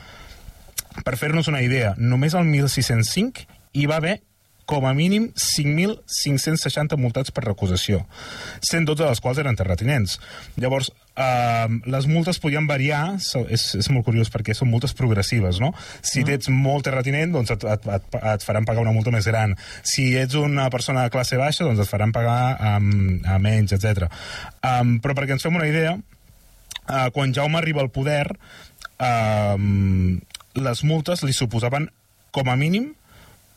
Per 1.06 1.16
fer-nos 1.16 1.48
una 1.48 1.62
idea, 1.64 1.94
només 1.98 2.36
el 2.36 2.50
1605 2.50 3.48
hi 3.78 3.88
va 3.88 4.02
haver 4.02 4.20
com 4.72 4.88
a 4.88 4.94
mínim 4.96 5.26
5.560 5.36 6.96
multats 6.96 7.34
per 7.36 7.44
recusació, 7.44 8.06
112 8.64 9.04
de 9.04 9.10
les 9.10 9.20
quals 9.20 9.42
eren 9.42 9.58
terratinents. 9.60 10.14
Llavors, 10.64 10.94
eh, 11.20 11.68
les 11.92 12.08
multes 12.08 12.40
podien 12.40 12.70
variar, 12.70 13.18
és, 13.20 13.66
és 13.76 13.90
molt 13.92 14.08
curiós 14.08 14.32
perquè 14.32 14.56
són 14.56 14.72
multes 14.72 14.96
progressives, 14.96 15.60
no? 15.60 15.74
Si 16.00 16.24
ets 16.24 16.48
molt 16.48 16.88
terratinent, 16.88 17.36
doncs 17.36 17.52
et, 17.58 17.66
et, 17.68 17.90
et, 17.98 18.16
et 18.32 18.48
faran 18.48 18.68
pagar 18.70 18.86
una 18.86 18.96
multa 18.96 19.12
més 19.12 19.28
gran. 19.28 19.58
Si 19.84 20.14
ets 20.16 20.40
una 20.40 20.70
persona 20.72 21.04
de 21.04 21.12
classe 21.12 21.42
baixa, 21.42 21.68
doncs 21.68 21.84
et 21.84 21.92
faran 21.92 22.16
pagar 22.16 22.40
um, 22.78 23.20
a 23.28 23.42
menys, 23.44 23.76
etc. 23.76 24.08
Um, 24.64 25.02
però 25.04 25.18
perquè 25.20 25.36
ens 25.36 25.44
fem 25.44 25.60
una 25.60 25.68
idea, 25.68 25.98
uh, 26.00 27.10
quan 27.12 27.36
Jaume 27.36 27.60
arriba 27.60 27.84
al 27.84 27.92
poder, 27.92 28.24
um, 29.04 30.16
les 30.56 30.88
multes 30.88 31.28
li 31.28 31.36
suposaven 31.36 31.92
com 32.32 32.48
a 32.48 32.56
mínim 32.56 32.94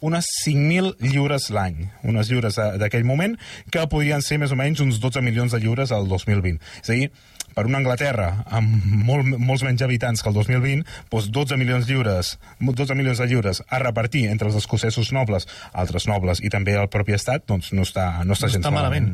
unes 0.04 0.28
5.000 0.44 0.96
lliures 1.04 1.50
l'any, 1.54 1.86
unes 2.04 2.30
lliures 2.30 2.58
d'aquell 2.80 3.06
moment, 3.08 3.38
que 3.72 3.86
podrien 3.90 4.24
ser 4.24 4.40
més 4.42 4.52
o 4.52 4.58
menys 4.58 4.82
uns 4.84 5.00
12 5.02 5.24
milions 5.24 5.54
de 5.54 5.62
lliures 5.62 5.94
al 5.94 6.08
2020. 6.10 6.60
És 6.82 6.92
a 6.92 6.98
dir, 6.98 7.08
per 7.54 7.64
una 7.68 7.78
Anglaterra 7.78 8.28
amb 8.52 8.84
molt, 9.06 9.36
molts 9.38 9.64
menys 9.66 9.84
habitants 9.86 10.22
que 10.22 10.30
el 10.30 10.36
2020, 10.36 10.84
doncs 11.12 11.30
12 11.32 11.58
milions 11.60 11.88
lliures, 11.88 12.34
12 12.60 12.98
milions 12.98 13.22
de 13.22 13.28
lliures 13.30 13.62
a 13.68 13.80
repartir 13.82 14.26
entre 14.30 14.50
els 14.50 14.58
escocesos 14.58 15.12
nobles, 15.14 15.48
altres 15.72 16.08
nobles 16.10 16.42
i 16.42 16.50
també 16.52 16.76
el 16.80 16.90
propi 16.92 17.16
estat, 17.16 17.46
doncs 17.48 17.72
no 17.72 17.86
està, 17.86 18.24
no 18.26 18.34
està 18.36 18.50
No 18.50 18.56
gens 18.56 18.64
està 18.66 18.74
malament. 18.74 19.12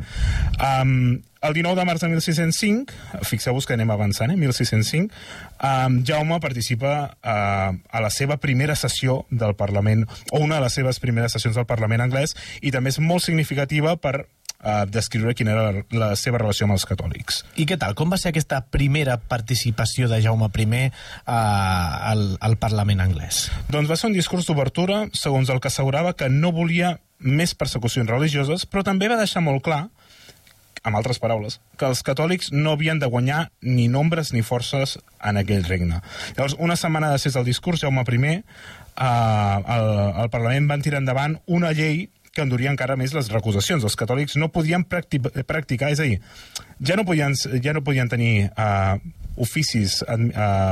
Um, 0.57 1.21
el 1.41 1.53
19 1.53 1.79
de 1.79 1.85
març 1.85 2.03
de 2.03 2.09
1605, 2.11 2.93
fixeu-vos 3.25 3.65
que 3.65 3.73
anem 3.73 3.89
avançant, 3.89 4.29
eh, 4.29 4.37
1605, 4.37 5.09
um, 5.57 6.01
Jaume 6.05 6.37
participa 6.39 6.93
uh, 7.17 7.73
a 7.73 8.01
la 8.01 8.11
seva 8.13 8.37
primera 8.37 8.75
sessió 8.75 9.25
del 9.31 9.55
Parlament, 9.57 10.05
o 10.31 10.39
una 10.39 10.59
de 10.59 10.67
les 10.67 10.77
seves 10.77 11.01
primeres 11.01 11.33
sessions 11.33 11.57
del 11.57 11.65
Parlament 11.65 12.05
anglès, 12.05 12.35
i 12.61 12.71
també 12.71 12.93
és 12.93 12.99
molt 13.01 13.25
significativa 13.25 13.95
per 13.97 14.19
uh, 14.21 14.85
descriure 14.85 15.33
quina 15.33 15.55
era 15.55 15.71
la, 15.71 15.83
la 15.89 16.09
seva 16.15 16.37
relació 16.37 16.67
amb 16.67 16.77
els 16.77 16.85
catòlics. 16.85 17.41
I 17.57 17.65
què 17.65 17.79
tal? 17.81 17.97
Com 17.97 18.13
va 18.13 18.21
ser 18.21 18.29
aquesta 18.29 18.61
primera 18.61 19.17
participació 19.17 20.11
de 20.11 20.21
Jaume 20.21 20.51
I 20.53 20.67
eh, 20.77 20.91
al, 21.25 22.37
al 22.39 22.57
Parlament 22.61 23.01
anglès? 23.01 23.47
Doncs 23.69 23.89
va 23.89 23.97
ser 23.97 24.11
un 24.11 24.13
discurs 24.13 24.45
d'obertura 24.45 25.07
segons 25.13 25.49
el 25.49 25.59
que 25.59 25.73
assegurava 25.73 26.13
que 26.13 26.29
no 26.29 26.53
volia 26.53 26.99
més 27.19 27.53
persecucions 27.55 28.09
religioses, 28.09 28.65
però 28.65 28.83
també 28.83 29.09
va 29.09 29.17
deixar 29.17 29.41
molt 29.41 29.63
clar 29.65 29.87
amb 30.83 30.97
altres 30.97 31.19
paraules, 31.21 31.59
que 31.77 31.85
els 31.85 32.01
catòlics 32.05 32.51
no 32.53 32.73
havien 32.75 32.99
de 32.99 33.09
guanyar 33.09 33.49
ni 33.61 33.87
nombres 33.87 34.33
ni 34.33 34.41
forces 34.41 34.97
en 35.23 35.37
aquell 35.37 35.67
regne. 35.67 36.01
Llavors, 36.37 36.57
una 36.59 36.77
setmana 36.79 37.11
després 37.13 37.37
del 37.37 37.45
discurs, 37.45 37.83
Jaume 37.83 38.01
I, 38.01 38.41
eh, 38.41 39.57
el, 39.75 39.91
el 40.23 40.33
Parlament 40.33 40.67
van 40.71 40.81
tirar 40.81 41.03
endavant 41.03 41.37
una 41.45 41.71
llei 41.77 42.09
que 42.31 42.41
enduria 42.45 42.71
encara 42.71 42.95
més 42.95 43.13
les 43.13 43.29
recusacions. 43.31 43.83
Els 43.83 43.97
catòlics 43.99 44.37
no 44.39 44.51
podien 44.55 44.85
practi 44.87 45.19
practicar, 45.19 45.91
és 45.91 45.99
a 45.99 46.07
dir, 46.07 46.21
ja 46.79 46.95
no 46.95 47.05
podien, 47.05 47.35
ja 47.35 47.73
no 47.75 47.83
podien 47.83 48.09
tenir 48.09 48.47
uh, 48.55 48.95
oficis 49.39 49.99
uh, 50.03 50.17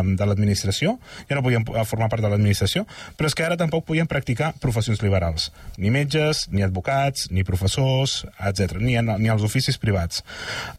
de 0.04 0.28
l'administració, 0.28 0.98
ja 1.30 1.38
no 1.38 1.44
podien 1.46 1.66
formar 1.88 2.10
part 2.12 2.24
de 2.24 2.32
l'administració, 2.32 2.86
però 3.18 3.30
és 3.30 3.38
que 3.38 3.46
ara 3.46 3.60
tampoc 3.60 3.86
podien 3.88 4.10
practicar 4.10 4.54
professions 4.64 5.04
liberals. 5.06 5.50
Ni 5.78 5.94
metges, 5.94 6.48
ni 6.52 6.66
advocats, 6.66 7.30
ni 7.32 7.46
professors, 7.48 8.24
etc. 8.38 8.80
Ni, 8.82 8.98
ni 9.00 9.32
els 9.32 9.46
oficis 9.46 9.80
privats. 9.82 10.24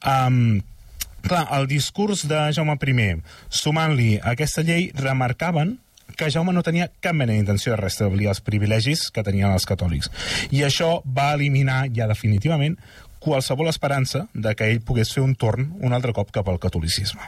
Um, 0.05 0.61
clar, 1.27 1.47
el 1.57 1.69
discurs 1.71 2.27
de 2.29 2.49
Jaume 2.57 2.77
I, 2.81 3.13
sumant-li 3.49 4.19
aquesta 4.25 4.65
llei, 4.67 4.91
remarcaven 4.97 5.79
que 6.21 6.29
Jaume 6.29 6.53
no 6.53 6.65
tenia 6.67 6.91
cap 7.01 7.17
mena 7.17 7.33
d'intenció 7.33 7.73
de 7.73 7.81
restablir 7.81 8.29
els 8.29 8.43
privilegis 8.45 9.09
que 9.15 9.25
tenien 9.25 9.55
els 9.55 9.65
catòlics. 9.69 10.11
I 10.53 10.67
això 10.67 10.99
va 11.05 11.31
eliminar 11.39 11.87
ja 11.97 12.11
definitivament 12.11 12.77
qualsevol 13.21 13.69
esperança 13.69 14.25
de 14.33 14.55
que 14.57 14.67
ell 14.73 14.81
pogués 14.85 15.13
fer 15.13 15.23
un 15.23 15.35
torn 15.37 15.69
un 15.85 15.93
altre 15.93 16.15
cop 16.17 16.31
cap 16.33 16.49
al 16.49 16.59
catolicisme. 16.61 17.21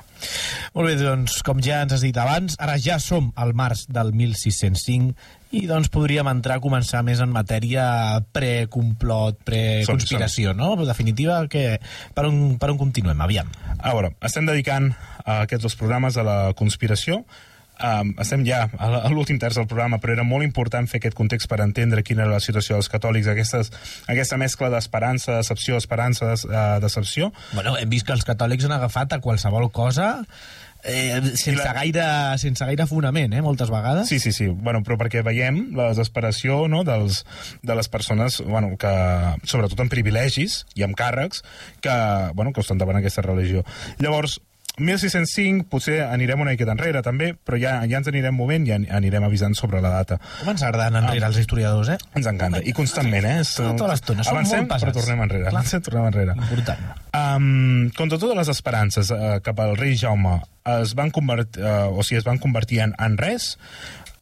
Molt 0.72 0.88
bé, 0.88 0.97
doncs, 0.97 1.43
com 1.45 1.61
ja 1.64 1.82
ens 1.84 1.93
has 1.97 2.05
dit 2.05 2.16
abans, 2.16 2.57
ara 2.61 2.78
ja 2.80 2.97
som 3.01 3.28
al 3.36 3.53
març 3.57 3.84
del 3.93 4.14
1605 4.16 5.12
i 5.53 5.66
doncs 5.68 5.93
podríem 5.93 6.28
entrar 6.32 6.57
a 6.57 6.64
començar 6.64 7.03
més 7.05 7.20
en 7.20 7.32
matèria 7.32 7.84
pre-complot, 8.32 9.43
pre-conspiració, 9.45 10.57
no? 10.57 10.72
En 10.80 10.88
definitiva, 10.88 11.43
que, 11.53 11.76
per, 12.16 12.24
on, 12.30 12.57
per 12.61 12.72
on 12.72 12.80
continuem? 12.80 13.20
Aviam. 13.20 13.53
A 13.76 13.93
veure, 13.93 14.14
estem 14.24 14.49
dedicant 14.49 14.95
a 15.26 15.43
aquests 15.45 15.68
dos 15.68 15.76
programes 15.76 16.16
a 16.16 16.24
la 16.24 16.38
conspiració. 16.57 17.20
Um, 17.82 18.12
estem 18.22 18.44
ja 18.46 18.68
a 18.78 19.08
l'últim 19.10 19.40
terç 19.42 19.56
del 19.58 19.66
programa, 19.66 19.98
però 19.98 20.14
era 20.14 20.22
molt 20.22 20.44
important 20.46 20.86
fer 20.86 21.00
aquest 21.00 21.16
context 21.18 21.48
per 21.50 21.58
entendre 21.64 22.04
quina 22.06 22.22
era 22.22 22.36
la 22.36 22.42
situació 22.44 22.76
dels 22.78 22.88
catòlics, 22.92 23.26
aquestes, 23.32 23.72
aquesta 24.06 24.38
mescla 24.38 24.68
d'esperança, 24.70 25.40
decepció, 25.40 25.80
esperança, 25.82 26.28
des, 26.30 26.44
uh, 26.46 26.78
decepció. 26.84 27.32
Bueno, 27.52 27.74
hem 27.80 27.90
vist 27.90 28.06
que 28.06 28.14
els 28.14 28.22
catòlics 28.28 28.68
han 28.68 28.76
agafat 28.78 29.16
a 29.16 29.20
qualsevol 29.24 29.70
cosa 29.74 30.12
eh, 30.84 31.20
sense, 31.34 31.56
la- 31.62 31.72
gaire, 31.76 32.04
sense 32.38 32.64
gaire 32.66 32.86
fonament, 32.90 33.34
eh, 33.34 33.42
moltes 33.42 33.70
vegades. 33.70 34.08
Sí, 34.08 34.18
sí, 34.18 34.32
sí. 34.32 34.46
Bueno, 34.48 34.82
però 34.86 34.96
perquè 34.98 35.22
veiem 35.26 35.72
la 35.78 35.88
desesperació 35.92 36.68
no, 36.68 36.82
dels, 36.86 37.24
de 37.62 37.74
les 37.78 37.88
persones, 37.88 38.40
bueno, 38.46 38.76
que, 38.78 38.94
sobretot 39.46 39.80
en 39.84 39.90
privilegis 39.92 40.64
i 40.74 40.82
amb 40.86 40.98
càrrecs, 40.98 41.42
que, 41.82 41.98
bueno, 42.34 42.52
que 42.52 42.60
ostentaven 42.64 42.98
aquesta 42.98 43.22
religió. 43.22 43.62
Llavors, 44.02 44.40
1605, 44.78 45.66
potser 45.68 45.98
anirem 46.06 46.40
una 46.40 46.52
miqueta 46.54 46.72
enrere 46.72 47.02
també, 47.04 47.32
però 47.36 47.58
ja, 47.60 47.74
ja 47.88 47.98
ens 48.00 48.08
anirem 48.08 48.34
movent 48.34 48.64
i 48.66 48.72
an- 48.72 48.86
anirem 48.90 49.24
avisant 49.26 49.54
sobre 49.58 49.80
la 49.84 49.90
data. 49.92 50.18
Com 50.40 50.48
ens 50.54 50.62
agraden 50.64 50.96
enrere 51.02 51.26
els 51.28 51.36
historiadors, 51.42 51.90
eh? 51.92 51.98
Ens 52.16 52.26
encanta, 52.30 52.62
i 52.64 52.72
constantment, 52.72 53.24
eh? 53.28 53.34
És- 53.40 53.54
Tota 53.58 53.88
l'estona, 53.90 54.24
som 54.24 54.36
Avancem, 54.36 54.60
molt 54.64 54.72
pesats. 54.72 54.84
però 54.84 54.92
tornem 55.00 55.22
enrere. 55.26 55.44
Clar. 55.44 55.52
Avancem, 55.58 55.82
tornem 55.82 56.06
enrere. 56.06 56.32
Important. 56.38 56.78
Um, 57.12 57.90
contra 57.96 58.18
totes 58.18 58.36
les 58.36 58.48
esperances 58.48 59.10
uh, 59.12 59.38
cap 59.44 59.60
al 59.60 59.76
rei 59.76 59.96
Jaume 60.00 60.40
es 60.80 60.94
van 60.94 61.10
convertir, 61.10 61.60
uh, 61.62 61.90
o 61.90 62.02
sigui, 62.06 62.18
es 62.20 62.24
van 62.24 62.38
convertir 62.38 62.80
en, 62.80 62.94
en 62.98 63.18
res, 63.18 63.58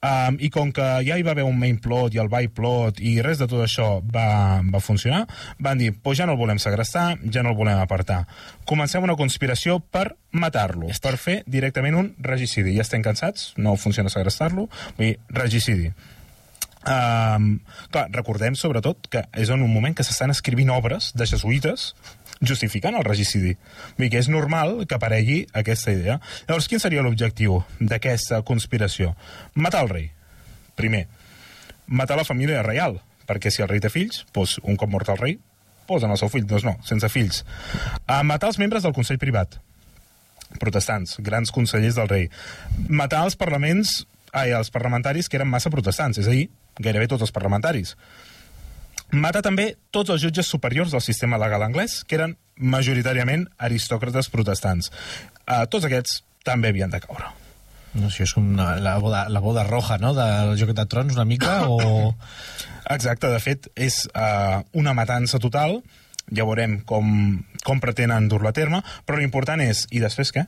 Um, 0.01 0.39
I 0.41 0.49
com 0.49 0.71
que 0.73 0.85
ja 1.05 1.19
hi 1.21 1.25
va 1.27 1.35
haver 1.35 1.45
un 1.45 1.59
main 1.61 1.77
plot 1.77 2.15
i 2.17 2.21
el 2.23 2.31
by 2.33 2.49
plot 2.57 3.03
i 3.05 3.19
res 3.21 3.37
de 3.37 3.45
tot 3.51 3.61
això 3.61 3.89
va, 4.01 4.63
va 4.65 4.81
funcionar, 4.81 5.27
van 5.61 5.77
dir, 5.77 5.91
pues 5.93 6.17
ja 6.17 6.25
no 6.25 6.33
el 6.33 6.41
volem 6.41 6.57
segrestar, 6.63 7.19
ja 7.29 7.43
no 7.45 7.53
el 7.53 7.59
volem 7.59 7.77
apartar. 7.83 8.23
Comencem 8.65 9.05
una 9.05 9.19
conspiració 9.21 9.77
per 9.81 10.15
matar-lo, 10.33 10.89
per 11.05 11.19
fer 11.21 11.43
directament 11.45 11.99
un 12.01 12.15
regicidi. 12.25 12.79
Ja 12.79 12.87
estem 12.87 13.05
cansats, 13.05 13.51
no 13.61 13.77
funciona 13.77 14.09
segrestar-lo, 14.09 14.71
vull 14.97 15.11
dir, 15.11 15.19
regicidi. 15.37 15.93
Um, 16.81 17.59
clar, 17.93 18.07
recordem 18.15 18.55
sobretot 18.57 19.05
que 19.13 19.21
és 19.37 19.51
en 19.53 19.61
un 19.61 19.69
moment 19.69 19.93
que 19.93 20.05
s'estan 20.07 20.33
escrivint 20.33 20.71
obres 20.73 21.11
de 21.13 21.27
jesuïtes 21.29 21.91
justificant 22.41 22.97
el 22.97 23.05
regicidi. 23.05 23.57
Dir 23.99 24.11
que 24.13 24.21
és 24.21 24.31
normal 24.33 24.87
que 24.89 24.97
aparegui 24.97 25.43
aquesta 25.57 25.93
idea. 25.93 26.19
Llavors, 26.49 26.69
quin 26.71 26.83
seria 26.83 27.05
l'objectiu 27.05 27.61
d'aquesta 27.81 28.43
conspiració? 28.49 29.15
Matar 29.55 29.85
el 29.85 29.93
rei, 29.93 30.11
primer. 30.77 31.07
Matar 31.87 32.17
la 32.21 32.27
família 32.27 32.65
reial, 32.67 33.01
perquè 33.29 33.53
si 33.53 33.63
el 33.63 33.71
rei 33.71 33.83
té 33.83 33.91
fills, 33.93 34.25
doncs, 34.35 34.59
un 34.65 34.79
cop 34.81 34.91
mort 34.91 35.11
el 35.13 35.21
rei, 35.21 35.39
posen 35.91 36.13
el 36.13 36.21
seu 36.21 36.31
fill. 36.33 36.47
Doncs 36.49 36.67
no, 36.67 36.77
sense 36.87 37.11
fills. 37.13 37.43
Uh, 38.07 38.23
matar 38.27 38.51
els 38.53 38.61
membres 38.63 38.87
del 38.87 38.95
Consell 38.97 39.21
Privat, 39.21 39.59
protestants, 40.63 41.19
grans 41.27 41.53
consellers 41.55 41.99
del 41.99 42.09
rei. 42.11 42.31
Matar 42.89 43.25
els 43.27 43.37
parlaments, 43.39 44.01
ai, 44.33 44.55
els 44.57 44.73
parlamentaris 44.75 45.29
que 45.29 45.39
eren 45.39 45.51
massa 45.51 45.71
protestants, 45.71 46.19
és 46.23 46.31
a 46.31 46.35
dir, 46.35 46.49
gairebé 46.81 47.11
tots 47.11 47.27
els 47.27 47.35
parlamentaris. 47.35 47.97
Mata 49.11 49.43
també 49.43 49.75
tots 49.91 50.13
els 50.15 50.23
jutges 50.23 50.49
superiors 50.51 50.93
del 50.95 51.03
sistema 51.03 51.39
legal 51.41 51.65
anglès, 51.67 52.01
que 52.07 52.19
eren 52.19 52.37
majoritàriament 52.57 53.49
aristòcrates 53.59 54.31
protestants. 54.31 54.91
Uh, 55.47 55.65
tots 55.71 55.89
aquests 55.89 56.21
també 56.47 56.71
havien 56.71 56.93
de 56.93 57.01
caure. 57.03 57.33
No 57.99 58.11
sé, 58.13 58.23
és 58.23 58.35
com 58.37 58.47
una, 58.53 58.77
la, 58.79 58.95
boda, 59.03 59.25
la 59.33 59.43
boda 59.43 59.65
roja, 59.67 59.99
no?, 59.99 60.13
del 60.15 60.55
Joc 60.61 60.71
de 60.79 60.87
Trons, 60.87 61.17
una 61.19 61.27
mica, 61.27 61.65
o... 61.67 62.15
Exacte, 62.97 63.29
de 63.31 63.39
fet, 63.43 63.69
és 63.79 64.05
uh, 64.15 64.63
una 64.79 64.95
matança 64.99 65.39
total, 65.43 65.81
ja 66.31 66.47
veurem 66.47 66.81
com, 66.87 67.11
com 67.67 67.83
pretenen 67.83 68.27
dur-la 68.31 68.55
a 68.55 68.57
terme, 68.57 68.81
però 69.07 69.19
l'important 69.19 69.63
és, 69.63 69.85
i 69.91 70.03
després 70.03 70.35
què? 70.35 70.47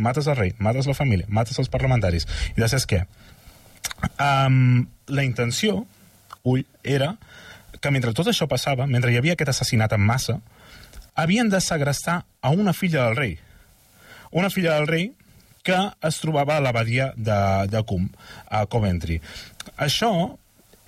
mates 0.00 0.26
el 0.26 0.36
rei, 0.36 0.54
mates 0.58 0.88
la 0.88 0.96
família, 0.96 1.28
mates 1.28 1.58
els 1.60 1.70
parlamentaris. 1.72 2.26
I 2.56 2.62
després 2.62 2.86
què? 2.88 3.04
Um, 4.16 4.88
la 5.12 5.24
intenció, 5.26 5.84
ull, 6.48 6.64
era 6.82 7.14
que 7.80 7.90
mentre 7.90 8.12
tot 8.16 8.28
això 8.30 8.48
passava, 8.48 8.86
mentre 8.86 9.12
hi 9.12 9.18
havia 9.20 9.36
aquest 9.36 9.54
assassinat 9.54 9.92
en 9.96 10.04
massa, 10.04 10.40
havien 11.14 11.48
de 11.48 11.60
segrestar 11.60 12.24
a 12.40 12.50
una 12.50 12.72
filla 12.72 13.06
del 13.06 13.16
rei. 13.16 13.38
Una 14.30 14.50
filla 14.50 14.76
del 14.78 14.86
rei 14.86 15.10
que 15.62 15.76
es 16.08 16.20
trobava 16.22 16.56
a 16.56 16.62
l'abadia 16.64 17.12
de, 17.16 17.40
de 17.68 17.82
Cum, 17.84 18.08
a 18.48 18.64
Coventry. 18.70 19.20
Això 19.76 20.12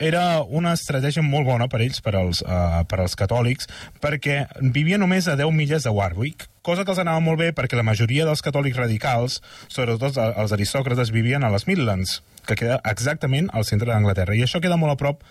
era 0.03 0.43
una 0.43 0.73
estratègia 0.75 1.23
molt 1.23 1.47
bona 1.47 1.69
per 1.71 1.83
ells, 1.85 2.01
per 2.03 2.17
als, 2.19 2.41
uh, 2.43 2.83
per 2.89 2.99
als 3.03 3.15
catòlics, 3.19 3.69
perquè 4.03 4.47
vivia 4.75 4.99
només 4.99 5.29
a 5.29 5.37
10 5.39 5.53
milles 5.55 5.87
de 5.87 5.93
Warwick, 5.95 6.49
cosa 6.67 6.85
que 6.85 6.91
els 6.95 7.03
anava 7.03 7.23
molt 7.23 7.39
bé 7.39 7.53
perquè 7.55 7.79
la 7.79 7.87
majoria 7.87 8.27
dels 8.27 8.43
catòlics 8.43 8.81
radicals, 8.81 9.41
sobretot 9.69 10.19
els 10.19 10.57
aristòcrates, 10.57 11.15
vivien 11.15 11.45
a 11.45 11.53
les 11.55 11.69
Midlands, 11.71 12.21
que 12.49 12.59
queda 12.59 12.81
exactament 12.91 13.51
al 13.53 13.69
centre 13.69 13.93
d'Anglaterra. 13.93 14.35
I 14.35 14.43
això 14.47 14.63
queda 14.63 14.81
molt 14.81 14.97
a 14.97 14.99
prop 14.99 15.23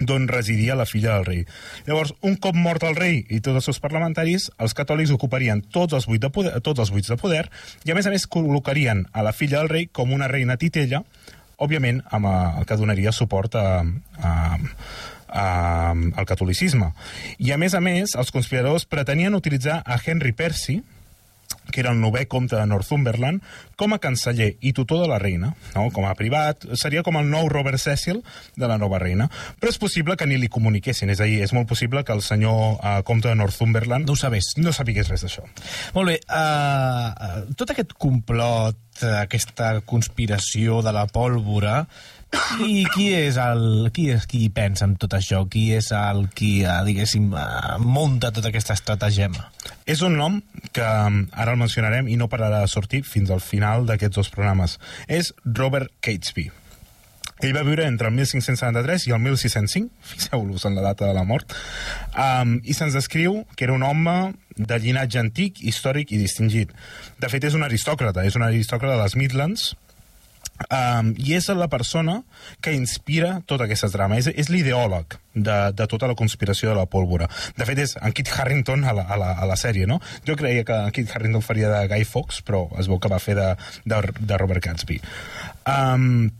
d'on 0.00 0.28
residia 0.28 0.76
la 0.76 0.86
filla 0.86 1.16
del 1.16 1.26
rei. 1.26 1.44
Llavors, 1.86 2.14
un 2.26 2.36
cop 2.36 2.56
mort 2.56 2.84
el 2.86 2.96
rei 2.98 3.22
i 3.28 3.40
tots 3.40 3.60
els 3.60 3.70
seus 3.70 3.80
parlamentaris, 3.82 4.50
els 4.62 4.76
catòlics 4.76 5.14
ocuparien 5.14 5.62
tots 5.72 5.96
els 5.96 6.08
buits 6.08 6.24
de 6.26 6.30
poder, 6.32 6.54
tots 6.60 6.82
els 6.84 6.92
buits 6.92 7.12
de 7.12 7.18
poder 7.20 7.46
i, 7.84 7.92
a 7.92 7.96
més 7.96 8.06
a 8.06 8.12
més, 8.14 8.28
col·locarien 8.28 9.06
a 9.12 9.24
la 9.26 9.34
filla 9.36 9.62
del 9.62 9.72
rei 9.72 9.88
com 9.92 10.12
una 10.12 10.28
reina 10.28 10.58
titella, 10.60 11.02
òbviament, 11.62 12.02
amb 12.12 12.28
eh, 12.28 12.36
el 12.60 12.68
que 12.68 12.76
donaria 12.80 13.12
suport 13.12 13.56
a, 13.56 13.68
a, 14.20 14.32
a, 15.28 15.46
al 15.94 16.28
catolicisme. 16.28 16.92
I, 17.38 17.52
a 17.52 17.60
més 17.60 17.74
a 17.74 17.80
més, 17.84 18.16
els 18.18 18.32
conspiradors 18.34 18.86
pretenien 18.90 19.34
utilitzar 19.34 19.80
a 19.84 19.98
Henry 20.02 20.34
Percy, 20.36 20.82
que 21.70 21.82
era 21.82 21.92
el 21.92 22.00
novè 22.00 22.26
comte 22.30 22.56
de 22.56 22.66
Northumberland, 22.66 23.42
com 23.76 23.92
a 23.92 24.00
canceller 24.02 24.54
i 24.60 24.72
tutor 24.76 25.02
de 25.02 25.08
la 25.10 25.18
reina, 25.22 25.52
no? 25.74 25.88
com 25.94 26.06
a 26.08 26.14
privat, 26.18 26.64
seria 26.78 27.04
com 27.06 27.18
el 27.20 27.28
nou 27.30 27.50
Robert 27.52 27.80
Cecil 27.82 28.22
de 28.56 28.70
la 28.70 28.78
nova 28.80 29.00
reina. 29.02 29.28
Però 29.60 29.72
és 29.72 29.80
possible 29.80 30.16
que 30.16 30.28
ni 30.28 30.40
li 30.40 30.50
comuniquessin, 30.52 31.12
és 31.12 31.20
a 31.20 31.28
dir, 31.28 31.42
és 31.44 31.54
molt 31.56 31.68
possible 31.68 32.04
que 32.06 32.14
el 32.16 32.24
senyor 32.24 32.78
uh, 32.78 32.98
comte 33.06 33.28
de 33.28 33.36
Northumberland 33.38 34.06
No 34.06 34.14
ho 34.14 34.16
sabés. 34.16 34.54
no 34.56 34.72
sapigués 34.72 35.08
res 35.10 35.24
d'això. 35.24 35.44
Molt 35.94 36.12
bé, 36.12 36.18
uh, 36.30 37.46
tot 37.56 37.72
aquest 37.72 37.92
complot, 37.98 38.78
aquesta 39.20 39.80
conspiració 39.84 40.80
de 40.82 40.92
la 40.94 41.06
pólvora, 41.06 41.84
i 42.62 42.84
qui 42.92 43.06
és 43.14 43.36
el 43.40 43.90
qui 43.94 44.08
és 44.12 44.26
qui 44.28 44.48
pensa 44.54 44.86
en 44.86 44.96
tot 45.00 45.14
això? 45.16 45.42
Qui 45.50 45.68
és 45.76 45.90
el 45.94 46.26
qui, 46.36 46.50
uh, 46.66 46.80
diguéssim, 46.86 47.30
uh, 47.32 47.76
munta 47.82 48.32
tota 48.34 48.50
aquesta 48.50 48.76
estratagema? 48.76 49.48
És 49.86 50.02
un 50.06 50.16
nom 50.18 50.40
que 50.74 50.84
um, 50.84 51.22
ara 51.32 51.54
el 51.54 51.60
mencionarem 51.60 52.10
i 52.10 52.18
no 52.20 52.30
pararà 52.32 52.62
de 52.64 52.70
sortir 52.72 53.04
fins 53.06 53.30
al 53.30 53.42
final 53.44 53.86
d'aquests 53.88 54.20
dos 54.20 54.32
programes. 54.34 54.78
És 55.08 55.32
Robert 55.44 55.92
Catesby. 56.00 56.50
Ell 57.44 57.52
va 57.52 57.66
viure 57.68 57.84
entre 57.84 58.08
el 58.08 58.14
1573 58.16 59.10
i 59.10 59.12
el 59.12 59.20
1605, 59.20 59.90
fixeu-vos 60.14 60.64
en 60.64 60.76
la 60.78 60.84
data 60.88 61.06
de 61.06 61.14
la 61.16 61.24
mort, 61.28 61.52
um, 62.16 62.58
i 62.64 62.76
se'ns 62.76 62.96
descriu 62.96 63.42
que 63.54 63.68
era 63.68 63.76
un 63.76 63.84
home 63.84 64.34
de 64.56 64.78
llinatge 64.80 65.20
antic, 65.20 65.60
històric 65.60 66.14
i 66.16 66.20
distingit. 66.22 66.72
De 67.20 67.28
fet, 67.28 67.44
és 67.44 67.56
un 67.56 67.66
aristòcrata, 67.66 68.24
és 68.24 68.38
un 68.40 68.44
aristòcrata 68.46 68.96
de 68.96 69.02
les 69.04 69.18
Midlands, 69.20 69.74
Um, 70.66 71.12
I 71.20 71.36
és 71.36 71.48
la 71.52 71.68
persona 71.72 72.20
que 72.64 72.74
inspira 72.76 73.40
tota 73.46 73.66
aquesta 73.66 73.90
trama. 73.92 74.18
És, 74.20 74.30
és 74.32 74.50
l'ideòleg 74.52 75.18
de, 75.34 75.58
de 75.76 75.86
tota 75.90 76.08
la 76.10 76.16
conspiració 76.18 76.70
de 76.72 76.78
la 76.78 76.86
pólvora. 76.90 77.28
De 77.58 77.68
fet, 77.68 77.82
és 77.84 77.96
en 78.00 78.14
Kit 78.16 78.32
Harrington 78.32 78.86
a 78.88 78.94
la, 78.96 79.04
a 79.04 79.20
la, 79.20 79.32
a 79.36 79.48
la 79.48 79.58
sèrie, 79.60 79.88
no? 79.88 80.00
Jo 80.26 80.38
creia 80.38 80.64
que 80.66 80.80
en 80.88 80.96
Kit 80.96 81.12
Harrington 81.12 81.44
faria 81.44 81.70
de 81.72 81.84
Guy 81.92 82.08
Fawkes, 82.08 82.42
però 82.46 82.66
es 82.80 82.88
veu 82.90 83.00
que 83.02 83.12
va 83.12 83.22
fer 83.22 83.36
de, 83.38 83.52
de, 83.84 84.02
de 84.18 84.40
Robert 84.40 84.64
Gatsby. 84.64 85.00
Um, 85.66 86.30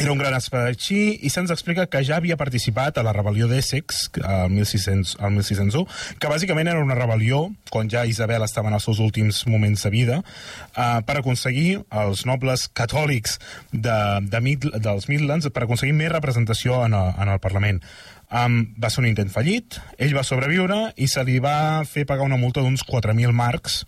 era 0.00 0.12
un 0.12 0.18
gran 0.18 0.34
espadatxí 0.36 1.18
i 1.26 1.30
se'ns 1.32 1.50
explica 1.50 1.88
que 1.90 2.04
ja 2.06 2.18
havia 2.18 2.36
participat 2.38 3.00
a 3.00 3.04
la 3.06 3.12
rebel·lió 3.16 3.48
d'Essex 3.50 4.04
al 4.22 4.52
1600, 4.52 5.16
al 5.18 5.32
1601, 5.34 5.82
que 6.22 6.30
bàsicament 6.30 6.70
era 6.70 6.82
una 6.84 6.96
rebel·lió, 6.98 7.48
quan 7.72 7.90
ja 7.90 8.04
Isabel 8.06 8.44
estava 8.46 8.70
en 8.70 8.78
els 8.78 8.86
seus 8.86 9.00
últims 9.02 9.42
moments 9.50 9.82
de 9.82 9.90
vida, 9.90 10.20
eh, 10.22 11.00
per 11.02 11.18
aconseguir 11.18 11.80
els 11.90 12.24
nobles 12.30 12.68
catòlics 12.70 13.38
de, 13.72 13.98
de 14.22 14.42
Mid, 14.44 14.70
dels 14.78 15.10
Midlands, 15.10 15.50
per 15.50 15.66
aconseguir 15.66 15.96
més 15.98 16.14
representació 16.14 16.84
en 16.86 16.94
el, 16.94 17.12
en 17.18 17.34
el 17.34 17.42
Parlament. 17.42 17.82
Um, 18.28 18.60
va 18.76 18.90
ser 18.92 19.00
un 19.00 19.08
intent 19.08 19.30
fallit, 19.32 19.78
ell 19.96 20.12
va 20.14 20.26
sobreviure 20.26 20.90
i 21.00 21.06
se 21.08 21.22
li 21.24 21.38
va 21.40 21.82
fer 21.88 22.04
pagar 22.06 22.28
una 22.28 22.36
multa 22.36 22.60
d'uns 22.60 22.84
4.000 22.84 23.32
marcs 23.32 23.86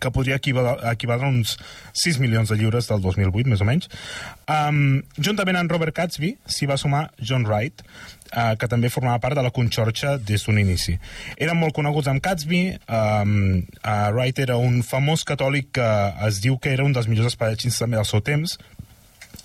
que 0.00 0.12
podria 0.14 0.38
equivaler, 0.40 0.76
equivaler 0.92 1.26
a 1.26 1.32
uns 1.32 1.56
6 1.92 2.20
milions 2.22 2.50
de 2.52 2.58
lliures 2.60 2.88
del 2.90 3.02
2008, 3.04 3.48
més 3.50 3.64
o 3.64 3.68
menys. 3.68 3.90
Um, 4.46 5.02
juntament 5.18 5.58
amb 5.58 5.72
Robert 5.72 5.96
Catsby 5.96 6.36
s'hi 6.46 6.68
va 6.70 6.78
sumar 6.80 7.08
John 7.20 7.46
Wright, 7.48 7.82
uh, 8.32 8.54
que 8.60 8.68
també 8.70 8.92
formava 8.92 9.20
part 9.22 9.38
de 9.38 9.44
la 9.46 9.52
Conxorxa 9.54 10.16
des 10.18 10.46
d'un 10.46 10.60
inici. 10.62 10.96
Eren 11.36 11.58
molt 11.60 11.76
coneguts 11.76 12.10
amb 12.12 12.22
Catsby, 12.24 12.62
um, 12.86 13.36
uh, 13.82 14.08
Wright 14.14 14.40
era 14.46 14.60
un 14.60 14.82
famós 14.86 15.26
catòlic 15.28 15.72
que 15.80 15.90
es 16.28 16.40
diu 16.44 16.58
que 16.58 16.72
era 16.76 16.86
un 16.86 16.96
dels 16.96 17.08
millors 17.10 17.34
espadatxins 17.34 17.78
també 17.82 18.00
del 18.00 18.08
seu 18.08 18.24
temps, 18.24 18.58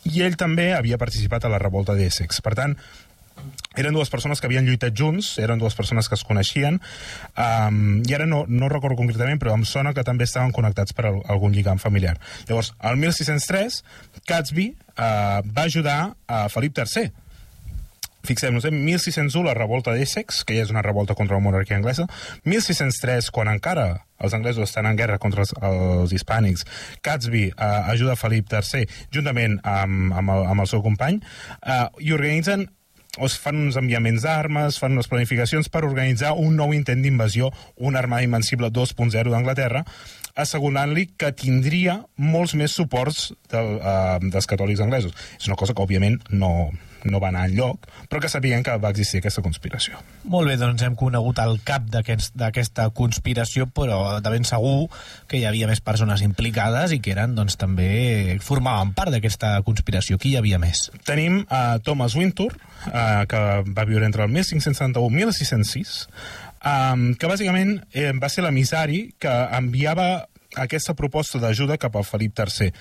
i 0.09 0.23
ell 0.25 0.37
també 0.39 0.71
havia 0.73 0.97
participat 0.97 1.45
a 1.45 1.51
la 1.53 1.59
revolta 1.61 1.93
d'Essex. 1.97 2.41
Per 2.41 2.55
tant, 2.57 2.73
eren 3.79 3.95
dues 3.95 4.11
persones 4.11 4.41
que 4.41 4.49
havien 4.49 4.67
lluitat 4.67 4.95
junts, 4.97 5.37
eren 5.39 5.61
dues 5.61 5.75
persones 5.77 6.09
que 6.09 6.17
es 6.17 6.25
coneixien, 6.27 6.81
um, 7.39 8.01
i 8.03 8.15
ara 8.17 8.27
no, 8.27 8.43
no 8.47 8.69
recordo 8.71 8.99
concretament, 8.99 9.39
però 9.41 9.55
em 9.55 9.65
sona 9.65 9.95
que 9.95 10.05
també 10.07 10.27
estaven 10.27 10.51
connectats 10.55 10.95
per 10.97 11.07
al, 11.09 11.21
algun 11.31 11.55
lligam 11.55 11.79
familiar. 11.79 12.17
Llavors, 12.49 12.73
al 12.79 12.99
1603, 12.99 13.81
Catsby 14.27 14.71
uh, 14.71 15.41
va 15.47 15.67
ajudar 15.67 15.99
a 16.27 16.45
Felip 16.51 16.77
III, 16.77 17.11
Fixem-nos, 18.21 18.65
en 18.69 18.75
1601 18.85 19.47
la 19.47 19.55
revolta 19.57 19.95
d'Essex, 19.95 20.43
que 20.45 20.53
ja 20.53 20.65
és 20.65 20.71
una 20.73 20.83
revolta 20.85 21.15
contra 21.17 21.39
la 21.39 21.41
monarquia 21.41 21.77
anglesa, 21.79 22.05
1603, 22.45 23.31
quan 23.33 23.49
encara 23.49 24.03
els 24.21 24.35
anglesos 24.37 24.69
estan 24.69 24.85
en 24.85 24.99
guerra 24.99 25.17
contra 25.21 25.41
els, 25.41 25.55
els 25.65 26.13
hispànics, 26.13 26.67
Catsby 27.01 27.47
eh, 27.49 27.71
ajuda 27.95 28.19
Felip 28.19 28.51
III 28.53 28.85
juntament 29.13 29.57
amb, 29.65 30.13
amb, 30.13 30.35
el, 30.35 30.45
amb 30.53 30.61
el 30.61 30.69
seu 30.69 30.85
company 30.85 31.17
eh, 31.17 31.87
i 32.05 32.13
organitzen 32.13 32.67
o 33.19 33.27
es 33.27 33.35
fan 33.39 33.57
uns 33.59 33.77
enviaments 33.79 34.23
d'armes, 34.23 34.77
fan 34.79 34.95
unes 34.95 35.09
planificacions 35.11 35.67
per 35.71 35.83
organitzar 35.83 36.31
un 36.39 36.55
nou 36.55 36.71
intent 36.75 37.01
d'invasió, 37.03 37.49
una 37.75 37.99
armada 37.99 38.23
invencible 38.23 38.71
2.0 38.71 39.33
d'Anglaterra, 39.33 39.83
assegurant-li 40.39 41.09
que 41.19 41.33
tindria 41.35 41.97
molts 42.15 42.55
més 42.55 42.71
suports 42.71 43.33
del, 43.51 43.75
uh, 43.81 44.15
dels 44.23 44.47
catòlics 44.47 44.83
anglesos. 44.85 45.11
És 45.35 45.49
una 45.51 45.59
cosa 45.59 45.75
que, 45.75 45.83
òbviament, 45.83 46.21
no, 46.31 46.71
no 47.05 47.19
va 47.19 47.29
anar 47.29 47.45
enlloc, 47.49 47.87
però 48.09 48.21
que 48.21 48.29
sabien 48.29 48.63
que 48.63 48.75
va 48.77 48.89
existir 48.93 49.19
aquesta 49.21 49.41
conspiració. 49.41 49.99
Molt 50.23 50.47
bé, 50.49 50.57
doncs 50.57 50.81
hem 50.85 50.95
conegut 50.95 51.39
el 51.39 51.59
cap 51.63 51.87
d'aquest- 51.91 52.35
d'aquesta 52.35 52.89
conspiració, 52.89 53.67
però 53.67 54.19
de 54.21 54.29
ben 54.29 54.43
segur 54.45 54.89
que 55.27 55.37
hi 55.37 55.45
havia 55.45 55.67
més 55.67 55.81
persones 55.81 56.21
implicades 56.21 56.91
i 56.91 56.99
que 56.99 57.11
eren, 57.11 57.35
doncs, 57.35 57.57
també 57.57 58.37
formaven 58.41 58.93
part 58.93 59.11
d'aquesta 59.11 59.61
conspiració. 59.63 60.17
Qui 60.17 60.33
hi 60.33 60.37
havia 60.37 60.59
més? 60.59 60.89
Tenim 61.05 61.45
a 61.49 61.75
uh, 61.75 61.79
Thomas 61.83 62.15
Wintour, 62.15 62.55
uh, 62.87 63.25
que 63.27 63.41
va 63.71 63.85
viure 63.85 64.05
entre 64.05 64.23
el 64.23 64.29
1571 64.29 65.09
i 65.11 65.25
1606, 65.25 66.07
um, 66.65 67.13
que 67.15 67.27
bàsicament 67.29 67.79
eh, 67.93 68.11
va 68.21 68.29
ser 68.29 68.43
l'emissari 68.45 69.13
que 69.19 69.31
enviava 69.57 70.27
aquesta 70.59 70.95
proposta 70.97 71.39
d'ajuda 71.39 71.79
cap 71.81 71.95
al 71.95 72.05
Felip 72.07 72.37
III. 72.39 72.71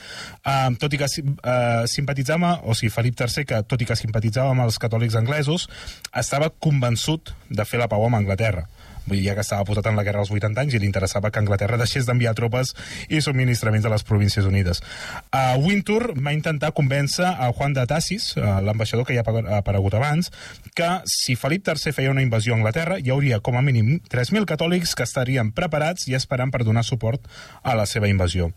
Um, 0.42 0.76
tot 0.80 0.94
i 0.94 1.00
que 1.00 1.06
uh, 1.06 1.86
simpatitzava, 1.90 2.56
o 2.64 2.74
sigui, 2.74 2.92
Felip 2.94 3.20
III, 3.20 3.46
que 3.46 3.62
tot 3.68 3.82
i 3.82 3.88
que 3.88 3.98
simpatitzava 3.98 4.54
amb 4.54 4.66
els 4.66 4.80
catòlics 4.82 5.18
anglesos, 5.20 5.68
estava 6.16 6.50
convençut 6.50 7.34
de 7.50 7.66
fer 7.66 7.82
la 7.82 7.90
pau 7.90 8.06
amb 8.06 8.20
Anglaterra. 8.20 8.66
Vull 9.06 9.18
dir, 9.18 9.26
ja 9.28 9.34
que 9.36 9.44
estava 9.44 9.64
posat 9.68 9.88
en 9.90 9.98
la 9.98 10.04
guerra 10.06 10.22
als 10.24 10.30
80 10.32 10.60
anys 10.62 10.76
i 10.76 10.80
li 10.82 10.88
interessava 10.88 11.30
que 11.32 11.40
Anglaterra 11.42 11.78
deixés 11.80 12.06
d'enviar 12.08 12.34
tropes 12.38 12.74
i 13.08 13.20
subministraments 13.24 13.86
a 13.86 13.92
les 13.92 14.04
Províncies 14.06 14.46
Unides. 14.46 14.82
Uh, 15.32 15.56
Wintour 15.62 16.12
va 16.18 16.34
intentar 16.36 16.72
convèncer 16.76 17.26
a 17.26 17.50
Juan 17.56 17.74
de 17.76 17.86
Tassis, 17.90 18.32
uh, 18.36 18.58
l'ambaixador 18.64 19.06
que 19.08 19.16
ja 19.16 19.24
ha 19.24 19.60
aparegut 19.60 19.96
abans, 19.98 20.30
que 20.76 20.90
si 21.10 21.36
Felip 21.36 21.66
III 21.68 21.94
feia 21.96 22.14
una 22.14 22.24
invasió 22.24 22.54
a 22.54 22.60
Anglaterra, 22.60 22.98
hi 23.00 23.10
hauria 23.10 23.40
com 23.40 23.58
a 23.58 23.64
mínim 23.64 23.98
3.000 24.10 24.48
catòlics 24.48 24.94
que 24.94 25.06
estarien 25.08 25.54
preparats 25.56 26.08
i 26.08 26.16
esperant 26.18 26.52
per 26.52 26.64
donar 26.64 26.84
suport 26.86 27.26
a 27.62 27.76
la 27.78 27.86
seva 27.86 28.08
invasió. 28.08 28.50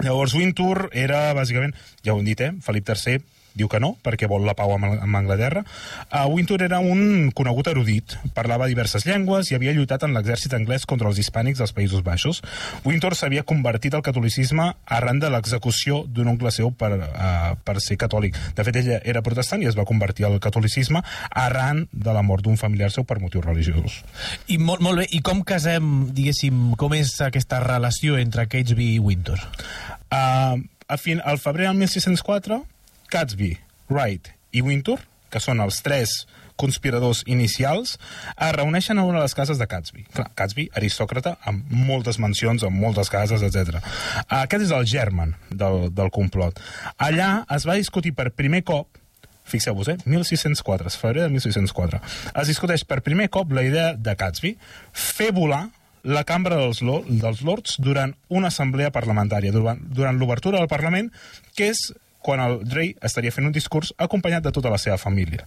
Llavors, 0.00 0.34
Wintour 0.34 0.88
era, 0.94 1.32
bàsicament, 1.36 1.74
ja 2.06 2.14
ho 2.14 2.20
hem 2.20 2.28
dit, 2.28 2.40
eh? 2.40 2.52
Felip 2.64 2.88
III 2.88 3.33
diu 3.54 3.68
que 3.70 3.80
no, 3.80 3.94
perquè 4.04 4.28
vol 4.30 4.44
la 4.46 4.56
pau 4.58 4.74
amb, 4.74 4.86
amb 4.90 5.18
Anglaterra. 5.18 5.64
Uh, 6.10 6.26
Wintour 6.32 6.62
era 6.66 6.80
un 6.82 7.30
conegut 7.34 7.70
erudit, 7.70 8.16
parlava 8.36 8.68
diverses 8.70 9.06
llengües 9.06 9.50
i 9.50 9.58
havia 9.58 9.74
lluitat 9.76 10.04
en 10.06 10.14
l'exèrcit 10.16 10.54
anglès 10.58 10.86
contra 10.90 11.08
els 11.10 11.20
hispànics 11.22 11.62
dels 11.62 11.74
Països 11.76 12.02
Baixos. 12.06 12.42
Wintour 12.84 13.14
s'havia 13.14 13.46
convertit 13.46 13.94
al 13.94 14.04
catolicisme 14.06 14.72
arran 14.86 15.22
de 15.22 15.30
l'execució 15.30 16.02
d'un 16.08 16.32
oncle 16.34 16.50
seu 16.54 16.72
per, 16.74 16.92
uh, 16.98 17.54
per 17.64 17.78
ser 17.84 17.98
catòlic. 18.00 18.36
De 18.58 18.66
fet, 18.66 18.80
ella 18.82 19.00
era 19.04 19.22
protestant 19.22 19.62
i 19.62 19.70
es 19.70 19.78
va 19.78 19.86
convertir 19.88 20.26
al 20.26 20.40
catolicisme 20.42 21.04
arran 21.30 21.86
de 21.92 22.12
la 22.14 22.26
mort 22.26 22.44
d'un 22.44 22.58
familiar 22.60 22.90
seu 22.90 23.06
per 23.06 23.20
motius 23.22 23.46
religiosos. 23.46 24.02
I 24.50 24.58
molt, 24.58 24.82
molt 24.84 25.04
bé, 25.04 25.08
i 25.14 25.22
com 25.24 25.44
casem, 25.46 26.10
diguéssim, 26.14 26.74
com 26.80 26.94
és 26.98 27.14
aquesta 27.24 27.62
relació 27.62 28.18
entre 28.18 28.48
Catesby 28.50 28.94
i 28.96 29.02
Wintour? 29.02 29.40
Uh, 30.10 30.60
a 30.88 30.96
fin, 31.00 31.20
al 31.24 31.38
febrer 31.38 31.68
del 31.68 31.78
1604, 31.80 32.60
Catsby, 33.10 33.56
Wright 33.90 34.30
i 34.54 34.62
Wintour, 34.64 35.02
que 35.30 35.42
són 35.42 35.60
els 35.64 35.80
tres 35.82 36.24
conspiradors 36.60 37.24
inicials, 37.26 37.96
es 38.38 38.52
reuneixen 38.54 38.98
a 38.98 39.04
una 39.04 39.18
de 39.18 39.24
les 39.24 39.34
cases 39.34 39.58
de 39.58 39.66
Catsby. 39.66 40.04
Clar, 40.14 40.28
Catsby, 40.38 40.68
aristòcrata, 40.78 41.34
amb 41.50 41.70
moltes 41.74 42.20
mansions, 42.22 42.62
amb 42.62 42.78
moltes 42.78 43.10
cases, 43.10 43.42
etc. 43.42 43.80
Aquest 44.28 44.68
és 44.68 44.74
el 44.74 44.86
germen 44.86 45.34
del, 45.50 45.88
del 45.94 46.12
complot. 46.14 46.60
Allà 47.02 47.30
es 47.54 47.66
va 47.66 47.78
discutir 47.80 48.14
per 48.14 48.30
primer 48.30 48.62
cop 48.66 49.00
fixeu-vos, 49.44 49.90
eh? 49.92 49.98
1604, 50.06 50.90
febrer 50.96 51.26
de 51.26 51.32
1604. 51.34 52.00
Es 52.40 52.48
discuteix 52.48 52.86
per 52.88 53.02
primer 53.04 53.28
cop 53.28 53.52
la 53.52 53.64
idea 53.66 53.92
de 53.92 54.14
Catsby 54.16 54.54
fer 54.92 55.34
volar 55.36 55.66
la 56.04 56.24
cambra 56.28 56.56
dels, 56.60 56.80
dels 57.08 57.42
Lords 57.44 57.78
durant 57.80 58.12
una 58.28 58.48
assemblea 58.52 58.92
parlamentària, 58.92 59.52
durant, 59.52 59.80
durant 59.84 60.18
l'obertura 60.20 60.60
del 60.60 60.68
Parlament, 60.68 61.10
que 61.56 61.70
és 61.72 61.86
quan 62.24 62.40
el 62.40 62.60
rei 62.72 62.94
estaria 63.04 63.34
fent 63.34 63.50
un 63.50 63.54
discurs 63.54 63.92
acompanyat 64.00 64.46
de 64.46 64.54
tota 64.56 64.72
la 64.72 64.80
seva 64.80 64.96
família. 65.00 65.44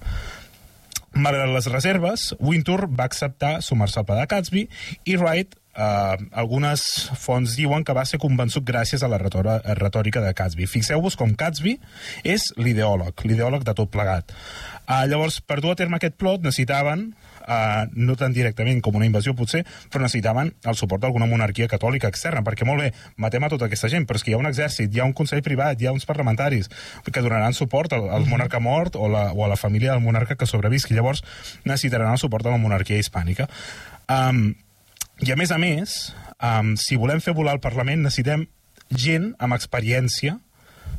Malgrat 1.18 1.50
les 1.50 1.70
reserves, 1.74 2.32
Wintour 2.40 2.86
va 2.94 3.08
acceptar 3.10 3.58
sumar-se 3.66 3.98
al 4.00 4.06
pla 4.06 4.20
de 4.20 4.28
Catsby 4.30 4.68
i 5.10 5.16
Wright 5.18 5.56
eh, 5.78 6.18
algunes 6.42 6.84
fonts 7.18 7.56
diuen 7.58 7.86
que 7.86 7.96
va 7.98 8.06
ser 8.06 8.20
convençut 8.22 8.66
gràcies 8.68 9.04
a 9.04 9.10
la 9.12 9.20
retòrica, 9.22 10.22
de 10.22 10.34
Catsby. 10.38 10.68
Fixeu-vos 10.70 11.18
com 11.20 11.34
Catsby 11.38 11.78
és 12.26 12.52
l'ideòleg, 12.58 13.26
l'ideòleg 13.26 13.66
de 13.66 13.78
tot 13.78 13.92
plegat. 13.94 14.34
Uh, 14.88 15.04
llavors, 15.10 15.42
per 15.42 15.60
dur 15.64 15.74
a 15.74 15.80
terme 15.80 15.98
aquest 15.98 16.16
plot, 16.20 16.46
necessitaven 16.46 17.10
Uh, 17.48 17.88
no 17.96 18.18
tan 18.20 18.34
directament 18.36 18.82
com 18.84 18.98
una 19.00 19.06
invasió 19.08 19.32
potser, 19.32 19.62
però 19.88 20.02
necessitaven 20.04 20.50
el 20.68 20.76
suport 20.76 21.00
d'alguna 21.00 21.30
monarquia 21.32 21.70
catòlica 21.72 22.10
externa, 22.12 22.42
perquè 22.44 22.68
molt 22.68 22.84
bé, 22.84 22.90
matem 23.16 23.46
a 23.48 23.50
tota 23.54 23.70
aquesta 23.70 23.88
gent, 23.88 24.04
però 24.04 24.20
és 24.20 24.26
que 24.26 24.34
hi 24.34 24.36
ha 24.36 24.42
un 24.42 24.50
exèrcit, 24.50 24.92
hi 24.92 25.00
ha 25.00 25.06
un 25.08 25.16
consell 25.16 25.40
privat, 25.46 25.80
hi 25.80 25.88
ha 25.88 25.94
uns 25.96 26.04
parlamentaris 26.10 26.68
que 27.08 27.24
donaran 27.24 27.56
suport 27.56 27.96
al, 27.96 28.10
al 28.12 28.28
monarca 28.28 28.60
mort 28.60 29.00
o, 29.00 29.08
la, 29.08 29.30
o 29.32 29.46
a 29.46 29.48
la 29.48 29.56
família 29.56 29.94
del 29.94 30.04
monarca 30.04 30.36
que 30.36 30.50
sobrevisqui. 30.50 30.98
Llavors 30.98 31.24
necessitaran 31.64 32.12
el 32.12 32.20
suport 32.20 32.44
de 32.44 32.52
la 32.52 32.60
monarquia 32.60 33.00
hispànica. 33.00 33.48
Um, 34.12 34.52
i 35.24 35.32
a 35.32 35.40
més 35.40 35.56
a 35.56 35.58
més, 35.62 35.96
um, 36.44 36.76
si 36.76 37.00
volem 37.00 37.24
fer 37.24 37.36
volar 37.38 37.56
el 37.56 37.64
Parlament, 37.64 38.04
necessitem 38.04 38.44
gent 38.92 39.32
amb 39.40 39.56
experiència 39.56 40.38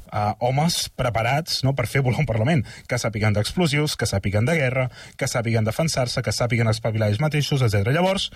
uh, 0.09 0.35
homes 0.45 0.89
preparats 0.99 1.63
no, 1.65 1.75
per 1.79 1.87
fer 1.91 2.03
volar 2.05 2.23
un 2.23 2.29
Parlament, 2.29 2.65
que 2.89 2.99
sàpiguen 3.01 3.37
d'explosius, 3.37 3.97
que 3.97 4.09
sàpiguen 4.09 4.49
de 4.49 4.57
guerra, 4.59 4.89
que 5.17 5.29
sàpiguen 5.31 5.67
defensar-se, 5.69 6.23
que 6.23 6.35
sàpiguen 6.35 6.69
espavilar 6.69 7.09
ells 7.09 7.23
mateixos, 7.23 7.63
etc. 7.65 7.93
Llavors, 7.95 8.31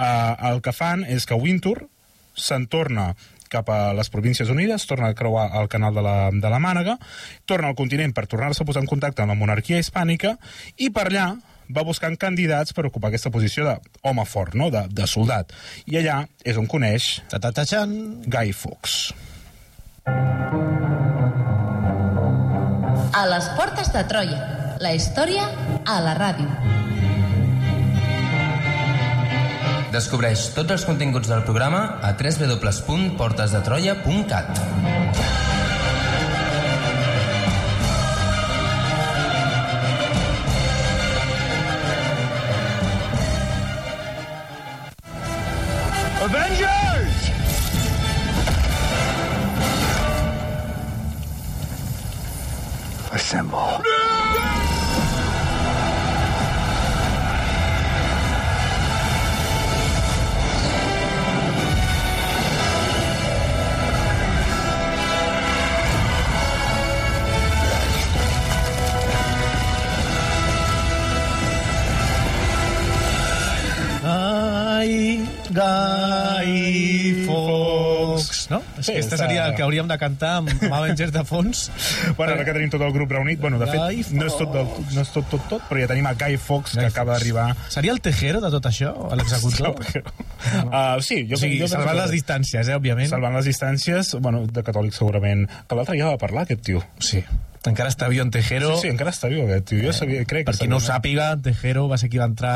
uh, 0.00 0.34
el 0.52 0.62
que 0.64 0.74
fan 0.76 1.04
és 1.08 1.26
que 1.26 1.38
Wintour 1.38 1.84
se'n 2.34 2.66
torna 2.70 3.12
cap 3.50 3.68
a 3.68 3.92
les 3.98 4.08
Províncies 4.08 4.48
Unides, 4.48 4.86
torna 4.86 5.10
a 5.10 5.14
creuar 5.18 5.50
el 5.60 5.68
canal 5.68 5.94
de 5.94 6.02
la, 6.06 6.16
de 6.30 6.50
la 6.50 6.60
Mànega, 6.62 6.96
torna 7.50 7.68
al 7.68 7.78
continent 7.78 8.14
per 8.14 8.28
tornar-se 8.30 8.62
a 8.62 8.68
posar 8.68 8.84
en 8.84 8.90
contacte 8.90 9.24
amb 9.24 9.34
la 9.34 9.38
monarquia 9.38 9.80
hispànica 9.82 10.36
i 10.78 10.92
per 10.94 11.08
allà 11.10 11.32
va 11.70 11.86
buscant 11.86 12.16
candidats 12.18 12.74
per 12.74 12.86
ocupar 12.88 13.10
aquesta 13.10 13.30
posició 13.34 13.66
d'home 13.66 14.26
fort, 14.26 14.54
no? 14.58 14.70
de, 14.74 14.86
de 14.90 15.06
soldat. 15.10 15.54
I 15.86 16.00
allà 16.00 16.22
és 16.44 16.58
on 16.58 16.66
coneix 16.70 17.20
Ta 17.30 17.38
-ta 17.38 17.52
-ta. 17.52 17.86
Guy 18.26 18.52
Fawkes. 18.52 19.29
A 23.10 23.26
les 23.28 23.48
portes 23.58 23.90
de 23.92 24.00
Troia. 24.08 24.38
La 24.80 24.94
història 24.96 25.44
a 25.84 26.00
la 26.00 26.14
ràdio. 26.16 26.48
Descobreix 29.90 30.54
tots 30.54 30.70
els 30.70 30.84
continguts 30.86 31.26
del 31.28 31.42
programa 31.44 31.98
a 32.00 32.14
www.portesdetroia.cat. 32.14 34.60
Sí, 78.82 78.92
que 78.92 78.98
aquesta 78.98 79.16
està- 79.16 79.26
seria 79.26 79.46
el 79.46 79.54
que 79.54 79.62
hauríem 79.62 79.88
de 79.88 79.98
cantar 79.98 80.36
amb, 80.40 80.50
amb 80.62 80.72
Avengers 80.80 81.12
de 81.12 81.24
fons. 81.24 81.70
Bueno, 82.16 82.32
ara 82.34 82.44
que 82.44 82.52
tenim 82.56 82.70
tot 82.70 82.80
el 82.82 82.92
grup 82.92 83.10
reunit, 83.10 83.40
bueno, 83.40 83.58
de 83.58 83.66
Guy 83.66 84.02
fet, 84.02 84.12
no 84.16 84.26
és 84.26 84.36
tot, 84.36 84.52
del, 84.52 84.66
no 84.94 85.00
és 85.04 85.12
tot, 85.12 85.28
tot, 85.30 85.46
tot, 85.48 85.62
però 85.68 85.80
ja 85.84 85.88
tenim 85.92 86.06
a 86.06 86.14
Guy 86.14 86.36
Fawkes, 86.36 86.74
que 86.78 86.86
acaba 86.86 87.12
d'arribar... 87.18 87.48
Seria 87.68 87.92
el 87.92 88.00
tejero 88.00 88.40
de 88.40 88.50
tot 88.50 88.66
això, 88.70 88.94
l'executor? 89.16 89.76
Uh, 90.70 91.00
sí, 91.02 91.26
jo, 91.28 91.36
O 91.36 91.40
sigui, 91.40 91.58
jo 91.60 91.68
salvant 91.68 91.96
que- 91.96 92.02
les 92.02 92.10
distàncies, 92.16 92.68
eh, 92.68 92.76
òbviament. 92.78 93.08
Salvant 93.10 93.34
les 93.36 93.44
distàncies, 93.50 94.14
bueno, 94.20 94.46
de 94.46 94.62
catòlic 94.66 94.92
segurament. 94.96 95.46
Que 95.68 95.76
l'altre 95.78 95.98
ja 95.98 96.06
va 96.12 96.18
parlar, 96.18 96.42
aquest 96.48 96.62
tio. 96.66 96.82
Sí. 96.98 97.22
Encara 97.68 97.90
està 97.92 98.06
viu 98.08 98.22
en 98.24 98.30
Tejero. 98.32 98.70
Sí, 98.76 98.86
sí, 98.86 98.88
encara 98.88 99.10
està 99.12 99.28
viu 99.28 99.42
aquest. 99.44 99.74
Jo 99.84 99.92
sabia, 99.92 100.22
crec 100.24 100.46
Per 100.48 100.54
qui 100.56 100.68
no 100.70 100.78
ho 100.78 100.80
sàpiga, 100.80 101.26
Tejero 101.44 101.82
va 101.90 101.98
ser 102.00 102.08
qui 102.08 102.16
va 102.16 102.24
entrar 102.30 102.54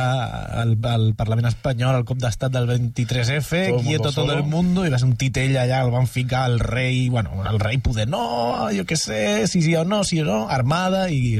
al, 0.62 0.70
al 0.88 1.10
Parlament 1.18 1.50
espanyol 1.50 1.98
al 1.98 2.06
cop 2.08 2.16
d'estat 2.22 2.54
del 2.54 2.64
23F, 2.70 3.50
Todo 3.68 3.80
el 3.80 3.84
quieto 3.84 4.04
todo 4.04 4.24
solo. 4.26 4.38
el 4.38 4.44
mundo, 4.44 4.86
i 4.86 4.92
va 4.94 4.98
ser 4.98 5.08
un 5.10 5.16
titell 5.20 5.58
allà, 5.60 5.82
el 5.84 5.90
van 5.92 6.06
ficar 6.08 6.44
al 6.48 6.58
rei, 6.60 7.10
bueno, 7.12 7.42
el 7.50 7.60
rei 7.60 7.76
poder, 7.84 8.08
no, 8.08 8.70
jo 8.72 8.86
què 8.88 8.96
sé, 8.96 9.46
si 9.46 9.60
sí 9.60 9.76
o 9.76 9.84
no, 9.84 10.04
si 10.04 10.22
o 10.22 10.24
no, 10.24 10.48
armada, 10.48 11.10
i... 11.10 11.36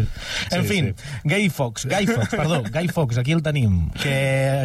En 0.51 0.63
Sí, 0.65 0.69
fin, 0.69 0.93
Guy 1.25 1.49
Fawkes, 1.49 1.87
Guy 1.89 2.07
Fawkes, 2.07 2.35
perdó, 2.37 2.63
Guy 2.75 2.89
Fawkes, 2.89 3.19
aquí 3.19 3.33
el 3.33 3.43
tenim, 3.43 3.89
que 4.03 4.15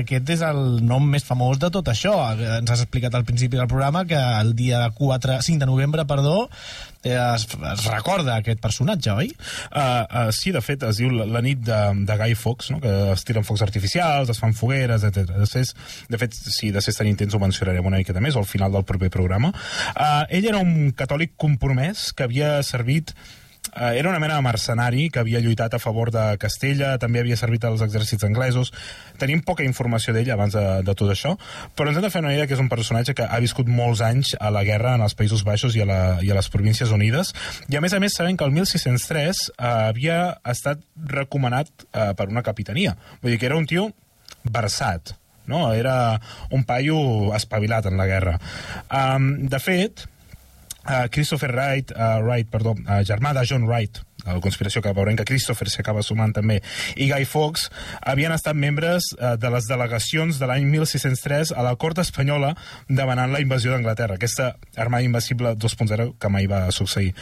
aquest 0.03 0.29
és 0.35 0.43
el 0.43 0.83
nom 0.85 1.07
més 1.07 1.23
famós 1.23 1.57
de 1.63 1.71
tot 1.71 1.87
això. 1.87 2.17
Ens 2.59 2.69
has 2.75 2.83
explicat 2.83 3.15
al 3.15 3.23
principi 3.23 3.55
del 3.55 3.67
programa 3.71 4.03
que 4.09 4.19
el 4.19 4.53
dia 4.59 4.83
4, 4.91 5.39
5 5.41 5.59
de 5.63 5.71
novembre, 5.71 6.03
perdó, 6.05 6.49
eh, 6.49 6.88
es, 7.03 7.45
es 7.71 7.85
recorda 7.87 8.35
aquest 8.39 8.59
personatge, 8.63 9.13
oi? 9.13 9.29
Uh, 9.69 9.79
uh, 9.79 10.23
sí, 10.35 10.51
de 10.55 10.61
fet, 10.63 10.83
es 10.87 10.99
diu 10.99 11.11
la, 11.13 11.27
la 11.29 11.41
nit 11.45 11.61
de, 11.63 11.79
de 12.07 12.17
Guy 12.19 12.35
Fawkes, 12.35 12.71
no? 12.73 12.81
que 12.83 12.93
es 13.13 13.23
tiren 13.27 13.47
focs 13.47 13.63
artificials, 13.65 14.31
es 14.33 14.41
fan 14.41 14.55
fogueres, 14.57 15.05
etc. 15.07 15.37
Després, 15.39 15.73
de 16.11 16.21
fet, 16.21 16.35
si 16.35 16.73
de 16.75 16.83
ser 16.83 16.95
tan 16.97 17.09
intens 17.09 17.35
ho 17.35 17.41
mencionarem 17.41 17.85
una 17.85 18.01
miqueta 18.01 18.23
més 18.23 18.37
al 18.39 18.47
final 18.49 18.75
del 18.75 18.87
proper 18.87 19.11
programa. 19.13 19.53
Uh, 19.95 20.25
ell 20.27 20.49
era 20.51 20.59
un 20.63 20.91
catòlic 20.97 21.37
compromès 21.39 22.09
que 22.13 22.27
havia 22.27 22.57
servit 22.67 23.15
era 23.75 24.09
una 24.09 24.19
mena 24.19 24.35
de 24.35 24.45
mercenari 24.45 25.09
que 25.09 25.21
havia 25.21 25.41
lluitat 25.43 25.73
a 25.75 25.79
favor 25.79 26.11
de 26.11 26.23
Castella, 26.41 26.97
també 27.01 27.21
havia 27.21 27.37
servit 27.39 27.65
als 27.67 27.83
exèrcits 27.85 28.25
anglesos. 28.27 28.73
Tenim 29.21 29.43
poca 29.45 29.65
informació 29.67 30.13
d'ell 30.15 30.31
abans 30.33 30.55
de, 30.55 30.65
de 30.85 30.95
tot 30.97 31.11
això, 31.13 31.35
però 31.75 31.91
ens 31.91 31.99
hem 31.99 32.05
de 32.05 32.11
fer 32.13 32.23
una 32.23 32.33
idea 32.33 32.47
que 32.47 32.57
és 32.57 32.63
un 32.63 32.71
personatge 32.71 33.15
que 33.17 33.27
ha 33.27 33.39
viscut 33.43 33.69
molts 33.69 34.03
anys 34.05 34.35
a 34.39 34.51
la 34.53 34.63
guerra 34.67 34.95
en 34.97 35.05
els 35.05 35.15
Països 35.17 35.45
Baixos 35.47 35.77
i 35.77 35.83
a, 35.83 35.87
la, 35.89 36.01
i 36.25 36.31
a 36.31 36.37
les 36.37 36.49
Províncies 36.53 36.91
Unides, 36.95 37.33
i 37.69 37.77
a 37.77 37.83
més 37.83 37.95
a 37.95 38.01
més 38.03 38.15
sabem 38.17 38.37
que 38.37 38.47
el 38.47 38.55
1603 38.55 39.45
uh, 39.53 39.71
havia 39.89 40.19
estat 40.49 40.83
recomanat 41.19 41.71
uh, 41.89 42.11
per 42.17 42.29
una 42.29 42.45
capitania. 42.45 42.95
Vull 43.21 43.35
dir 43.35 43.41
que 43.41 43.49
era 43.49 43.59
un 43.59 43.67
tio 43.69 43.89
versat, 44.43 45.15
no? 45.49 45.69
Era 45.73 46.19
un 46.55 46.63
paio 46.63 47.33
espavilat 47.35 47.89
en 47.89 47.97
la 47.99 48.07
guerra. 48.09 48.37
Um, 48.89 49.31
de 49.49 49.59
fet, 49.63 50.05
Uh, 50.89 51.07
Christopher 51.13 51.51
Wright, 51.53 51.91
uh, 51.93 52.17
Wright 52.25 52.49
perdó, 52.49 52.73
uh, 52.73 53.01
germà 53.05 53.33
de 53.37 53.45
John 53.45 53.67
Wright, 53.69 54.01
de 54.23 54.33
la 54.33 54.41
conspiració 54.41 54.81
que 54.81 54.91
veurem 54.97 55.15
que 55.19 55.25
Christopher 55.29 55.69
s'acaba 55.69 56.01
sumant 56.03 56.33
també, 56.33 56.57
i 56.97 57.11
Guy 57.11 57.27
Fawkes, 57.29 57.67
havien 58.01 58.33
estat 58.33 58.57
membres 58.57 59.11
de 59.15 59.51
les 59.53 59.67
delegacions 59.69 60.39
de 60.41 60.49
l'any 60.49 60.65
1603 60.67 61.53
a 61.53 61.63
la 61.63 61.75
cort 61.79 62.01
espanyola 62.01 62.55
demanant 62.89 63.31
la 63.31 63.39
invasió 63.43 63.71
d'Anglaterra, 63.71 64.17
aquesta 64.17 64.49
armada 64.75 65.05
invencible 65.05 65.53
2.0 65.55 66.09
que 66.19 66.33
mai 66.33 66.49
va 66.51 66.65
succeir. 66.75 67.13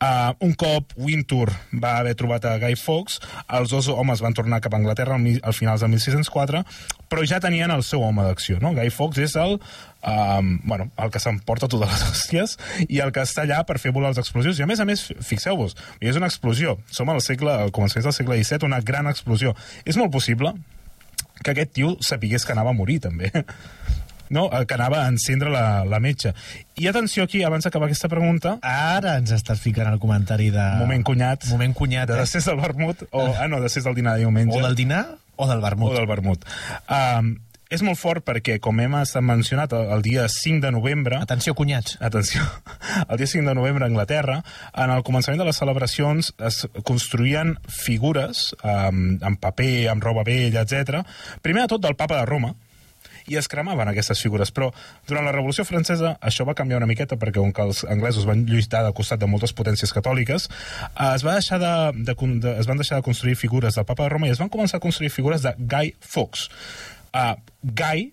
Uh, 0.00 0.32
un 0.40 0.56
cop 0.58 0.96
Wintour 0.96 1.52
va 1.76 1.98
haver 2.00 2.16
trobat 2.18 2.48
a 2.48 2.56
Guy 2.62 2.78
Fawkes, 2.80 3.20
els 3.60 3.70
dos 3.70 3.92
homes 3.92 4.24
van 4.24 4.34
tornar 4.34 4.62
cap 4.64 4.74
a 4.74 4.80
Anglaterra 4.80 5.20
al, 5.20 5.28
al 5.44 5.56
finals 5.56 5.84
del 5.84 5.92
1604, 5.92 6.64
però 7.10 7.26
ja 7.26 7.40
tenien 7.42 7.70
el 7.74 7.84
seu 7.86 8.02
home 8.06 8.24
d'acció, 8.26 8.58
no? 8.64 8.72
Guy 8.74 8.90
Fawkes 8.94 9.28
és 9.28 9.36
el 9.38 9.58
um, 10.02 10.58
bueno, 10.64 10.90
el 10.96 11.10
que 11.10 11.20
s'emporta 11.22 11.68
totes 11.68 11.90
les 11.90 12.04
hòsties 12.10 12.56
i 12.88 13.00
el 13.04 13.12
que 13.14 13.24
està 13.26 13.44
allà 13.46 13.62
per 13.68 13.78
fer 13.82 13.94
volar 13.96 14.12
els 14.14 14.20
explosius. 14.22 14.60
I 14.60 14.66
a 14.66 14.70
més 14.70 14.80
a 14.80 14.88
més, 14.88 15.06
fixeu-vos, 15.26 15.76
és 16.00 16.18
una 16.20 16.30
explosió. 16.30 16.78
Som 16.90 17.12
al 17.12 17.22
segle, 17.24 17.56
al 17.66 17.74
començament 17.74 18.08
del 18.08 18.16
segle 18.16 18.40
XVII, 18.42 18.68
una 18.68 18.82
gran 18.84 19.10
explosió. 19.10 19.54
És 19.84 20.00
molt 20.00 20.12
possible 20.14 20.54
que 21.40 21.54
aquest 21.54 21.74
tio 21.76 21.96
sapigués 22.04 22.44
que 22.44 22.52
anava 22.52 22.74
a 22.74 22.76
morir, 22.76 23.00
també. 23.08 23.32
No, 24.30 24.44
eh, 24.54 24.62
que 24.62 24.76
anava 24.76 25.00
a 25.02 25.08
encendre 25.10 25.50
la, 25.50 25.82
la 25.82 25.98
metxa. 25.98 26.30
I 26.78 26.86
atenció 26.86 27.24
aquí, 27.26 27.40
abans 27.42 27.66
d'acabar 27.66 27.88
aquesta 27.88 28.06
pregunta, 28.06 28.52
Ara 28.62 29.16
ens 29.18 29.32
estàs 29.34 29.58
ficant 29.58 29.90
el 29.90 29.98
comentari 29.98 30.52
de... 30.54 30.66
moment 30.78 31.02
cunyat, 31.02 31.48
Moment 31.50 31.74
cunyat, 31.74 32.12
de 32.12 32.14
eh? 32.14 32.20
després 32.22 32.46
del 32.46 32.60
vermut, 32.62 33.02
o, 33.10 33.24
ah, 33.26 33.48
no, 33.50 33.58
després 33.58 33.88
del 33.88 33.98
dinar 33.98 34.14
de 34.14 34.28
diumenge. 34.28 34.54
O 34.54 34.62
del 34.62 34.78
dinar 34.78 35.02
o 35.34 35.48
del 35.50 35.64
vermut. 35.64 35.90
O 35.90 35.98
del 35.98 36.06
vermut. 36.06 36.46
Um, 36.86 37.34
és 37.70 37.84
molt 37.86 38.00
fort 38.00 38.24
perquè, 38.26 38.58
com 38.62 38.80
hem 38.82 38.96
mencionat, 39.22 39.72
el, 39.78 40.02
dia 40.02 40.26
5 40.28 40.60
de 40.64 40.72
novembre... 40.74 41.20
Atenció, 41.22 41.54
cunyats. 41.54 41.96
Atenció, 42.02 42.42
el 43.08 43.20
dia 43.20 43.30
5 43.30 43.46
de 43.46 43.54
novembre 43.54 43.86
a 43.86 43.90
Anglaterra, 43.90 44.40
en 44.74 44.90
el 44.90 45.04
començament 45.06 45.38
de 45.38 45.46
les 45.46 45.60
celebracions 45.62 46.32
es 46.50 46.64
construïen 46.86 47.54
figures 47.70 48.50
um, 48.64 49.20
amb 49.22 49.38
paper, 49.40 49.86
amb 49.94 50.02
roba 50.02 50.26
vella, 50.26 50.66
etc. 50.66 51.04
Primer 51.46 51.68
de 51.68 51.76
tot 51.76 51.86
del 51.86 51.96
papa 51.96 52.18
de 52.18 52.26
Roma, 52.26 52.56
i 53.30 53.36
es 53.38 53.46
cremaven 53.50 53.88
aquestes 53.90 54.18
figures, 54.22 54.50
però 54.50 54.70
durant 55.06 55.26
la 55.26 55.34
Revolució 55.34 55.64
Francesa 55.68 56.16
això 56.26 56.46
va 56.48 56.56
canviar 56.58 56.80
una 56.80 56.88
miqueta 56.90 57.18
perquè 57.20 57.38
com 57.38 57.52
que 57.54 57.66
els 57.68 57.84
anglesos 57.86 58.26
van 58.26 58.42
lluitar 58.48 58.82
de 58.86 58.94
costat 58.96 59.20
de 59.22 59.28
moltes 59.30 59.54
potències 59.54 59.94
catòliques, 59.94 60.48
es, 60.50 61.26
va 61.26 61.36
deixar 61.36 61.60
de, 61.62 61.74
de, 62.00 62.16
de, 62.16 62.54
es 62.58 62.70
van 62.70 62.80
deixar 62.80 62.98
de 62.98 63.06
construir 63.06 63.38
figures 63.38 63.78
del 63.78 63.86
papa 63.86 64.08
de 64.08 64.14
Roma 64.16 64.26
i 64.26 64.34
es 64.34 64.42
van 64.42 64.50
començar 64.50 64.80
a 64.80 64.86
construir 64.86 65.12
figures 65.14 65.46
de 65.46 65.54
Guy 65.58 65.94
Fawkes. 66.00 66.48
Uh, 67.10 67.34
Guy 67.62 68.12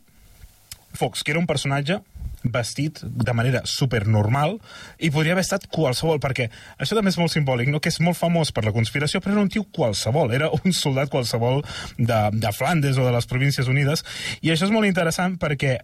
Fox, 0.97 1.23
que 1.23 1.31
era 1.31 1.39
un 1.39 1.47
personatge 1.47 2.01
vestit 2.43 3.01
de 3.03 3.33
manera 3.33 3.61
supernormal 3.65 4.57
i 4.99 5.09
podria 5.13 5.35
haver 5.35 5.43
estat 5.45 5.67
qualsevol, 5.73 6.19
perquè 6.23 6.47
això 6.77 6.95
també 6.97 7.11
és 7.11 7.19
molt 7.19 7.33
simbòlic, 7.33 7.69
no? 7.73 7.81
que 7.83 7.91
és 7.91 7.99
molt 8.03 8.17
famós 8.17 8.53
per 8.55 8.63
la 8.65 8.73
conspiració, 8.75 9.21
però 9.21 9.35
era 9.35 9.43
un 9.43 9.51
tio 9.51 9.65
qualsevol, 9.73 10.33
era 10.35 10.49
un 10.53 10.75
soldat 10.75 11.11
qualsevol 11.13 11.63
de, 11.97 12.21
de 12.33 12.53
Flandes 12.55 12.97
o 12.97 13.05
de 13.07 13.13
les 13.15 13.29
Províncies 13.29 13.69
Unides, 13.71 14.05
i 14.41 14.53
això 14.53 14.69
és 14.69 14.73
molt 14.73 14.89
interessant 14.89 15.37
perquè 15.41 15.77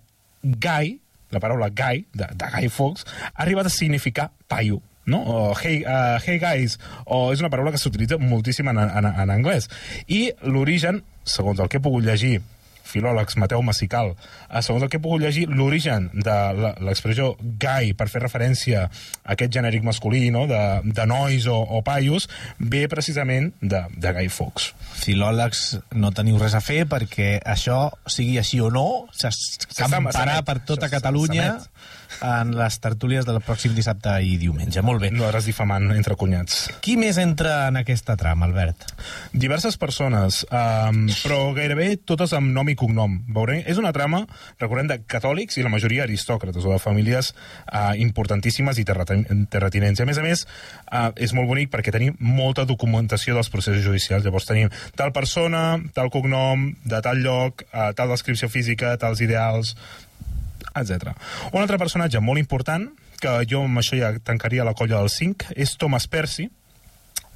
Guy, 0.44 0.98
la 1.34 1.44
paraula 1.44 1.70
Guy, 1.74 2.08
de, 2.14 2.30
de 2.32 2.50
Guy 2.56 2.72
Fawkes, 2.72 3.08
ha 3.34 3.46
arribat 3.46 3.70
a 3.70 3.74
significar 3.74 4.32
paio, 4.48 4.82
no? 5.06 5.20
o 5.20 5.38
hey, 5.58 5.84
uh, 5.84 6.20
hey 6.24 6.40
guys, 6.40 6.78
o 7.06 7.26
és 7.34 7.44
una 7.44 7.52
paraula 7.54 7.74
que 7.74 7.82
s'utilitza 7.82 8.20
moltíssim 8.22 8.70
en, 8.72 8.80
en, 8.86 9.10
en 9.10 9.34
anglès. 9.34 9.70
I 10.08 10.30
l'origen, 10.48 11.02
segons 11.28 11.60
el 11.60 11.72
que 11.72 11.82
he 11.82 11.84
pogut 11.84 12.06
llegir, 12.06 12.42
filòlegs 12.84 13.38
Mateu 13.40 13.62
Massical, 13.64 14.12
eh, 14.50 14.62
segons 14.62 14.84
el 14.84 14.90
que 14.92 14.98
he 14.98 15.04
pogut 15.04 15.22
llegir, 15.24 15.48
l'origen 15.50 16.10
de 16.14 16.36
la- 16.60 16.74
l'expressió 16.84 17.36
gai 17.60 17.94
per 17.94 18.10
fer 18.12 18.22
referència 18.22 18.84
a 18.86 19.34
aquest 19.34 19.54
genèric 19.54 19.84
masculí, 19.84 20.30
no? 20.32 20.46
de, 20.48 20.62
de 20.84 21.06
nois 21.08 21.48
o, 21.48 21.56
o 21.62 21.82
paios, 21.82 22.28
ve 22.60 22.88
precisament 22.92 23.54
de, 23.62 23.84
de 23.96 24.14
Guy 24.14 24.30
Fawkes. 24.30 24.74
Filòlegs, 25.04 25.64
no 25.96 26.12
teniu 26.12 26.38
res 26.42 26.54
a 26.54 26.62
fer 26.62 26.84
perquè 26.90 27.38
això, 27.46 27.90
sigui 28.08 28.38
així 28.42 28.60
o 28.64 28.70
no, 28.74 29.08
s'escamparà 29.16 30.42
per 30.46 30.60
tota 30.68 30.90
Catalunya. 30.92 31.54
En 32.22 32.54
les 32.58 32.78
tertúlies 32.84 33.26
del 33.26 33.40
pròxim 33.44 33.74
dissabte 33.76 34.14
i 34.24 34.36
diumenge. 34.42 34.82
Molt 34.86 35.02
bé. 35.04 35.12
No 35.14 35.26
eres 35.28 35.48
difamant 35.50 35.90
entre 35.96 36.18
cunyats. 36.20 36.68
Qui 36.84 36.96
més 37.00 37.18
entra 37.22 37.68
en 37.70 37.80
aquesta 37.82 38.16
trama, 38.20 38.48
Albert? 38.50 38.86
Diverses 39.34 39.78
persones, 39.82 40.44
um, 40.50 41.06
però 41.24 41.40
gairebé 41.58 41.96
totes 42.06 42.36
amb 42.38 42.54
nom 42.54 42.70
i 42.70 42.78
cognom. 42.80 43.20
Veurem? 43.34 43.64
És 43.70 43.80
una 43.82 43.94
trama, 43.96 44.24
recordem, 44.62 44.92
de 44.92 45.00
catòlics 45.10 45.58
i 45.58 45.66
la 45.66 45.72
majoria 45.74 46.06
aristòcrates, 46.08 46.66
o 46.66 46.74
de 46.76 46.82
famílies 46.84 47.34
uh, 47.34 47.94
importantíssimes 48.00 48.80
i 48.80 48.88
terratinents. 48.88 50.00
I 50.00 50.06
a 50.06 50.10
més 50.10 50.22
a 50.22 50.26
més, 50.26 50.46
uh, 50.92 51.10
és 51.16 51.36
molt 51.36 51.50
bonic 51.50 51.72
perquè 51.74 51.94
tenim 51.96 52.18
molta 52.20 52.68
documentació 52.70 53.38
dels 53.38 53.52
processos 53.54 53.84
judicials. 53.86 54.26
Llavors 54.26 54.50
tenim 54.50 54.72
tal 55.00 55.14
persona, 55.16 55.80
tal 55.96 56.12
cognom, 56.14 56.70
de 56.84 57.04
tal 57.04 57.24
lloc, 57.24 57.66
uh, 57.72 57.92
tal 57.98 58.12
descripció 58.14 58.50
física, 58.52 58.96
tals 59.02 59.24
ideals, 59.24 59.76
etc. 60.76 61.14
Un 61.52 61.62
altre 61.62 61.80
personatge 61.82 62.22
molt 62.24 62.42
important, 62.42 62.90
que 63.24 63.38
jo 63.50 63.64
amb 63.64 63.80
això 63.80 63.98
ja 64.00 64.12
tancaria 64.24 64.68
la 64.68 64.76
colla 64.76 65.00
dels 65.00 65.16
5, 65.22 65.54
és 65.56 65.78
Thomas 65.80 66.10
Percy, 66.12 66.50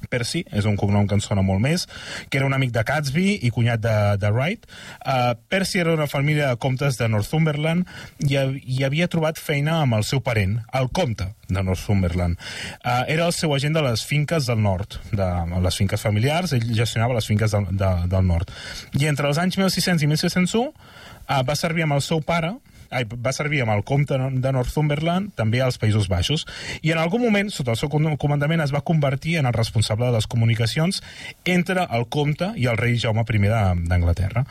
Percy, 0.06 0.44
és 0.54 0.66
un 0.68 0.76
cognom 0.78 1.08
que 1.08 1.16
ens 1.18 1.26
sona 1.26 1.42
molt 1.44 1.60
més, 1.62 1.86
que 2.30 2.38
era 2.38 2.46
un 2.46 2.54
amic 2.54 2.70
de 2.74 2.84
Catsby 2.86 3.38
i 3.44 3.50
cunyat 3.54 3.82
de, 3.82 3.96
de 4.20 4.30
Wright. 4.32 4.68
Uh, 5.02 5.34
Percy 5.50 5.82
era 5.82 5.94
una 5.96 6.06
família 6.06 6.52
de 6.52 6.60
comtes 6.62 6.98
de 7.00 7.08
Northumberland 7.10 7.88
i, 8.24 8.38
i 8.38 8.84
havia 8.86 9.10
trobat 9.10 9.40
feina 9.42 9.80
amb 9.82 9.98
el 9.98 10.06
seu 10.06 10.22
parent, 10.24 10.58
el 10.78 10.88
comte 10.94 11.32
de 11.48 11.64
Northumberland. 11.64 12.38
Uh, 12.84 13.02
era 13.10 13.26
el 13.26 13.34
seu 13.36 13.54
agent 13.56 13.76
de 13.76 13.84
les 13.84 14.04
finques 14.06 14.48
del 14.48 14.62
nord, 14.62 15.00
de 15.10 15.28
les 15.66 15.82
finques 15.82 16.06
familiars, 16.06 16.54
ell 16.54 16.70
gestionava 16.78 17.18
les 17.18 17.28
finques 17.28 17.52
del, 17.56 17.68
de, 17.74 17.92
del 18.08 18.26
nord. 18.26 18.54
I 18.94 19.10
entre 19.10 19.28
els 19.28 19.42
anys 19.42 19.58
1600 19.58 20.06
i 20.06 20.12
1601 20.14 20.64
uh, 20.70 21.42
va 21.44 21.58
servir 21.58 21.88
amb 21.88 21.98
el 21.98 22.04
seu 22.06 22.22
pare, 22.24 22.54
ai, 22.90 23.04
va 23.04 23.32
servir 23.36 23.62
amb 23.62 23.72
el 23.74 23.84
comte 23.84 24.16
de 24.18 24.52
Northumberland 24.52 25.34
també 25.38 25.60
als 25.64 25.78
Països 25.80 26.08
Baixos 26.08 26.46
i 26.82 26.92
en 26.92 26.98
algun 26.98 27.22
moment, 27.22 27.50
sota 27.50 27.72
el 27.74 27.80
seu 27.80 27.90
com- 27.92 28.16
comandament 28.16 28.60
es 28.64 28.74
va 28.74 28.80
convertir 28.80 29.38
en 29.38 29.46
el 29.46 29.56
responsable 29.56 30.06
de 30.06 30.12
les 30.18 30.26
comunicacions 30.26 31.02
entre 31.44 31.86
el 31.90 32.06
comte 32.08 32.52
i 32.56 32.66
el 32.66 32.76
rei 32.80 32.98
Jaume 32.98 33.24
I 33.28 33.48
d'Anglaterra. 33.48 34.44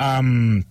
Um, 0.00 0.64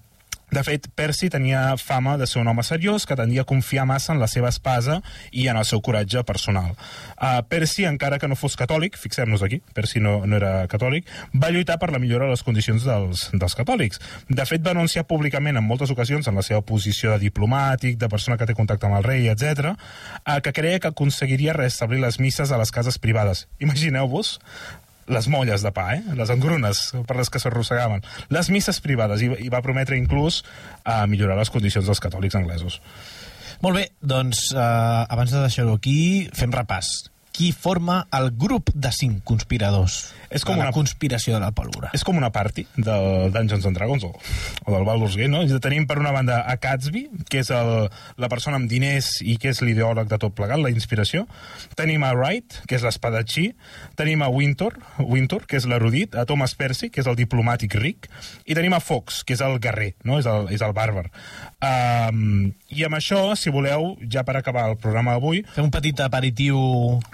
de 0.51 0.63
fet, 0.63 0.87
Percy 0.95 1.29
tenia 1.33 1.75
fama 1.81 2.17
de 2.17 2.27
ser 2.27 2.41
un 2.41 2.47
home 2.47 2.63
seriós 2.63 3.05
que 3.05 3.15
tendia 3.17 3.41
a 3.41 3.49
confiar 3.49 3.85
massa 3.89 4.13
en 4.13 4.19
la 4.21 4.27
seva 4.29 4.49
espasa 4.49 5.01
i 5.31 5.47
en 5.49 5.57
el 5.57 5.65
seu 5.65 5.81
coratge 5.81 6.23
personal. 6.23 6.75
Uh, 7.17 7.41
Percy, 7.49 7.85
encara 7.89 8.19
que 8.21 8.29
no 8.29 8.37
fos 8.37 8.55
catòlic, 8.59 8.97
fixem-nos 9.01 9.43
aquí, 9.43 9.61
Percy 9.73 9.99
no, 10.03 10.19
no 10.25 10.37
era 10.37 10.67
catòlic, 10.71 11.09
va 11.33 11.51
lluitar 11.51 11.79
per 11.81 11.91
la 11.91 11.99
millora 11.99 12.29
de 12.29 12.35
les 12.35 12.45
condicions 12.45 12.85
dels, 12.85 13.27
dels 13.33 13.57
catòlics. 13.57 14.01
De 14.29 14.45
fet, 14.45 14.63
va 14.65 14.75
anunciar 14.75 15.07
públicament 15.09 15.57
en 15.57 15.65
moltes 15.65 15.91
ocasions 15.91 16.29
en 16.29 16.37
la 16.37 16.45
seva 16.45 16.61
posició 16.61 17.15
de 17.15 17.23
diplomàtic, 17.25 17.97
de 17.97 18.09
persona 18.11 18.37
que 18.37 18.47
té 18.47 18.55
contacte 18.57 18.87
amb 18.87 18.99
el 19.01 19.07
rei, 19.07 19.29
etc, 19.33 19.73
uh, 19.73 20.39
que 20.45 20.53
creia 20.53 20.79
que 20.79 20.93
aconseguiria 20.93 21.57
restablir 21.57 22.03
les 22.05 22.19
misses 22.21 22.51
a 22.51 22.61
les 22.61 22.71
cases 22.71 23.01
privades. 23.01 23.47
Imagineu-vos 23.59 24.37
les 25.11 25.27
molles 25.29 25.63
de 25.65 25.71
pa, 25.75 25.87
eh? 25.95 26.15
les 26.17 26.31
engrunes 26.33 26.81
per 27.07 27.17
les 27.19 27.29
que 27.29 27.41
s'arrossegaven, 27.41 28.03
les 28.33 28.49
misses 28.53 28.81
privades, 28.81 29.21
i, 29.21 29.31
i 29.45 29.51
va 29.53 29.63
prometre 29.65 29.99
inclús 29.99 30.41
a 30.83 31.03
millorar 31.09 31.37
les 31.39 31.53
condicions 31.53 31.85
dels 31.85 32.01
catòlics 32.03 32.37
anglesos. 32.39 32.79
Molt 33.63 33.79
bé, 33.79 33.89
doncs, 34.01 34.49
eh, 34.53 34.61
abans 35.15 35.31
de 35.31 35.43
deixar-ho 35.45 35.77
aquí, 35.77 35.99
fem 36.35 36.53
repàs. 36.53 36.95
Qui 37.35 37.49
forma 37.51 38.05
el 38.15 38.29
grup 38.39 38.69
de 38.73 38.87
cinc 38.95 39.17
conspiradors 39.27 40.13
És 40.31 40.45
com 40.47 40.55
una- 40.55 40.71
conspiració 40.71 41.33
de 41.35 41.41
la 41.43 41.51
pólvora? 41.51 41.89
És 41.93 42.03
com 42.07 42.15
una 42.15 42.29
party 42.31 42.63
del 42.77 43.31
Dungeons 43.33 43.65
and 43.67 43.75
Dragons 43.75 44.05
o, 44.07 44.13
o 44.65 44.71
del 44.71 44.85
Baldur's 44.87 45.17
Gate, 45.19 45.27
no? 45.31 45.41
I 45.43 45.59
Tenim 45.59 45.83
per 45.87 45.97
una 45.99 46.11
banda 46.15 46.41
a 46.47 46.55
Catsby, 46.63 47.09
que 47.29 47.41
és 47.43 47.51
el, 47.51 47.89
la 48.21 48.29
persona 48.31 48.55
amb 48.59 48.69
diners 48.71 49.17
i 49.21 49.35
que 49.41 49.51
és 49.51 49.59
l'ideòleg 49.65 50.07
de 50.11 50.19
tot 50.21 50.35
plegat, 50.37 50.59
la 50.63 50.71
inspiració. 50.71 51.25
Tenim 51.75 52.03
a 52.07 52.13
Wright, 52.15 52.61
que 52.69 52.79
és 52.79 52.83
l'espadatxí. 52.87 53.49
Tenim 53.99 54.23
a 54.23 54.29
Winter, 54.31 54.71
Winter 55.03 55.41
que 55.45 55.59
és 55.59 55.67
l'erudit. 55.67 56.15
A 56.15 56.23
Thomas 56.25 56.55
Percy, 56.55 56.89
que 56.89 57.03
és 57.03 57.07
el 57.11 57.19
diplomàtic 57.19 57.75
ric. 57.79 58.07
I 58.47 58.55
tenim 58.55 58.73
a 58.75 58.79
Fox, 58.83 59.23
que 59.27 59.35
és 59.35 59.43
el 59.43 59.59
guerrer, 59.59 59.93
no? 60.07 60.19
és, 60.23 60.25
el, 60.31 60.47
és 60.55 60.63
el 60.63 60.71
bàrbar. 60.75 61.09
Um, 61.65 62.51
I 62.75 62.83
amb 62.85 62.97
això, 62.97 63.19
si 63.39 63.51
voleu, 63.53 63.95
ja 64.11 64.23
per 64.27 64.35
acabar 64.37 64.67
el 64.69 64.77
programa 64.81 65.15
d'avui, 65.15 65.43
Fem 65.55 65.65
un 65.67 65.71
petit 65.73 65.99
aperitiu, 66.03 66.57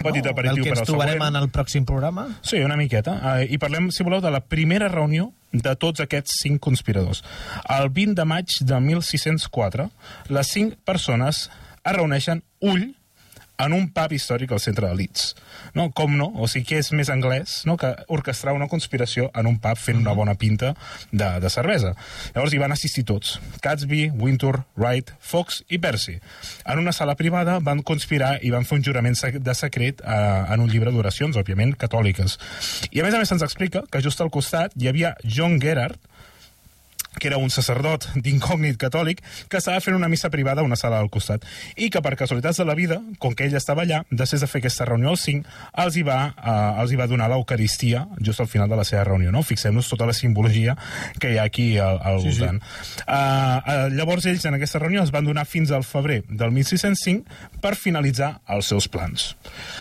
petit 0.02 0.26
aperitiu 0.28 0.62
del 0.62 0.66
que 0.66 0.74
ens 0.74 0.88
trobarem 0.88 1.16
següent. 1.16 1.28
en 1.30 1.42
el 1.42 1.48
pròxim 1.54 1.86
programa? 1.88 2.26
Sí, 2.42 2.60
una 2.64 2.76
miqueta. 2.76 3.14
Uh, 3.22 3.46
I 3.48 3.58
parlem, 3.62 3.90
si 3.94 4.04
voleu, 4.04 4.20
de 4.24 4.30
la 4.34 4.40
primera 4.40 4.88
reunió 4.92 5.30
de 5.52 5.74
tots 5.76 6.00
aquests 6.00 6.40
cinc 6.42 6.60
conspiradors. 6.64 7.22
El 7.68 7.90
20 7.92 8.14
de 8.18 8.24
maig 8.28 8.58
de 8.60 8.80
1604, 8.80 9.88
les 10.32 10.48
cinc 10.48 10.76
persones 10.84 11.48
es 11.82 11.96
reuneixen 11.96 12.42
ull 12.60 12.92
en 13.62 13.74
un 13.76 13.88
pub 13.94 14.12
històric 14.12 14.52
al 14.52 14.60
centre 14.62 14.88
de 14.88 14.96
Leeds. 14.98 15.32
No? 15.74 15.88
Com 15.96 16.16
no? 16.18 16.28
O 16.36 16.48
sigui, 16.50 16.66
que 16.72 16.80
és 16.82 16.90
més 16.96 17.10
anglès 17.12 17.62
no? 17.68 17.76
que 17.80 17.92
orquestrar 18.12 18.54
una 18.56 18.68
conspiració 18.70 19.30
en 19.38 19.48
un 19.50 19.58
pub 19.62 19.80
fent 19.80 20.00
una 20.00 20.14
bona 20.18 20.34
pinta 20.38 20.72
de, 21.10 21.28
de 21.42 21.50
cervesa. 21.52 21.94
Llavors 22.34 22.54
hi 22.54 22.60
van 22.62 22.74
assistir 22.74 23.06
tots. 23.08 23.38
Catsby, 23.64 24.08
Wintour, 24.18 24.62
Wright, 24.76 25.14
Fox 25.20 25.62
i 25.68 25.80
Percy. 25.82 26.18
En 26.66 26.82
una 26.82 26.92
sala 26.92 27.16
privada 27.18 27.58
van 27.60 27.82
conspirar 27.86 28.36
i 28.42 28.52
van 28.54 28.66
fer 28.68 28.80
un 28.80 28.86
jurament 28.86 29.18
de 29.22 29.54
secret 29.56 30.02
eh, 30.02 30.20
en 30.52 30.62
un 30.64 30.70
llibre 30.70 30.92
d'oracions, 30.92 31.36
òbviament, 31.38 31.76
catòliques. 31.78 32.38
I 32.90 33.02
a 33.02 33.06
més 33.06 33.14
a 33.14 33.20
més 33.22 33.30
se'ns 33.32 33.44
explica 33.46 33.84
que 33.90 34.02
just 34.04 34.20
al 34.20 34.32
costat 34.34 34.74
hi 34.76 34.90
havia 34.90 35.14
John 35.24 35.60
Gerard, 35.62 36.00
que 37.18 37.28
era 37.28 37.38
un 37.40 37.50
sacerdot 37.50 38.08
d'incògnit 38.16 38.78
catòlic, 38.80 39.22
que 39.48 39.60
estava 39.60 39.80
fent 39.84 39.96
una 39.96 40.08
missa 40.08 40.30
privada 40.30 40.62
a 40.62 40.64
una 40.64 40.76
sala 40.76 41.00
al 41.02 41.10
costat. 41.12 41.44
I 41.76 41.90
que, 41.92 42.02
per 42.04 42.14
casualitats 42.16 42.60
de 42.60 42.66
la 42.68 42.76
vida, 42.78 43.00
com 43.22 43.34
que 43.36 43.46
ell 43.46 43.56
estava 43.58 43.84
allà, 43.86 44.02
després 44.10 44.42
de 44.42 44.48
fer 44.50 44.62
aquesta 44.62 44.86
reunió 44.88 45.12
al 45.12 45.20
5, 45.20 45.56
els 45.84 45.98
hi 45.98 46.04
va, 46.06 46.20
eh, 46.36 46.82
els 46.82 46.92
hi 46.92 47.00
va 47.00 47.08
donar 47.10 47.28
l'Eucaristia 47.32 48.06
just 48.20 48.40
al 48.40 48.50
final 48.50 48.70
de 48.70 48.78
la 48.80 48.86
seva 48.88 49.04
reunió. 49.08 49.32
No? 49.34 49.44
Fixem-nos 49.46 49.90
tota 49.90 50.08
la 50.08 50.16
simbologia 50.16 50.76
que 51.20 51.34
hi 51.34 51.38
ha 51.38 51.46
aquí 51.48 51.76
al, 51.78 52.00
al 52.02 52.20
sí, 52.22 52.32
voltant. 52.32 52.62
Sí. 52.62 53.04
Uh, 53.06 53.14
uh, 53.14 53.86
llavors, 53.96 54.26
ells 54.30 54.46
en 54.48 54.58
aquesta 54.58 54.80
reunió 54.82 55.02
es 55.04 55.12
van 55.14 55.28
donar 55.28 55.46
fins 55.48 55.72
al 55.72 55.84
febrer 55.86 56.22
del 56.28 56.52
1605 56.54 57.60
per 57.62 57.74
finalitzar 57.78 58.34
els 58.52 58.72
seus 58.72 58.88
plans. 58.92 59.32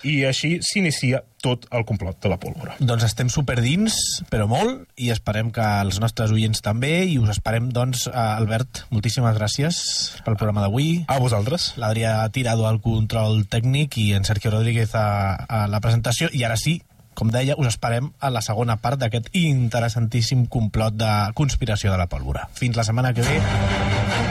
I 0.08 0.22
així 0.30 0.58
s'inicia 0.66 1.24
tot 1.42 1.66
el 1.74 1.86
complot 1.90 2.22
de 2.22 2.30
la 2.32 2.38
pólvora. 2.42 2.76
Doncs 2.80 3.06
estem 3.08 3.30
superdins, 3.34 3.98
però 4.32 4.48
molt, 4.50 4.86
i 5.02 5.10
esperem 5.14 5.52
que 5.54 5.66
els 5.82 6.00
nostres 6.04 6.34
oients 6.34 6.62
també, 6.64 6.94
i 7.10 7.18
us 7.22 7.34
esperem, 7.34 7.72
doncs, 7.74 8.06
eh, 8.08 8.16
Albert, 8.16 8.86
moltíssimes 8.94 9.36
gràcies 9.38 9.82
pel 10.26 10.38
programa 10.38 10.64
d'avui. 10.66 11.04
A 11.08 11.20
vosaltres. 11.20 11.74
L'Adrià 11.82 12.16
Tirado 12.32 12.68
al 12.70 12.80
control 12.82 13.44
tècnic 13.50 13.98
i 13.98 14.12
en 14.18 14.28
Sergio 14.28 14.54
Rodríguez 14.54 14.96
a, 14.96 15.36
a 15.50 15.66
la 15.72 15.82
presentació, 15.84 16.30
i 16.32 16.46
ara 16.48 16.60
sí, 16.60 16.80
com 17.18 17.32
deia, 17.34 17.58
us 17.60 17.68
esperem 17.74 18.12
a 18.24 18.32
la 18.32 18.42
segona 18.46 18.78
part 18.82 19.02
d'aquest 19.02 19.34
interessantíssim 19.36 20.46
complot 20.48 20.96
de 20.96 21.12
conspiració 21.36 21.92
de 21.92 22.00
la 22.00 22.08
pólvora. 22.08 22.48
Fins 22.56 22.80
la 22.80 22.88
setmana 22.88 23.14
que 23.14 23.26
ve. 23.28 24.31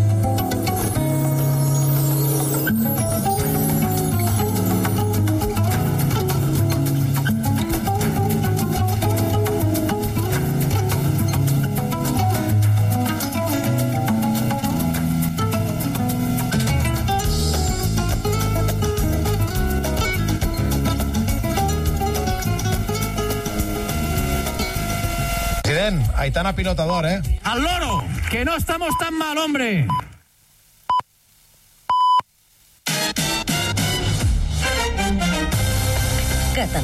Aitana 26.21 26.53
pilota 26.53 26.85
d'or, 26.85 27.07
eh? 27.07 27.19
¡Al 27.43 27.63
loro! 27.63 28.03
¡Que 28.29 28.45
no 28.45 28.55
estamos 28.55 28.95
tan 28.99 29.15
mal, 29.17 29.39
hombre! 29.39 29.87